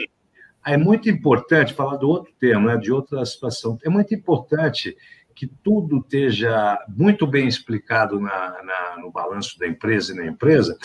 [0.66, 3.78] é muito importante falar do outro tema, né, de outra situação.
[3.84, 4.96] É muito importante
[5.36, 10.76] que tudo esteja muito bem explicado na, na, no balanço da empresa e na empresa,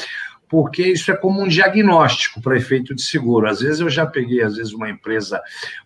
[0.46, 3.48] porque isso é como um diagnóstico para efeito de seguro.
[3.48, 5.40] Às vezes eu já peguei, às vezes, uma empresa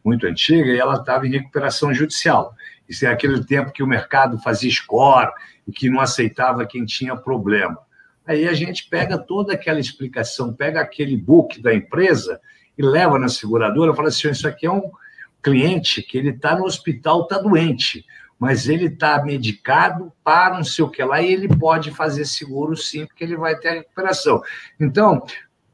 [0.04, 2.52] muito antiga e ela estava em recuperação judicial.
[2.88, 5.30] Isso é aquele tempo que o mercado fazia score
[5.66, 7.78] e que não aceitava quem tinha problema.
[8.26, 12.40] Aí a gente pega toda aquela explicação, pega aquele book da empresa
[12.76, 14.90] e leva na seguradora, fala assim, isso aqui é um
[15.42, 18.04] cliente que ele está no hospital, está doente
[18.38, 22.76] mas ele está medicado para não sei o que lá e ele pode fazer seguro
[22.76, 24.42] sim, porque ele vai ter a recuperação.
[24.78, 25.24] Então,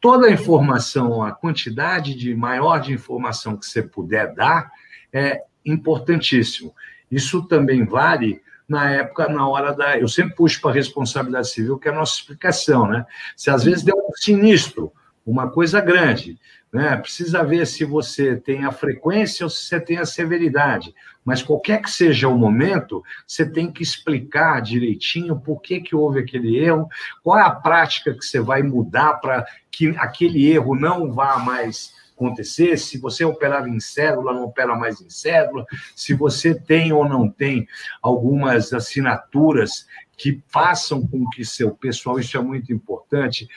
[0.00, 4.70] toda a informação, a quantidade de maior de informação que você puder dar
[5.12, 6.72] é importantíssimo.
[7.12, 9.98] Isso também vale na época, na hora da.
[9.98, 13.04] Eu sempre puxo para a responsabilidade civil, que é a nossa explicação, né?
[13.36, 14.90] Se às vezes deu um sinistro,
[15.26, 16.38] uma coisa grande,
[16.72, 16.96] né?
[16.96, 20.94] Precisa ver se você tem a frequência ou se você tem a severidade.
[21.22, 26.20] Mas qualquer que seja o momento, você tem que explicar direitinho por que, que houve
[26.20, 26.88] aquele erro,
[27.22, 31.92] qual é a prática que você vai mudar para que aquele erro não vá mais
[32.14, 35.66] acontecer, se você operava em cédula, não opera mais em cédula,
[35.96, 37.66] se você tem ou não tem
[38.00, 39.86] algumas assinaturas
[40.16, 43.48] que façam com que seu pessoal, isso é muito importante,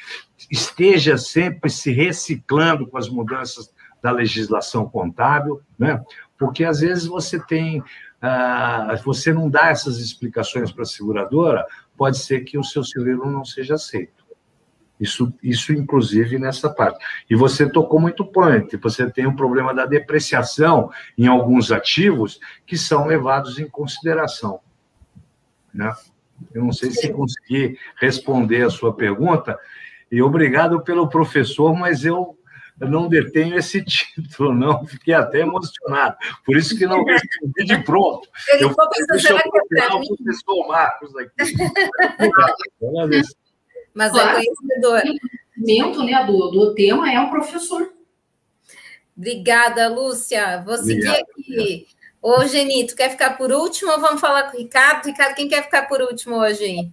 [0.49, 3.71] esteja sempre se reciclando com as mudanças
[4.01, 6.03] da legislação contábil, né?
[6.37, 7.83] Porque às vezes você tem,
[8.21, 11.65] ah, você não dá essas explicações para a seguradora,
[11.95, 14.24] pode ser que o seu seguro não seja aceito.
[14.99, 17.03] Isso, isso, inclusive, nessa parte.
[17.29, 18.79] E você tocou muito ponto.
[18.79, 24.59] Você tem um problema da depreciação em alguns ativos que são levados em consideração.
[25.73, 25.93] Né?
[26.53, 29.59] Eu não sei se consegui responder a sua pergunta,
[30.11, 32.37] e obrigado pelo professor, mas eu
[32.79, 33.83] não detenho esse
[34.15, 34.85] título, não.
[34.85, 36.15] Fiquei até emocionado.
[36.45, 38.29] Por isso que não respondi de pronto.
[38.59, 38.75] Eu, eu
[39.09, 41.31] deixa eu procurar o professor Marcos aqui.
[43.95, 44.37] mas é claro.
[44.37, 45.01] é conhecedor.
[45.57, 47.91] O né, do, do tema é um professor.
[49.17, 50.61] Obrigada, Lúcia.
[50.65, 51.87] Vou seguir Obrigado, aqui.
[52.21, 55.05] Ô, Genito, quer ficar por último ou vamos falar com o Ricardo?
[55.05, 56.91] Ricardo, quem quer ficar por último hoje aí?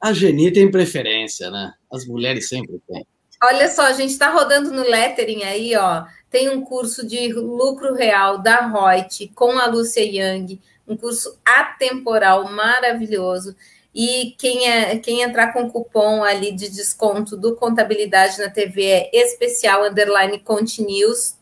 [0.00, 1.72] A Geni tem preferência, né?
[1.92, 3.06] As mulheres sempre têm.
[3.42, 6.04] Olha só, a gente está rodando no lettering aí, ó.
[6.30, 12.50] Tem um curso de lucro real da Reut com a Lúcia Yang, um curso atemporal
[12.50, 13.54] maravilhoso.
[14.00, 19.10] E quem, é, quem entrar com cupom ali de desconto do Contabilidade na TV é
[19.12, 21.36] especial underline continues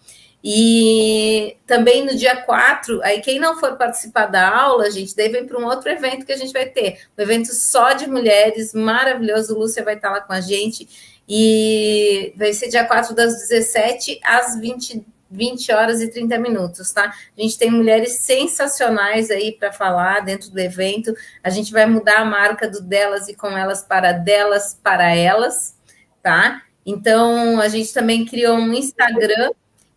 [0.49, 5.45] E também no dia 4, aí quem não for participar da aula, gente, daí vem
[5.45, 7.01] para um outro evento que a gente vai ter.
[7.19, 9.59] Um evento só de mulheres, maravilhoso.
[9.59, 10.89] Lúcia vai estar lá com a gente.
[11.29, 17.13] E vai ser dia 4 das 17 às 22 20 horas e 30 minutos, tá?
[17.37, 21.15] A gente tem mulheres sensacionais aí para falar dentro do evento.
[21.43, 25.77] A gente vai mudar a marca do delas e com elas para delas para elas,
[26.23, 26.63] tá?
[26.85, 29.51] Então, a gente também criou um Instagram,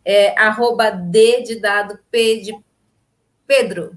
[0.04, 2.60] é, arroba D de dado P de
[3.46, 3.96] Pedro,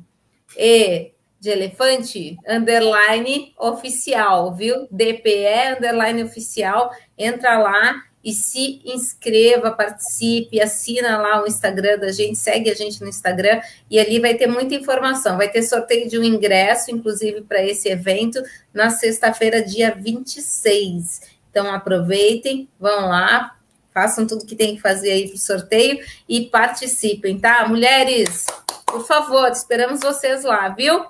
[0.56, 4.86] E de elefante, underline oficial, viu?
[4.92, 6.92] DPE, underline oficial.
[7.18, 13.00] Entra lá e se inscreva, participe, assina lá o Instagram da gente, segue a gente
[13.00, 15.36] no Instagram e ali vai ter muita informação.
[15.36, 18.42] Vai ter sorteio de um ingresso, inclusive, para esse evento,
[18.72, 21.20] na sexta-feira, dia 26.
[21.50, 23.56] Então, aproveitem, vão lá,
[23.92, 27.66] façam tudo que tem que fazer aí para o sorteio e participem, tá?
[27.68, 28.46] Mulheres,
[28.86, 31.04] por favor, esperamos vocês lá, viu?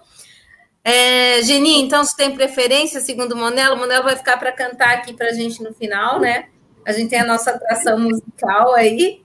[0.84, 5.28] É, Geni, então, se tem preferência, segundo Monelo, Monelo vai ficar para cantar aqui para
[5.28, 6.48] a gente no final, né?
[6.86, 9.22] A gente tem a nossa atração musical aí.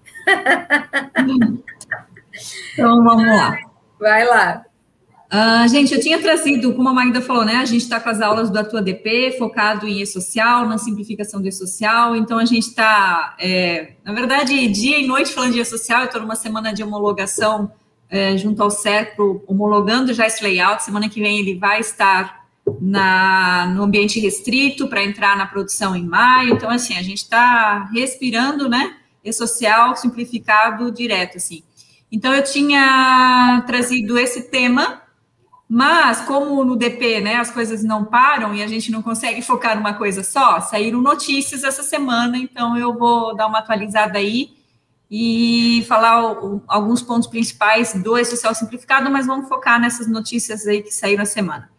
[2.74, 3.58] Então, vamos lá.
[4.00, 4.64] Vai lá.
[5.34, 7.56] Uh, gente, eu tinha trazido, como a Magda falou, né?
[7.56, 11.48] A gente está com as aulas do Atua DP, focado em E-Social, na simplificação do
[11.48, 12.16] E-Social.
[12.16, 16.02] Então, a gente está, é, na verdade, dia e noite falando de E-Social.
[16.02, 17.72] Eu estou numa semana de homologação
[18.10, 20.84] é, junto ao CERPRO, homologando já esse layout.
[20.84, 22.37] Semana que vem ele vai estar
[22.82, 26.54] na, no ambiente restrito para entrar na produção em maio.
[26.54, 28.96] Então, assim, a gente está respirando, né?
[29.24, 31.64] E social simplificado direto, assim.
[32.12, 35.02] Então, eu tinha trazido esse tema,
[35.68, 39.76] mas como no DP, né, as coisas não param e a gente não consegue focar
[39.76, 44.56] numa coisa só, saíram notícias essa semana, então eu vou dar uma atualizada aí
[45.12, 50.82] e falar o, alguns pontos principais do E-Social Simplificado, mas vamos focar nessas notícias aí
[50.82, 51.70] que saíram a semana.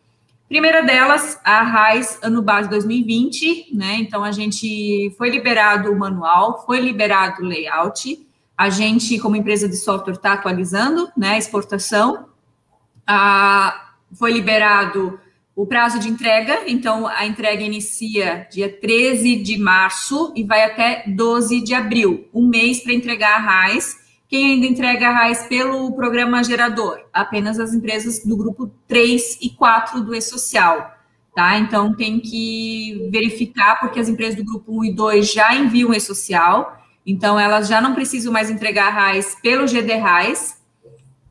[0.49, 3.97] Primeira delas, a RAIS Ano Base 2020, né?
[4.01, 8.27] Então, a gente foi liberado o manual, foi liberado o layout,
[8.57, 11.37] a gente, como empresa de software, está atualizando, né?
[11.37, 12.29] Exportação.
[13.07, 15.21] Ah, foi liberado
[15.55, 21.05] o prazo de entrega, então a entrega inicia dia 13 de março e vai até
[21.07, 26.45] 12 de abril, um mês para entregar a RAIS quem ainda entrega RAIS pelo programa
[26.45, 27.01] gerador?
[27.13, 30.95] Apenas as empresas do grupo 3 e 4 do E-Social.
[31.35, 31.59] Tá?
[31.59, 36.79] Então, tem que verificar, porque as empresas do grupo 1 e 2 já enviam E-Social,
[37.07, 40.59] então elas já não precisam mais entregar RAIS pelo GD RAIS,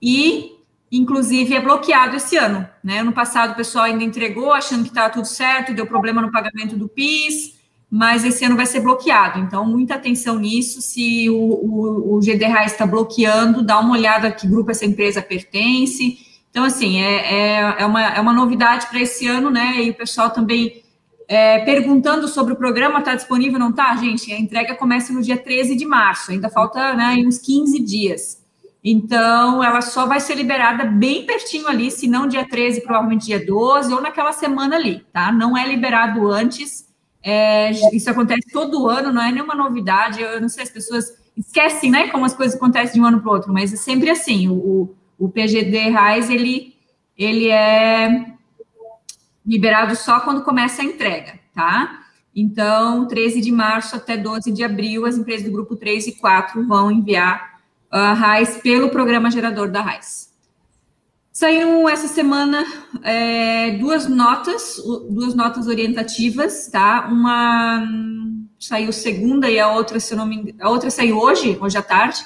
[0.01, 0.53] e,
[0.91, 2.67] inclusive, é bloqueado esse ano.
[2.83, 2.99] Né?
[2.99, 6.75] Ano passado, o pessoal ainda entregou, achando que estava tudo certo, deu problema no pagamento
[6.75, 7.56] do PIS,
[7.89, 9.39] mas esse ano vai ser bloqueado.
[9.39, 10.81] Então, muita atenção nisso.
[10.81, 16.19] Se o, o, o GDRA está bloqueando, dá uma olhada que grupo essa empresa pertence.
[16.51, 19.83] Então, assim, é, é, é uma, é uma novidade para esse ano, né?
[19.83, 20.83] E o pessoal também
[21.27, 23.95] é, perguntando sobre o programa, está disponível, não está?
[23.95, 28.45] Gente, a entrega começa no dia 13 de março, ainda falta né, uns 15 dias.
[28.83, 33.45] Então, ela só vai ser liberada bem pertinho ali, se não dia 13, provavelmente dia
[33.45, 35.31] 12, ou naquela semana ali, tá?
[35.31, 36.86] Não é liberado antes
[37.29, 40.21] é, isso acontece todo ano, não é nenhuma novidade.
[40.21, 43.29] Eu não sei, as pessoas esquecem, né, como as coisas acontecem de um ano para
[43.29, 44.47] o outro, mas é sempre assim.
[44.47, 46.73] O, o PGD RAIS, ele,
[47.17, 48.31] ele é
[49.45, 51.99] liberado só quando começa a entrega, tá?
[52.33, 56.65] Então, 13 de março até 12 de abril, as empresas do grupo 3 e 4
[56.65, 57.59] vão enviar
[57.91, 60.26] a RAIS pelo programa gerador da RAIS.
[61.39, 62.65] Saíram essa semana
[63.03, 67.07] é, duas notas, duas notas orientativas, tá?
[67.11, 67.87] Uma
[68.59, 71.77] saiu segunda e a outra, se eu não me engano, a outra saiu hoje, hoje
[71.77, 72.25] à tarde.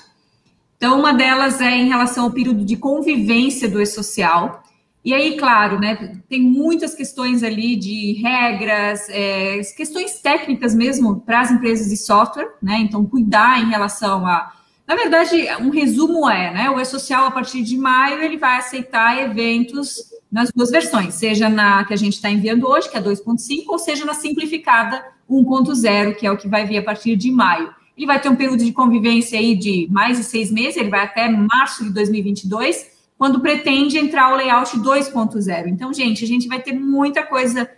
[0.77, 4.63] Então, uma delas é em relação ao período de convivência do e-social.
[5.03, 11.41] E aí, claro, né, tem muitas questões ali de regras, é, questões técnicas mesmo para
[11.41, 12.77] as empresas de software, né?
[12.79, 14.53] Então, cuidar em relação a
[14.91, 16.69] na verdade, um resumo é, né?
[16.69, 21.85] O E-Social, a partir de maio, ele vai aceitar eventos nas duas versões, seja na
[21.85, 26.27] que a gente está enviando hoje, que é 2.5, ou seja na simplificada 1.0, que
[26.27, 27.73] é o que vai vir a partir de maio.
[27.95, 31.05] Ele vai ter um período de convivência aí de mais de seis meses, ele vai
[31.05, 35.68] até março de 2022, quando pretende entrar o layout 2.0.
[35.68, 37.69] Então, gente, a gente vai ter muita coisa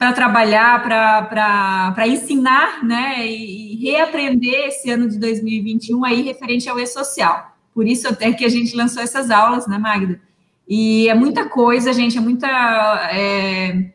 [0.00, 7.54] para trabalhar, para ensinar, né, e, reaprender esse ano de 2021 aí referente ao e-social.
[7.74, 10.18] Por isso até que a gente lançou essas aulas, né, Magda?
[10.66, 12.48] E é muita coisa, gente, é muita,
[13.12, 13.92] é,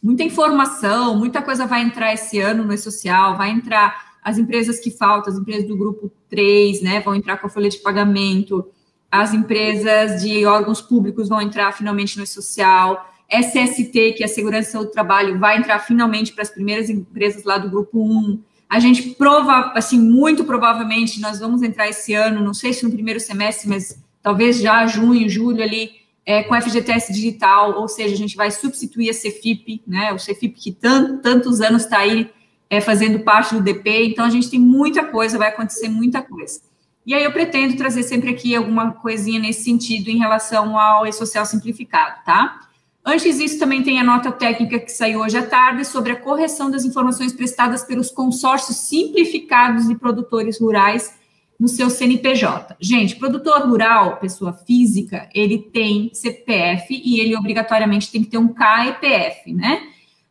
[0.00, 4.92] muita informação, muita coisa vai entrar esse ano no e-social, vai entrar as empresas que
[4.92, 8.64] faltam, as empresas do grupo 3, né, vão entrar com a folha de pagamento,
[9.10, 14.78] as empresas de órgãos públicos vão entrar finalmente no e-social, SST, que é a Segurança
[14.78, 18.40] do Trabalho, vai entrar finalmente para as primeiras empresas lá do grupo 1.
[18.68, 22.92] A gente prova, assim, muito provavelmente nós vamos entrar esse ano, não sei se no
[22.92, 25.90] primeiro semestre, mas talvez já junho, julho ali,
[26.24, 30.54] é, com FGTS digital, ou seja, a gente vai substituir a Cefip, né, o Cefip
[30.54, 32.30] que tantos anos está aí
[32.70, 36.60] é, fazendo parte do DP, então a gente tem muita coisa, vai acontecer muita coisa.
[37.04, 41.44] E aí eu pretendo trazer sempre aqui alguma coisinha nesse sentido em relação ao e-social
[41.44, 42.60] simplificado, tá?
[43.04, 46.70] Antes disso, também tem a nota técnica que saiu hoje à tarde sobre a correção
[46.70, 51.12] das informações prestadas pelos consórcios simplificados de produtores rurais
[51.58, 52.76] no seu CNPJ.
[52.80, 58.48] Gente, produtor rural, pessoa física, ele tem CPF e ele obrigatoriamente tem que ter um
[58.48, 59.82] KEPF, né?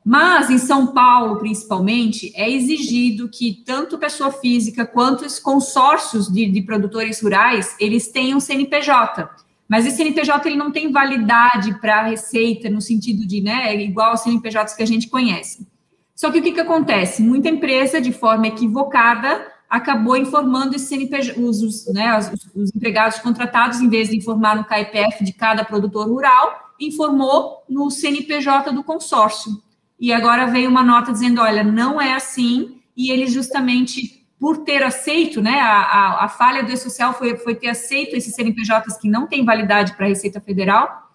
[0.03, 6.47] Mas em São Paulo, principalmente, é exigido que tanto pessoa física quanto os consórcios de,
[6.47, 9.29] de produtores rurais, eles tenham CNPJ.
[9.71, 14.09] Mas esse CNPJ ele não tem validade para a receita, no sentido de, né, igual
[14.09, 15.65] aos CNPJs que a gente conhece.
[16.13, 17.21] Só que o que, que acontece?
[17.21, 23.19] Muita empresa, de forma equivocada, acabou informando esse CNPJ, os, os, né, os, os empregados
[23.19, 28.83] contratados, em vez de informar no KPF de cada produtor rural, informou no CNPJ do
[28.83, 29.53] consórcio.
[29.97, 34.81] E agora veio uma nota dizendo: olha, não é assim, e eles justamente por ter
[34.81, 39.07] aceito, né, a, a, a falha do E-Social foi, foi ter aceito esses CNPJs que
[39.07, 41.11] não têm validade para a Receita Federal,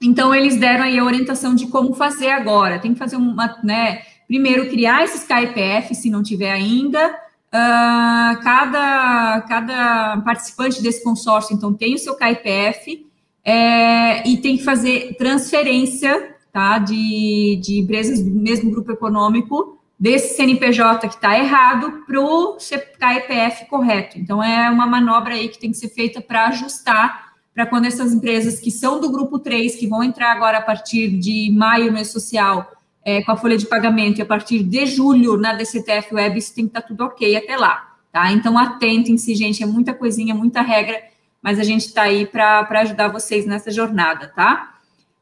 [0.00, 2.78] então eles deram aí a orientação de como fazer agora.
[2.78, 9.40] Tem que fazer uma, né, primeiro criar esses KIPF, se não tiver ainda, uh, cada,
[9.48, 13.06] cada participante desse consórcio, então, tem o seu KIPF,
[13.44, 20.36] é, e tem que fazer transferência tá, de, de empresas do mesmo grupo econômico desse
[20.36, 24.18] CNPJ que está errado para o KEPF correto.
[24.18, 28.12] Então, é uma manobra aí que tem que ser feita para ajustar para quando essas
[28.12, 31.96] empresas que são do grupo 3, que vão entrar agora a partir de maio no
[31.96, 32.70] E-Social,
[33.02, 36.54] é, com a folha de pagamento, e a partir de julho na DCTF Web, isso
[36.54, 38.30] tem que estar tá tudo ok até lá, tá?
[38.30, 41.02] Então, atentem-se, gente, é muita coisinha, muita regra,
[41.40, 44.73] mas a gente está aí para ajudar vocês nessa jornada, tá?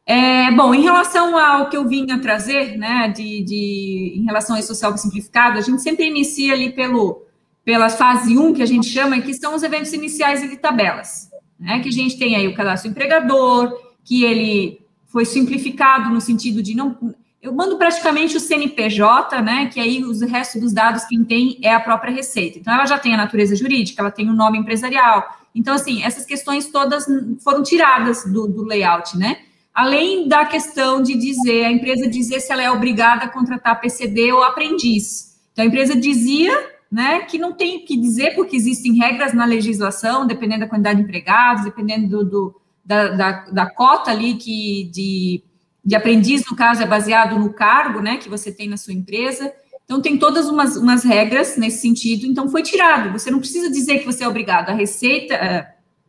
[0.04, 4.62] É, bom, em relação ao que eu vinha trazer, né, de, de, em relação ao
[4.62, 7.24] social simplificado, a gente sempre inicia ali pelo,
[7.64, 11.78] pela fase 1, que a gente chama, que são os eventos iniciais de tabelas, né,
[11.80, 13.72] que a gente tem aí o cadastro empregador,
[14.04, 17.14] que ele foi simplificado no sentido de não...
[17.40, 21.74] Eu mando praticamente o CNPJ, né, que aí os restos dos dados quem tem é
[21.74, 22.58] a própria Receita.
[22.58, 25.24] Então, ela já tem a natureza jurídica, ela tem o nome empresarial.
[25.52, 27.04] Então, assim, essas questões todas
[27.42, 29.38] foram tiradas do, do layout, né,
[29.74, 34.32] além da questão de dizer, a empresa dizer se ela é obrigada a contratar PCD
[34.32, 35.40] ou aprendiz.
[35.52, 36.52] Então, a empresa dizia
[36.90, 40.98] né, que não tem o que dizer, porque existem regras na legislação, dependendo da quantidade
[40.98, 45.42] de empregados, dependendo do, do da, da, da, cota ali que de,
[45.82, 49.50] de aprendiz, no caso, é baseado no cargo né, que você tem na sua empresa.
[49.86, 52.26] Então, tem todas umas, umas regras nesse sentido.
[52.26, 53.10] Então, foi tirado.
[53.12, 54.68] Você não precisa dizer que você é obrigado.
[54.68, 55.34] A Receita,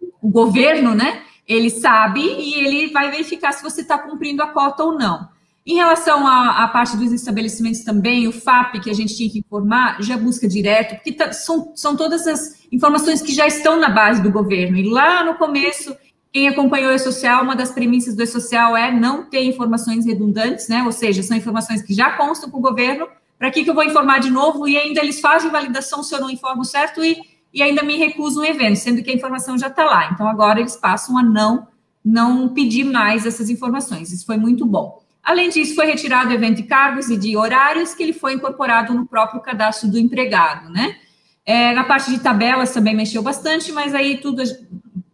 [0.01, 4.47] uh, o governo, né, ele sabe e ele vai verificar se você está cumprindo a
[4.47, 5.27] cota ou não.
[5.65, 9.39] Em relação à, à, parte dos estabelecimentos também, o FAP, que a gente tinha que
[9.39, 13.89] informar, já busca direto, porque tá, são, são todas as informações que já estão na
[13.89, 14.75] base do governo.
[14.77, 15.95] E lá no começo,
[16.33, 20.83] quem acompanhou o E-Social, uma das premissas do E-Social é não ter informações redundantes, né?
[20.83, 23.07] Ou seja, são informações que já constam com o governo.
[23.39, 24.67] Para que, que eu vou informar de novo?
[24.67, 27.17] E ainda eles fazem validação se eu não informo certo e
[27.53, 30.09] e ainda me recuso um evento, sendo que a informação já está lá.
[30.11, 31.67] Então, agora eles passam a não,
[32.03, 34.11] não pedir mais essas informações.
[34.11, 35.03] Isso foi muito bom.
[35.21, 38.93] Além disso, foi retirado o evento de cargos e de horários, que ele foi incorporado
[38.93, 40.97] no próprio cadastro do empregado, né?
[41.45, 44.41] É, na parte de tabelas também mexeu bastante, mas aí tudo,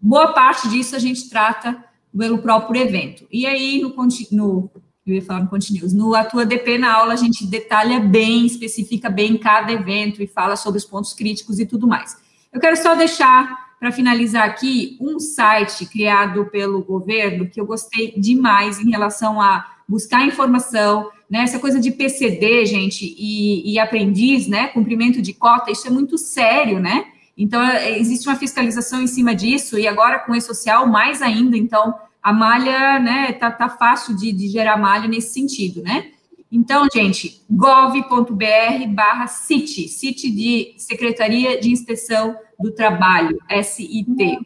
[0.02, 1.84] boa parte disso a gente trata
[2.16, 3.28] pelo próprio evento.
[3.32, 3.94] E aí, no,
[4.32, 4.72] no
[5.06, 9.10] eu ia falar no Continuous, no Atua DP, na aula, a gente detalha bem, especifica
[9.10, 12.16] bem cada evento e fala sobre os pontos críticos e tudo mais.
[12.52, 18.14] Eu quero só deixar, para finalizar aqui, um site criado pelo governo que eu gostei
[18.18, 21.44] demais em relação a buscar informação, né?
[21.44, 24.68] Essa coisa de PCD, gente, e, e aprendiz, né?
[24.68, 27.06] Cumprimento de cota, isso é muito sério, né?
[27.38, 31.56] Então, é, existe uma fiscalização em cima disso, e agora com o e-social, mais ainda.
[31.56, 36.12] Então, a malha, né, tá, tá fácil de, de gerar malha nesse sentido, né?
[36.52, 44.40] Então, gente, gov.br barra CIT, CIT de Secretaria de Inspeção do Trabalho, SIT.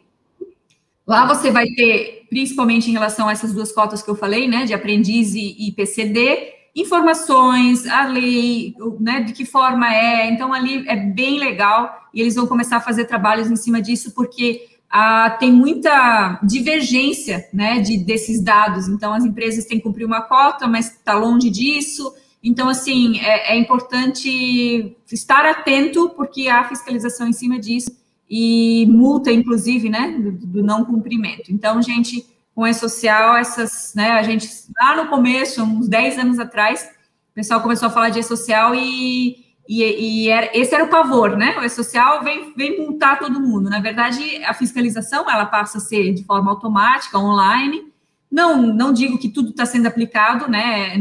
[1.06, 4.64] Lá você vai ter, principalmente em relação a essas duas cotas que eu falei, né,
[4.64, 10.28] de aprendiz e, PCD, informações, a lei, né, de que forma é.
[10.30, 14.14] Então, ali é bem legal e eles vão começar a fazer trabalhos em cima disso,
[14.14, 18.86] porque ah, tem muita divergência né, de, desses dados.
[18.86, 22.14] Então, as empresas têm que cumprir uma cota, mas está longe disso.
[22.40, 27.90] Então, assim, é, é, importante estar atento, porque há fiscalização em cima disso
[28.30, 31.52] e multa, inclusive, né, do, do não cumprimento.
[31.52, 34.48] Então, gente, com e social, essas, né, a gente,
[34.80, 36.88] lá no começo, uns 10 anos atrás,
[37.32, 41.36] o pessoal começou a falar de e-social e, e, e era, esse era o pavor,
[41.36, 41.58] né?
[41.58, 43.70] O e-social vem, vem multar todo mundo.
[43.70, 47.82] Na verdade, a fiscalização ela passa a ser de forma automática, online.
[48.30, 50.94] Não, não digo que tudo está sendo aplicado, né?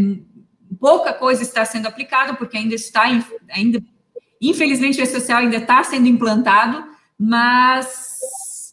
[0.79, 3.03] Pouca coisa está sendo aplicada, porque ainda está,
[3.51, 3.83] ainda,
[4.41, 6.85] infelizmente, o e-social ainda está sendo implantado,
[7.19, 8.13] mas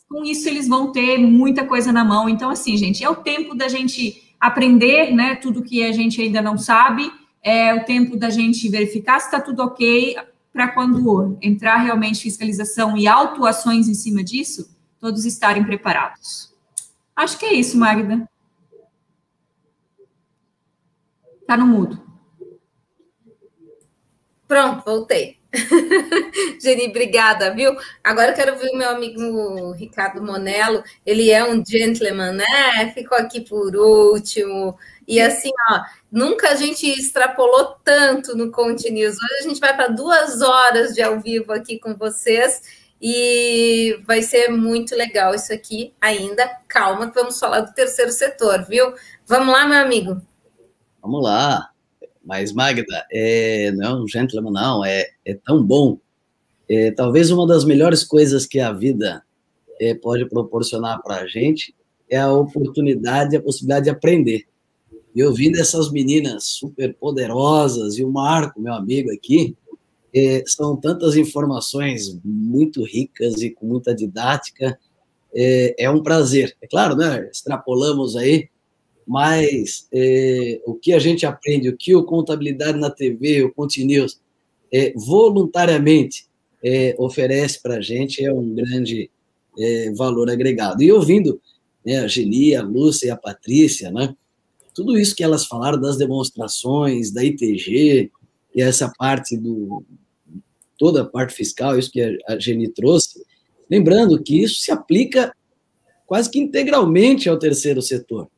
[0.09, 2.29] com isso eles vão ter muita coisa na mão.
[2.29, 5.35] Então, assim, gente, é o tempo da gente aprender, né?
[5.35, 7.11] Tudo que a gente ainda não sabe
[7.43, 10.17] é o tempo da gente verificar se está tudo ok,
[10.53, 16.53] para quando entrar realmente fiscalização e autuações em cima disso, todos estarem preparados.
[17.15, 18.29] Acho que é isso, Magda.
[21.41, 22.03] Está no mudo.
[24.47, 25.39] Pronto, voltei.
[26.63, 27.77] Geni, obrigada, viu?
[28.05, 30.83] Agora eu quero ver o meu amigo Ricardo Monello.
[31.05, 32.93] Ele é um gentleman, né?
[32.95, 34.77] Ficou aqui por último.
[35.07, 39.17] E assim, ó, nunca a gente extrapolou tanto no Conte News.
[39.17, 42.63] Hoje a gente vai para duas horas de ao vivo aqui com vocês
[43.01, 46.47] e vai ser muito legal isso aqui ainda.
[46.69, 48.93] Calma, que vamos falar do terceiro setor, viu?
[49.27, 50.21] Vamos lá, meu amigo.
[51.01, 51.71] Vamos lá.
[52.23, 55.99] Mas, Magda, é, não é um gentleman, não, é, é tão bom.
[56.69, 59.25] É, talvez uma das melhores coisas que a vida
[59.81, 61.75] é, pode proporcionar para a gente
[62.09, 64.47] é a oportunidade, a possibilidade de aprender.
[65.15, 69.57] E ouvindo essas meninas super poderosas e o Marco, meu amigo aqui,
[70.15, 74.79] é, são tantas informações muito ricas e com muita didática.
[75.35, 76.57] É, é, um prazer.
[76.61, 77.29] É claro, né?
[77.33, 78.49] Extrapolamos aí,
[79.07, 84.21] mas é, o que a gente aprende, o que o Contabilidade na TV, o Continuous,
[84.73, 86.27] é, voluntariamente
[86.63, 89.11] é, oferece para a gente é um grande
[89.59, 90.83] é, valor agregado.
[90.83, 91.41] E ouvindo
[91.85, 94.15] né, a Geni, a Lúcia e a Patrícia, né?
[94.81, 98.11] Tudo isso que elas falaram das demonstrações, da ITG,
[98.55, 99.85] e essa parte do.
[100.79, 103.23] toda a parte fiscal, isso que a Geni trouxe,
[103.71, 105.37] lembrando que isso se aplica
[106.07, 108.31] quase que integralmente ao terceiro setor.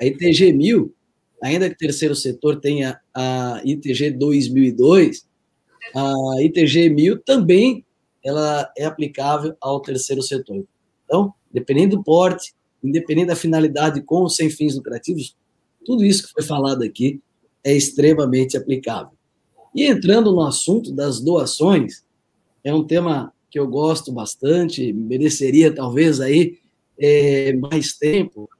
[0.00, 0.94] A ITG 1000,
[1.42, 5.26] ainda que o terceiro setor tenha a ITG 2002,
[5.96, 7.84] a ITG 1000 também
[8.24, 10.64] ela é aplicável ao terceiro setor.
[11.04, 12.54] Então, dependendo do porte,
[12.84, 15.36] independente da finalidade com ou sem fins lucrativos,
[15.88, 17.18] tudo isso que foi falado aqui
[17.64, 19.16] é extremamente aplicável.
[19.74, 22.04] E entrando no assunto das doações,
[22.62, 26.58] é um tema que eu gosto bastante, mereceria talvez aí
[26.98, 28.50] é, mais tempo,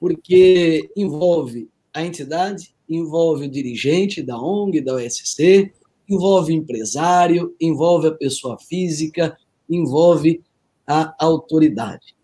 [0.00, 5.72] porque envolve a entidade, envolve o dirigente da ONG, da OSC,
[6.10, 9.38] envolve empresário, envolve a pessoa física,
[9.70, 10.42] envolve
[10.84, 12.16] a autoridade.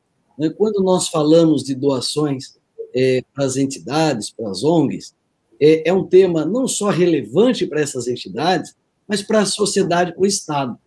[0.57, 2.59] Quando nós falamos de doações
[2.95, 5.15] é, para as entidades, para as ONGs,
[5.61, 8.75] é, é um tema não só relevante para essas entidades,
[9.07, 10.79] mas para a sociedade, para o Estado.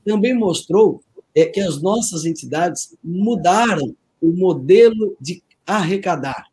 [0.05, 1.01] também mostrou
[1.35, 6.47] é que as nossas entidades mudaram o modelo de arrecadar,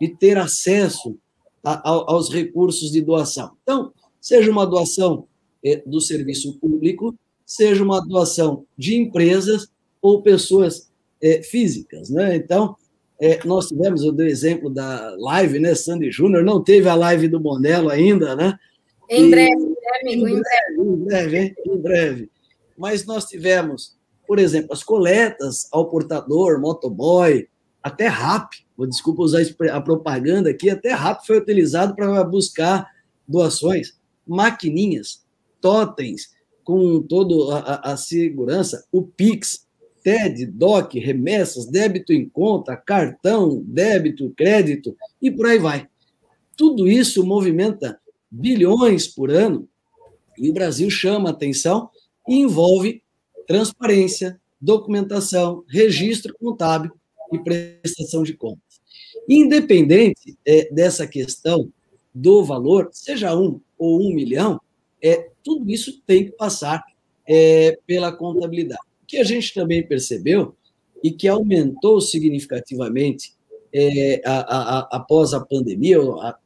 [0.00, 1.16] de ter acesso
[1.62, 3.52] a, a, aos recursos de doação.
[3.62, 5.26] Então, seja uma doação
[5.64, 7.14] é, do serviço público,
[7.46, 9.68] seja uma doação de empresas
[10.00, 10.90] ou pessoas
[11.20, 12.10] é, físicas.
[12.10, 12.36] Né?
[12.36, 12.76] Então,
[13.22, 15.76] é, nós tivemos, eu dei o exemplo da live, né?
[15.76, 18.58] Sandy Júnior, não teve a live do Monelo ainda, né?
[19.08, 20.28] Em e, breve, né, amigo?
[20.28, 20.80] Em breve.
[20.80, 22.30] Em breve, em breve.
[22.76, 23.96] Mas nós tivemos,
[24.26, 27.46] por exemplo, as coletas ao portador, motoboy,
[27.80, 28.54] até RAP,
[28.88, 29.40] desculpa usar
[29.70, 32.88] a propaganda aqui, até RAP foi utilizado para buscar
[33.28, 33.96] doações,
[34.26, 35.22] maquininhas,
[35.60, 36.32] totens,
[36.64, 39.61] com toda a, a, segurança, o Pix,
[40.02, 45.88] TED, DOC, remessas, débito em conta, cartão, débito, crédito e por aí vai.
[46.56, 48.00] Tudo isso movimenta
[48.30, 49.68] bilhões por ano
[50.38, 51.90] e o Brasil chama atenção
[52.28, 53.02] e envolve
[53.46, 56.92] transparência, documentação, registro contábil
[57.32, 58.80] e prestação de contas.
[59.28, 61.72] Independente é, dessa questão
[62.14, 64.60] do valor, seja um ou um milhão,
[65.02, 66.82] é, tudo isso tem que passar
[67.26, 68.91] é, pela contabilidade.
[69.12, 70.56] Que a gente também percebeu
[71.04, 73.34] e que aumentou significativamente
[73.70, 75.98] é, a, a, após a pandemia,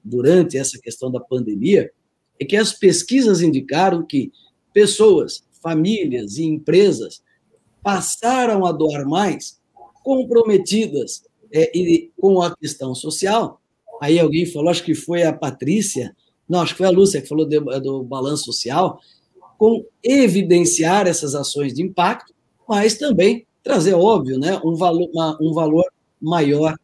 [0.03, 1.93] durante essa questão da pandemia,
[2.41, 4.33] é que as pesquisas indicaram que
[4.75, 7.23] pessoas, famílias e empresas
[7.85, 9.61] passaram a doar mais
[10.03, 11.23] comprometidas
[11.53, 11.71] é,
[12.21, 13.61] com a questão social.
[14.03, 16.17] Aí alguém falou, acho que foi a Patrícia,
[16.49, 18.99] não, acho que foi a Lúcia que falou do balanço social,
[19.57, 22.35] com evidenciar essas ações de impacto,
[22.69, 25.85] mas também trazer, óbvio, né, um, valor, uma, um valor
[26.21, 26.77] maior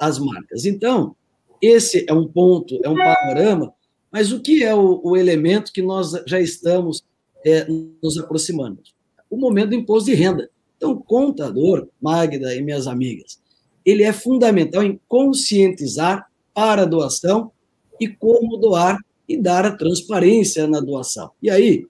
[0.00, 0.64] às marcas.
[0.64, 1.14] Então,
[1.60, 3.72] esse é um ponto, é um panorama,
[4.10, 7.04] mas o que é o, o elemento que nós já estamos
[7.44, 7.66] é,
[8.02, 8.80] nos aproximando?
[9.28, 10.50] O momento do imposto de renda.
[10.76, 13.38] Então, o contador, Magda e minhas amigas,
[13.84, 17.52] ele é fundamental em conscientizar para a doação
[18.00, 18.98] e como doar
[19.28, 21.30] e dar a transparência na doação.
[21.42, 21.86] E aí,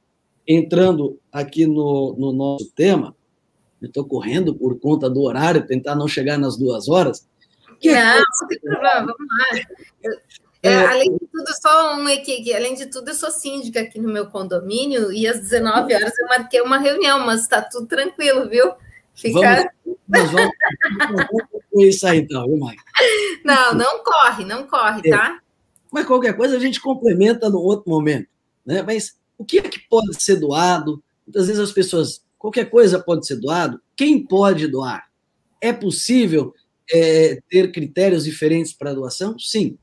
[0.47, 3.15] entrando aqui no, no nosso tema,
[3.81, 7.27] eu estou correndo por conta do horário, tentar não chegar nas duas horas.
[7.79, 10.15] Que não, não tem problema, vamos lá.
[10.63, 14.13] É, além de tudo, só um aqui, além de tudo, eu sou síndica aqui no
[14.13, 18.73] meu condomínio e às 19 horas eu marquei uma reunião, mas está tudo tranquilo, viu?
[19.15, 19.73] Fica...
[20.07, 20.53] Vamos, vamos,
[21.09, 22.83] vamos isso aí então, viu, Mike?
[23.43, 25.11] Não, não corre, não corre, é.
[25.11, 25.41] tá?
[25.91, 28.29] Mas qualquer coisa a gente complementa no outro momento,
[28.65, 28.83] né?
[28.83, 31.03] Mas o que é que pode ser doado?
[31.27, 33.81] Muitas vezes as pessoas, qualquer coisa pode ser doado.
[33.95, 35.09] Quem pode doar?
[35.61, 36.55] É possível
[36.91, 39.39] é, ter critérios diferentes para a doação?
[39.39, 39.79] Sim.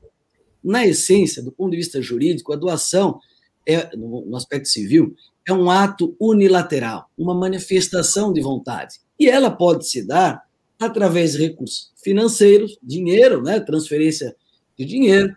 [0.62, 3.20] Na essência, do ponto de vista jurídico, a doação,
[3.66, 5.14] é, no aspecto civil,
[5.46, 8.96] é um ato unilateral, uma manifestação de vontade.
[9.18, 10.42] E ela pode se dar
[10.78, 14.34] através de recursos financeiros, dinheiro, né, transferência
[14.76, 15.34] de dinheiro,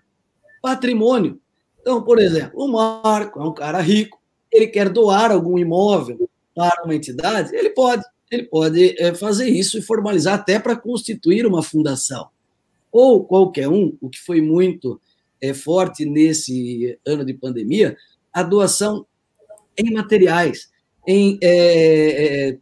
[0.62, 1.40] patrimônio.
[1.80, 4.20] Então, por exemplo, o Marco é um cara rico,
[4.52, 9.78] ele quer doar algum imóvel para uma entidade, ele pode, ele pode é, fazer isso
[9.78, 12.30] e formalizar até para constituir uma fundação.
[12.92, 15.00] Ou qualquer um, o que foi muito
[15.42, 17.98] é, forte nesse ano de pandemia,
[18.34, 19.06] a doação
[19.78, 20.70] em materiais,
[21.08, 22.58] em é, é,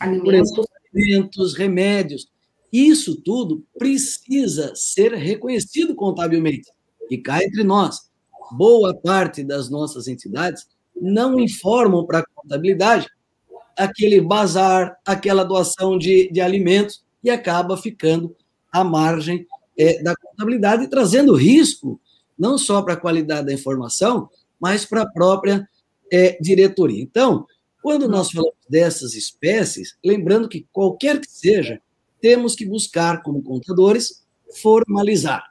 [0.00, 0.50] alimentos.
[0.92, 2.28] Alimentos, remédios.
[2.72, 6.68] Isso tudo precisa ser reconhecido contabilmente.
[7.08, 8.10] E cá entre nós,
[8.50, 10.66] boa parte das nossas entidades
[11.00, 13.06] não informam para a contabilidade
[13.76, 18.34] aquele bazar, aquela doação de, de alimentos, e acaba ficando
[18.72, 19.46] à margem
[19.76, 22.00] é, da contabilidade, trazendo risco
[22.38, 24.28] não só para a qualidade da informação,
[24.58, 25.68] mas para a própria
[26.10, 27.02] é, diretoria.
[27.02, 27.46] Então,
[27.82, 31.80] quando nós falamos dessas espécies, lembrando que qualquer que seja,
[32.20, 34.22] temos que buscar, como contadores,
[34.60, 35.44] formalizar.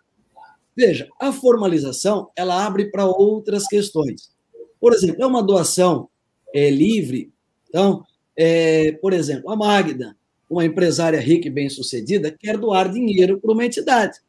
[0.76, 4.32] Veja, a formalização ela abre para outras questões.
[4.80, 6.10] Por exemplo, é uma doação
[6.54, 7.32] é, livre.
[7.68, 8.04] Então,
[8.36, 10.16] é, por exemplo, a Magda,
[10.50, 14.20] uma empresária rica e bem-sucedida, quer doar dinheiro para uma entidade.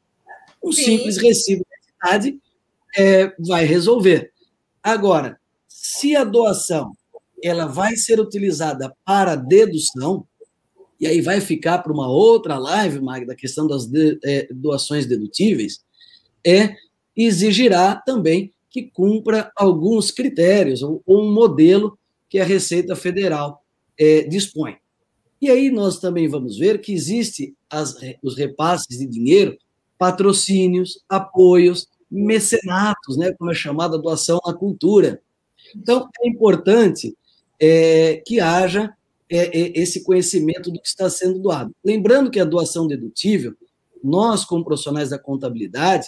[0.62, 0.82] Um Sim.
[0.82, 2.40] simples recibo da entidade
[2.96, 4.32] é, vai resolver.
[4.82, 6.92] Agora, se a doação
[7.42, 10.26] ela vai ser utilizada para dedução,
[11.00, 15.06] e aí vai ficar para uma outra live, Magda, a questão das de, é, doações
[15.06, 15.82] dedutíveis,
[16.46, 16.74] é
[17.16, 21.98] exigirá também que cumpra alguns critérios, ou, um modelo
[22.28, 23.62] que a Receita Federal
[23.98, 24.76] é, dispõe.
[25.42, 29.56] E aí nós também vamos ver que existe as, os repasses de dinheiro,
[29.98, 35.20] patrocínios, apoios, mecenatos, né, como é chamada doação à cultura.
[35.76, 37.16] Então, é importante
[37.58, 38.94] é, que haja
[39.28, 41.74] é, é, esse conhecimento do que está sendo doado.
[41.84, 43.54] Lembrando que a doação dedutível,
[44.02, 46.06] nós, como profissionais da contabilidade,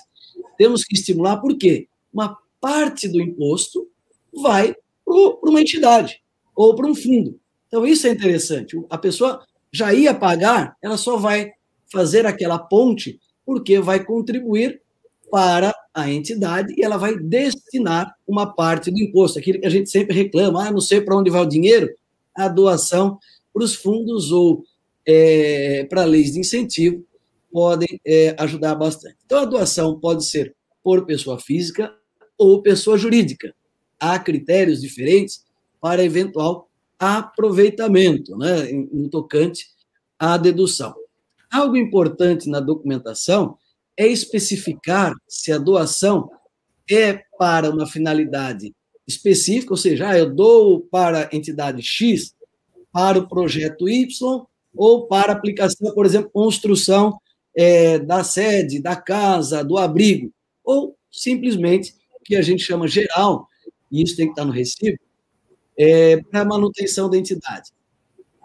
[0.58, 1.86] temos que estimular, por quê?
[2.12, 3.88] Uma parte do imposto
[4.32, 4.72] vai
[5.04, 6.22] para uma entidade
[6.54, 7.38] ou para um fundo.
[7.66, 8.80] Então, isso é interessante.
[8.88, 11.50] A pessoa já ia pagar, ela só vai
[11.90, 14.80] fazer aquela ponte porque vai contribuir
[15.28, 19.38] para a entidade e ela vai destinar uma parte do imposto.
[19.38, 21.90] Aquilo que a gente sempre reclama, ah, não sei para onde vai o dinheiro,
[22.36, 23.18] a doação
[23.52, 24.62] para os fundos ou
[25.04, 27.04] é, para leis de incentivo
[27.50, 29.16] podem é, ajudar bastante.
[29.26, 31.92] Então, a doação pode ser por pessoa física
[32.42, 33.54] ou pessoa jurídica.
[33.98, 35.44] Há critérios diferentes
[35.80, 39.66] para eventual aproveitamento, né, no tocante
[40.18, 40.94] à dedução.
[41.50, 43.56] Algo importante na documentação
[43.96, 46.30] é especificar se a doação
[46.90, 48.74] é para uma finalidade
[49.06, 52.34] específica, ou seja, ah, eu dou para a entidade X,
[52.92, 57.18] para o projeto Y, ou para aplicação, por exemplo, construção
[57.54, 60.32] é, da sede, da casa, do abrigo,
[60.64, 61.94] ou simplesmente
[62.24, 63.48] que a gente chama geral,
[63.90, 64.98] e isso tem que estar no recibo,
[65.78, 67.70] é, para manutenção da entidade.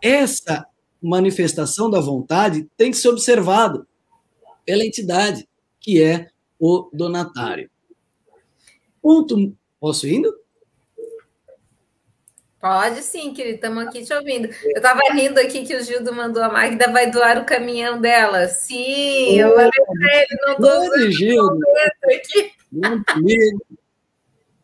[0.02, 0.66] Essa
[1.02, 3.86] manifestação da vontade tem que ser observada
[4.66, 5.48] pela entidade,
[5.80, 6.30] que é
[6.60, 7.70] o donatário.
[9.02, 9.56] Ponto.
[9.80, 10.37] Posso ir indo?
[12.68, 14.50] Pode sim, querido, estamos aqui te ouvindo.
[14.66, 18.50] Eu estava rindo aqui que o Gildo mandou a Magda vai doar o caminhão dela.
[18.50, 21.60] Sim, eu falei para ele, não usando Gildo,
[22.04, 22.52] aqui.
[23.08, 23.66] Amigo,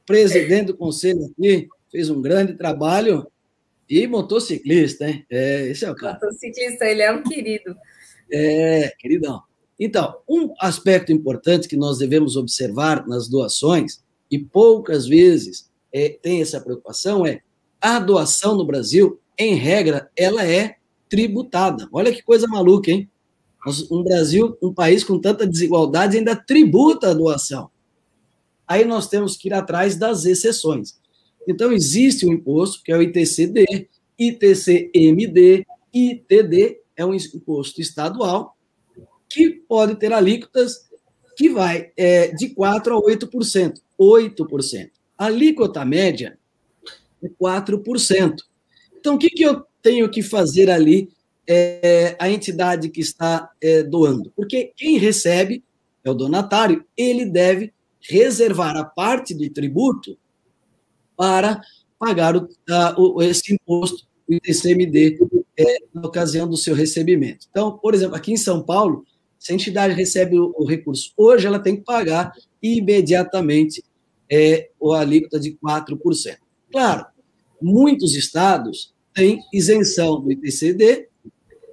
[0.06, 3.26] presidente do conselho aqui, fez um grande trabalho
[3.90, 5.26] e motociclista, hein?
[5.30, 6.20] É, esse é o cara.
[6.22, 7.74] Motociclista, ele é um querido.
[8.30, 9.44] É, queridão.
[9.80, 16.42] Então, um aspecto importante que nós devemos observar nas doações, e poucas vezes é, tem
[16.42, 17.40] essa preocupação, é
[17.84, 20.77] a doação no Brasil, em regra, ela é
[21.10, 21.89] tributada.
[21.91, 23.10] Olha que coisa maluca, hein?
[23.91, 27.69] Um Brasil, um país com tanta desigualdade, ainda tributa a doação.
[28.65, 30.97] Aí nós temos que ir atrás das exceções.
[31.45, 38.55] Então, existe um imposto, que é o ITCD, ITCMD, ITD, é um imposto estadual,
[39.27, 40.89] que pode ter alíquotas
[41.35, 43.73] que vai é, de 4% a 8%.
[43.99, 44.89] 8%.
[45.18, 46.38] A alíquota média
[47.30, 48.36] 4%.
[48.98, 51.10] Então, o que, que eu tenho que fazer ali,
[51.48, 54.32] é, a entidade que está é, doando?
[54.36, 55.64] Porque quem recebe
[56.04, 60.18] é o donatário, ele deve reservar a parte do tributo
[61.16, 61.62] para
[61.98, 65.20] pagar o, a, o, esse imposto, o ITCMD,
[65.58, 67.48] é, na ocasião do seu recebimento.
[67.50, 69.06] Então, por exemplo, aqui em São Paulo,
[69.40, 73.84] se a entidade recebe o, o recurso hoje, ela tem que pagar imediatamente
[74.30, 76.38] é, a alíquota de 4%.
[76.72, 77.06] Claro,
[77.64, 81.07] muitos estados têm isenção do ITCD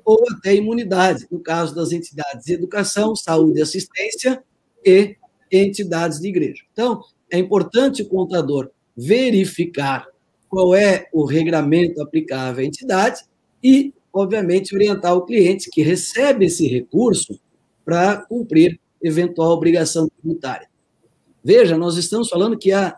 [0.04, 4.42] ou até imunidade, no caso das entidades de educação, saúde e assistência
[4.84, 5.16] e
[5.50, 6.62] entidades de igreja.
[6.72, 10.06] Então, é importante o contador verificar
[10.48, 13.22] qual é o regramento aplicável à entidade
[13.62, 17.38] e, obviamente, orientar o cliente que recebe esse recurso
[17.84, 20.68] para cumprir eventual obrigação tributária.
[21.42, 22.96] Veja, nós estamos falando que há,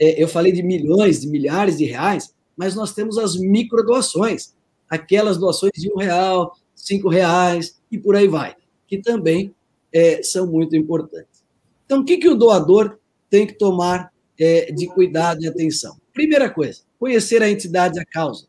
[0.00, 4.54] eu falei de milhões, de milhares de reais, mas nós temos as microdoações,
[4.88, 8.56] aquelas doações de um real, cinco reais e por aí vai,
[8.86, 9.54] que também
[9.92, 11.44] é, são muito importantes.
[11.84, 12.98] Então, o que, que o doador
[13.28, 15.96] tem que tomar é, de cuidado e atenção?
[16.12, 18.46] Primeira coisa, conhecer a entidade a causa,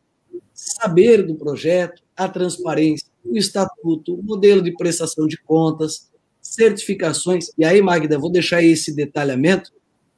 [0.54, 6.10] saber do projeto, a transparência, o estatuto, o modelo de prestação de contas,
[6.42, 7.52] certificações.
[7.58, 9.72] E aí, Magda, vou deixar esse detalhamento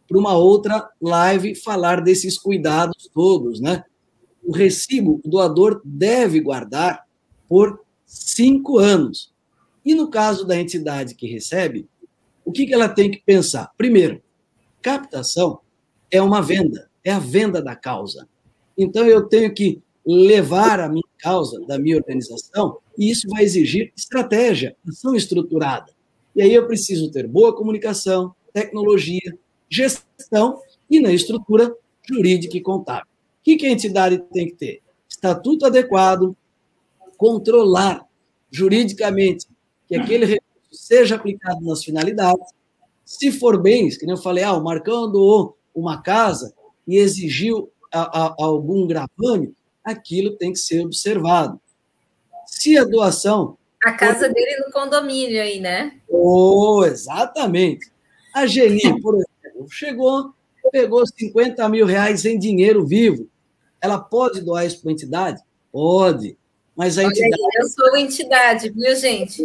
[0.08, 3.84] para uma outra live falar desses cuidados todos, né?
[4.44, 7.06] O recibo o doador deve guardar
[7.48, 9.34] por cinco anos.
[9.86, 11.88] E no caso da entidade que recebe,
[12.46, 13.72] o que, que ela tem que pensar?
[13.78, 14.22] Primeiro,
[14.82, 15.60] captação
[16.12, 18.28] é uma venda, é a venda da causa.
[18.78, 23.94] Então, eu tenho que levar a minha causa da minha organização e isso vai exigir
[23.96, 25.92] estratégia, ação estruturada.
[26.36, 29.38] E aí eu preciso ter boa comunicação, tecnologia,
[29.74, 31.76] gestão e na estrutura
[32.08, 33.06] jurídica e contábil.
[33.06, 34.82] O que, que a entidade tem que ter?
[35.10, 36.36] Estatuto adequado,
[37.18, 38.08] controlar
[38.52, 39.48] juridicamente
[39.88, 42.46] que aquele recurso seja aplicado nas finalidades.
[43.04, 46.54] Se for bens, que nem eu falei, ah, o Marcão doou uma casa
[46.88, 51.60] e exigiu a, a, algum gravame, aquilo tem que ser observado.
[52.46, 53.58] Se a doação.
[53.84, 56.00] A casa dele no condomínio aí, né?
[56.08, 57.92] Oh, exatamente.
[58.34, 59.33] A Geni, por exemplo,
[59.70, 60.34] chegou,
[60.72, 63.28] pegou 50 mil reais em dinheiro vivo.
[63.82, 65.42] Ela pode doar isso para a entidade?
[65.72, 66.38] Pode,
[66.76, 67.34] mas a entidade...
[67.34, 69.44] Aí, eu sou entidade, viu, gente?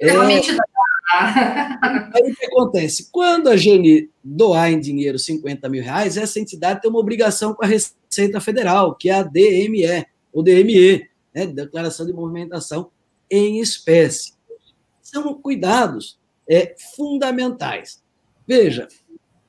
[0.00, 0.16] É, é,
[1.12, 3.08] Aí o que acontece?
[3.10, 7.64] Quando a Geni doar em dinheiro 50 mil reais, essa entidade tem uma obrigação com
[7.64, 11.46] a Receita Federal, que é a DME, ou DME, né?
[11.46, 12.90] Declaração de Movimentação
[13.30, 14.34] em Espécie.
[15.02, 16.18] São cuidados
[16.48, 18.02] é, fundamentais.
[18.46, 18.88] Veja,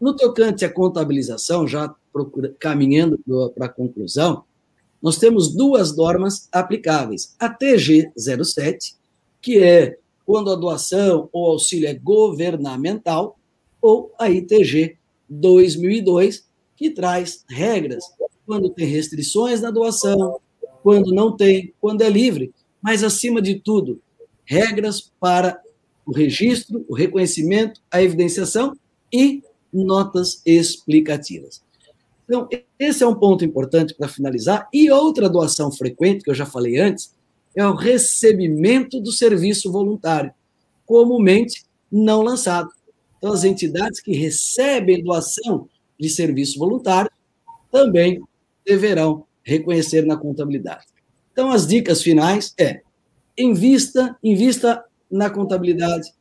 [0.03, 3.17] no tocante à contabilização, já procura, caminhando
[3.55, 4.43] para a conclusão,
[5.01, 7.33] nós temos duas normas aplicáveis.
[7.39, 8.97] A TG 07,
[9.41, 13.39] que é quando a doação ou auxílio é governamental,
[13.81, 14.97] ou a ITG
[15.29, 18.03] 2002, que traz regras
[18.45, 20.37] quando tem restrições na doação,
[20.81, 24.01] quando não tem, quando é livre, mas, acima de tudo,
[24.43, 25.61] regras para
[26.05, 28.75] o registro, o reconhecimento, a evidenciação
[29.09, 29.41] e
[29.73, 31.61] notas explicativas.
[32.25, 32.47] Então,
[32.79, 34.67] esse é um ponto importante para finalizar.
[34.73, 37.13] E outra doação frequente, que eu já falei antes,
[37.55, 40.33] é o recebimento do serviço voluntário,
[40.85, 42.69] comumente não lançado.
[43.17, 45.67] Então, as entidades que recebem doação
[45.99, 47.11] de serviço voluntário
[47.71, 48.21] também
[48.65, 50.85] deverão reconhecer na contabilidade.
[51.31, 52.81] Então, as dicas finais é
[53.37, 56.11] invista, invista na contabilidade,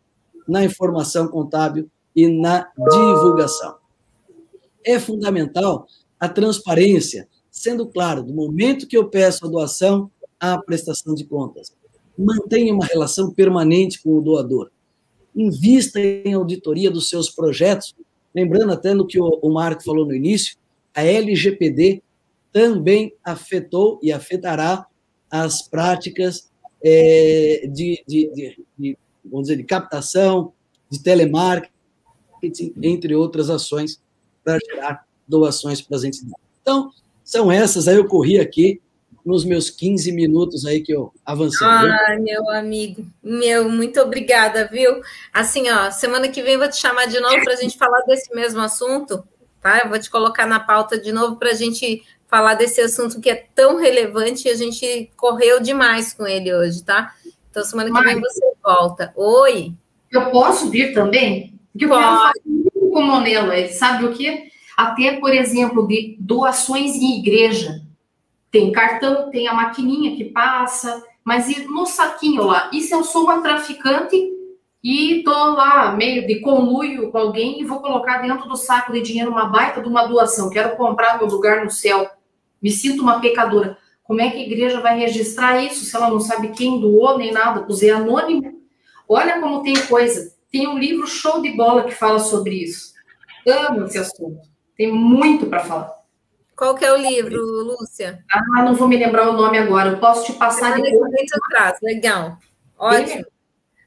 [0.48, 3.76] na informação contábil e na divulgação.
[4.84, 5.86] É fundamental
[6.18, 11.72] a transparência, sendo claro, do momento que eu peço a doação à prestação de contas.
[12.16, 14.70] Mantenha uma relação permanente com o doador.
[15.34, 17.94] Invista em auditoria dos seus projetos.
[18.34, 20.56] Lembrando até no que o Marco falou no início,
[20.94, 22.02] a LGPD
[22.52, 24.86] também afetou e afetará
[25.30, 26.50] as práticas
[26.84, 30.52] é, de, de, de, de, vamos dizer, de captação,
[30.90, 31.71] de telemarketing,
[32.82, 34.00] entre outras ações
[34.44, 36.44] para gerar doações para as entidades.
[36.60, 36.90] Então,
[37.24, 38.80] são essas, aí eu corri aqui
[39.24, 41.66] nos meus 15 minutos aí que eu avancei.
[41.66, 45.00] Ah, meu amigo, meu, muito obrigada, viu?
[45.32, 48.00] Assim, ó, semana que vem eu vou te chamar de novo para a gente falar
[48.00, 49.22] desse mesmo assunto,
[49.60, 49.80] tá?
[49.84, 53.30] Eu vou te colocar na pauta de novo para a gente falar desse assunto que
[53.30, 57.14] é tão relevante e a gente correu demais com ele hoje, tá?
[57.50, 59.12] Então, semana que Mas, vem você volta.
[59.14, 59.72] Oi?
[60.10, 61.52] Eu posso vir também?
[61.72, 62.32] Porque eu Pode.
[62.34, 64.48] quero muito com o Monelo, sabe o quê?
[64.76, 67.82] Até, por exemplo, de doações em igreja.
[68.50, 72.70] Tem cartão, tem a maquininha que passa, mas e no saquinho lá?
[72.72, 74.16] E se eu sou uma traficante
[74.84, 79.00] e tô lá meio de conluio com alguém e vou colocar dentro do saco de
[79.00, 82.10] dinheiro uma baita de uma doação, quero comprar meu lugar no céu
[82.62, 83.76] me sinto uma pecadora.
[84.04, 87.32] Como é que a igreja vai registrar isso se ela não sabe quem doou nem
[87.32, 87.66] nada?
[87.82, 88.62] É anônimo.
[89.08, 90.31] Olha como tem coisa.
[90.52, 92.92] Tem um livro show de bola que fala sobre isso.
[93.48, 94.40] Amo esse assunto.
[94.76, 96.02] Tem muito para falar.
[96.54, 98.22] Qual que é o livro, Lúcia?
[98.30, 99.90] Ah, não vou me lembrar o nome agora.
[99.90, 101.12] Eu posso te passar depois.
[101.50, 101.78] Atrás.
[101.82, 102.38] Legal.
[102.78, 103.24] Ótimo.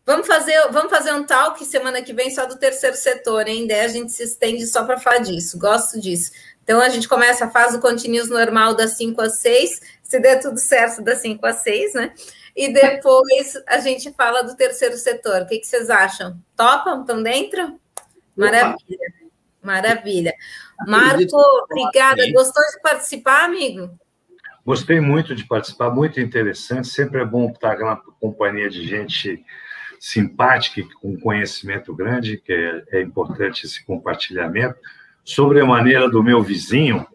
[0.05, 3.65] Vamos fazer, vamos fazer um talk semana que vem só do terceiro setor, hein?
[3.67, 5.57] Daí a gente se estende só para falar disso.
[5.57, 6.31] Gosto disso.
[6.63, 10.59] Então, a gente começa, faz o continuous normal das 5 às 6, se der tudo
[10.59, 12.13] certo, das 5 às 6, né?
[12.55, 15.41] E depois a gente fala do terceiro setor.
[15.41, 16.39] O que, que vocês acham?
[16.55, 17.01] Topam?
[17.01, 17.79] Estão dentro?
[18.35, 19.13] Maravilha.
[19.61, 20.33] Maravilha.
[20.87, 22.31] Marco, obrigada.
[22.31, 23.89] Gostou de participar, amigo?
[24.65, 26.87] Gostei muito de participar, muito interessante.
[26.87, 29.43] Sempre é bom estar na companhia de gente
[29.99, 34.77] simpática e com conhecimento grande, que é, é importante esse compartilhamento
[35.23, 37.05] sobre a maneira do meu vizinho,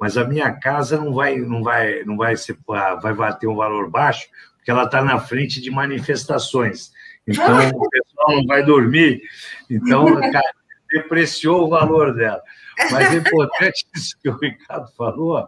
[0.00, 3.88] mas a minha casa não vai, não vai, não vai ser, vai ter um valor
[3.88, 4.26] baixo,
[4.62, 6.92] porque ela está na frente de manifestações.
[7.24, 9.22] Então o pessoal não vai dormir.
[9.70, 10.06] Então
[10.90, 12.42] depreciou o valor dela.
[12.90, 15.46] Mas é importante isso que o Ricardo falou,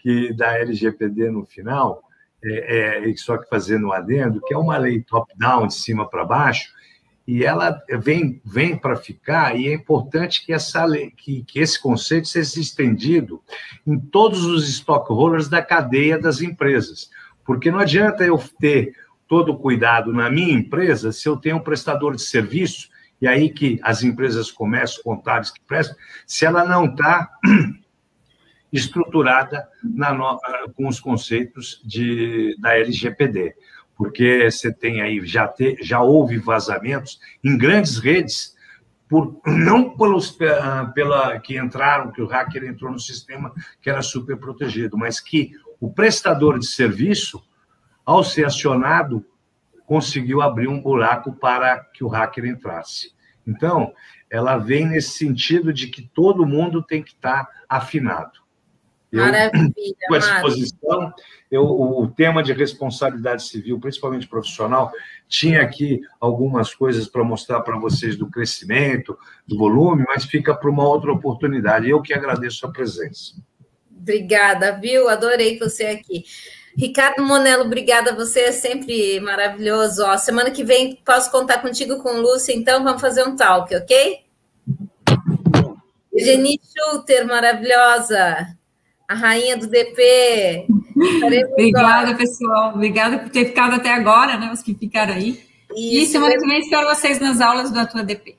[0.00, 2.02] que da LGPD no final,
[2.44, 6.26] é, é, só que fazendo um adendo, que é uma lei top-down, de cima para
[6.26, 6.68] baixo,
[7.26, 11.80] e ela vem, vem para ficar, e é importante que, essa lei, que, que esse
[11.80, 13.42] conceito seja estendido
[13.86, 17.08] em todos os stockholders da cadeia das empresas.
[17.48, 18.94] Porque não adianta eu ter
[19.26, 22.90] todo o cuidado na minha empresa se eu tenho um prestador de serviço,
[23.22, 25.96] e aí que as empresas começam, contábeis que prestam,
[26.26, 27.26] se ela não está
[28.70, 30.14] estruturada na,
[30.76, 33.54] com os conceitos de, da LGPD
[33.96, 38.54] porque você tem aí, já, te, já houve vazamentos em grandes redes,
[39.08, 44.02] por, não pelos, ah, pela que entraram, que o hacker entrou no sistema que era
[44.02, 45.50] super protegido, mas que
[45.80, 47.42] o prestador de serviço,
[48.04, 49.24] ao ser acionado,
[49.86, 53.12] conseguiu abrir um buraco para que o hacker entrasse.
[53.46, 53.92] Então,
[54.30, 58.40] ela vem nesse sentido de que todo mundo tem que estar afinado.
[59.10, 59.72] Maravilha.
[60.06, 61.14] Com a exposição,
[61.50, 64.92] eu, o tema de responsabilidade civil, principalmente profissional,
[65.26, 70.68] tinha aqui algumas coisas para mostrar para vocês do crescimento, do volume, mas fica para
[70.70, 71.88] uma outra oportunidade.
[71.88, 73.36] Eu que agradeço a presença.
[74.00, 75.08] Obrigada, viu?
[75.08, 76.24] Adorei você aqui.
[76.76, 78.14] Ricardo Monello, obrigada.
[78.14, 80.04] Você é sempre maravilhoso.
[80.04, 84.20] Ó, semana que vem posso contar contigo com Lúcia, então vamos fazer um talk, ok?
[86.16, 88.56] Geni Schutter, maravilhosa
[89.08, 90.66] a rainha do DP.
[91.52, 92.74] Obrigada, pessoal.
[92.74, 94.50] Obrigada por ter ficado até agora, né?
[94.52, 95.42] Os que ficaram aí.
[95.74, 98.37] Isso, e semana que vem espero vocês nas aulas do Atua DP.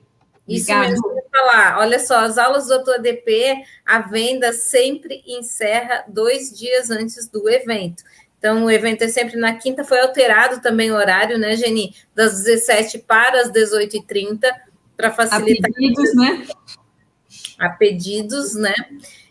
[0.56, 1.78] Isso mesmo que falar.
[1.80, 8.04] Olha só, as aulas do DP, a venda sempre encerra dois dias antes do evento.
[8.38, 11.94] Então, o evento é sempre na quinta, foi alterado também o horário, né, Geni?
[12.16, 14.40] Das 17 para as 18h30,
[14.96, 15.70] para facilitar.
[15.70, 16.48] A pedidos, né?
[17.60, 18.74] A pedidos, né?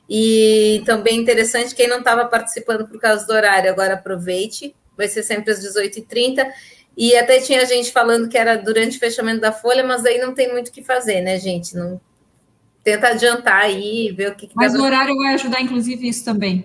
[0.09, 5.23] E também interessante, quem não estava participando por causa do horário, agora aproveite, vai ser
[5.23, 6.47] sempre às 18h30.
[6.99, 10.35] E até tinha gente falando que era durante o fechamento da folha, mas aí não
[10.35, 11.77] tem muito o que fazer, né, gente?
[11.77, 12.01] Não
[12.83, 16.65] tenta adiantar aí, ver o que, que Mas o horário vai ajudar, inclusive, isso também.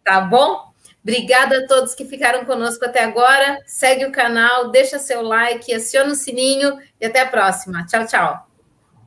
[0.05, 0.73] Tá bom?
[1.03, 3.61] Obrigada a todos que ficaram conosco até agora.
[3.67, 7.85] Segue o canal, deixa seu like, aciona o sininho e até a próxima.
[7.85, 8.49] Tchau, tchau.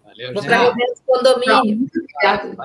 [0.04, 0.76] Valeu, Vou para o
[1.06, 1.88] condomínio.
[1.96, 2.58] Obrigada.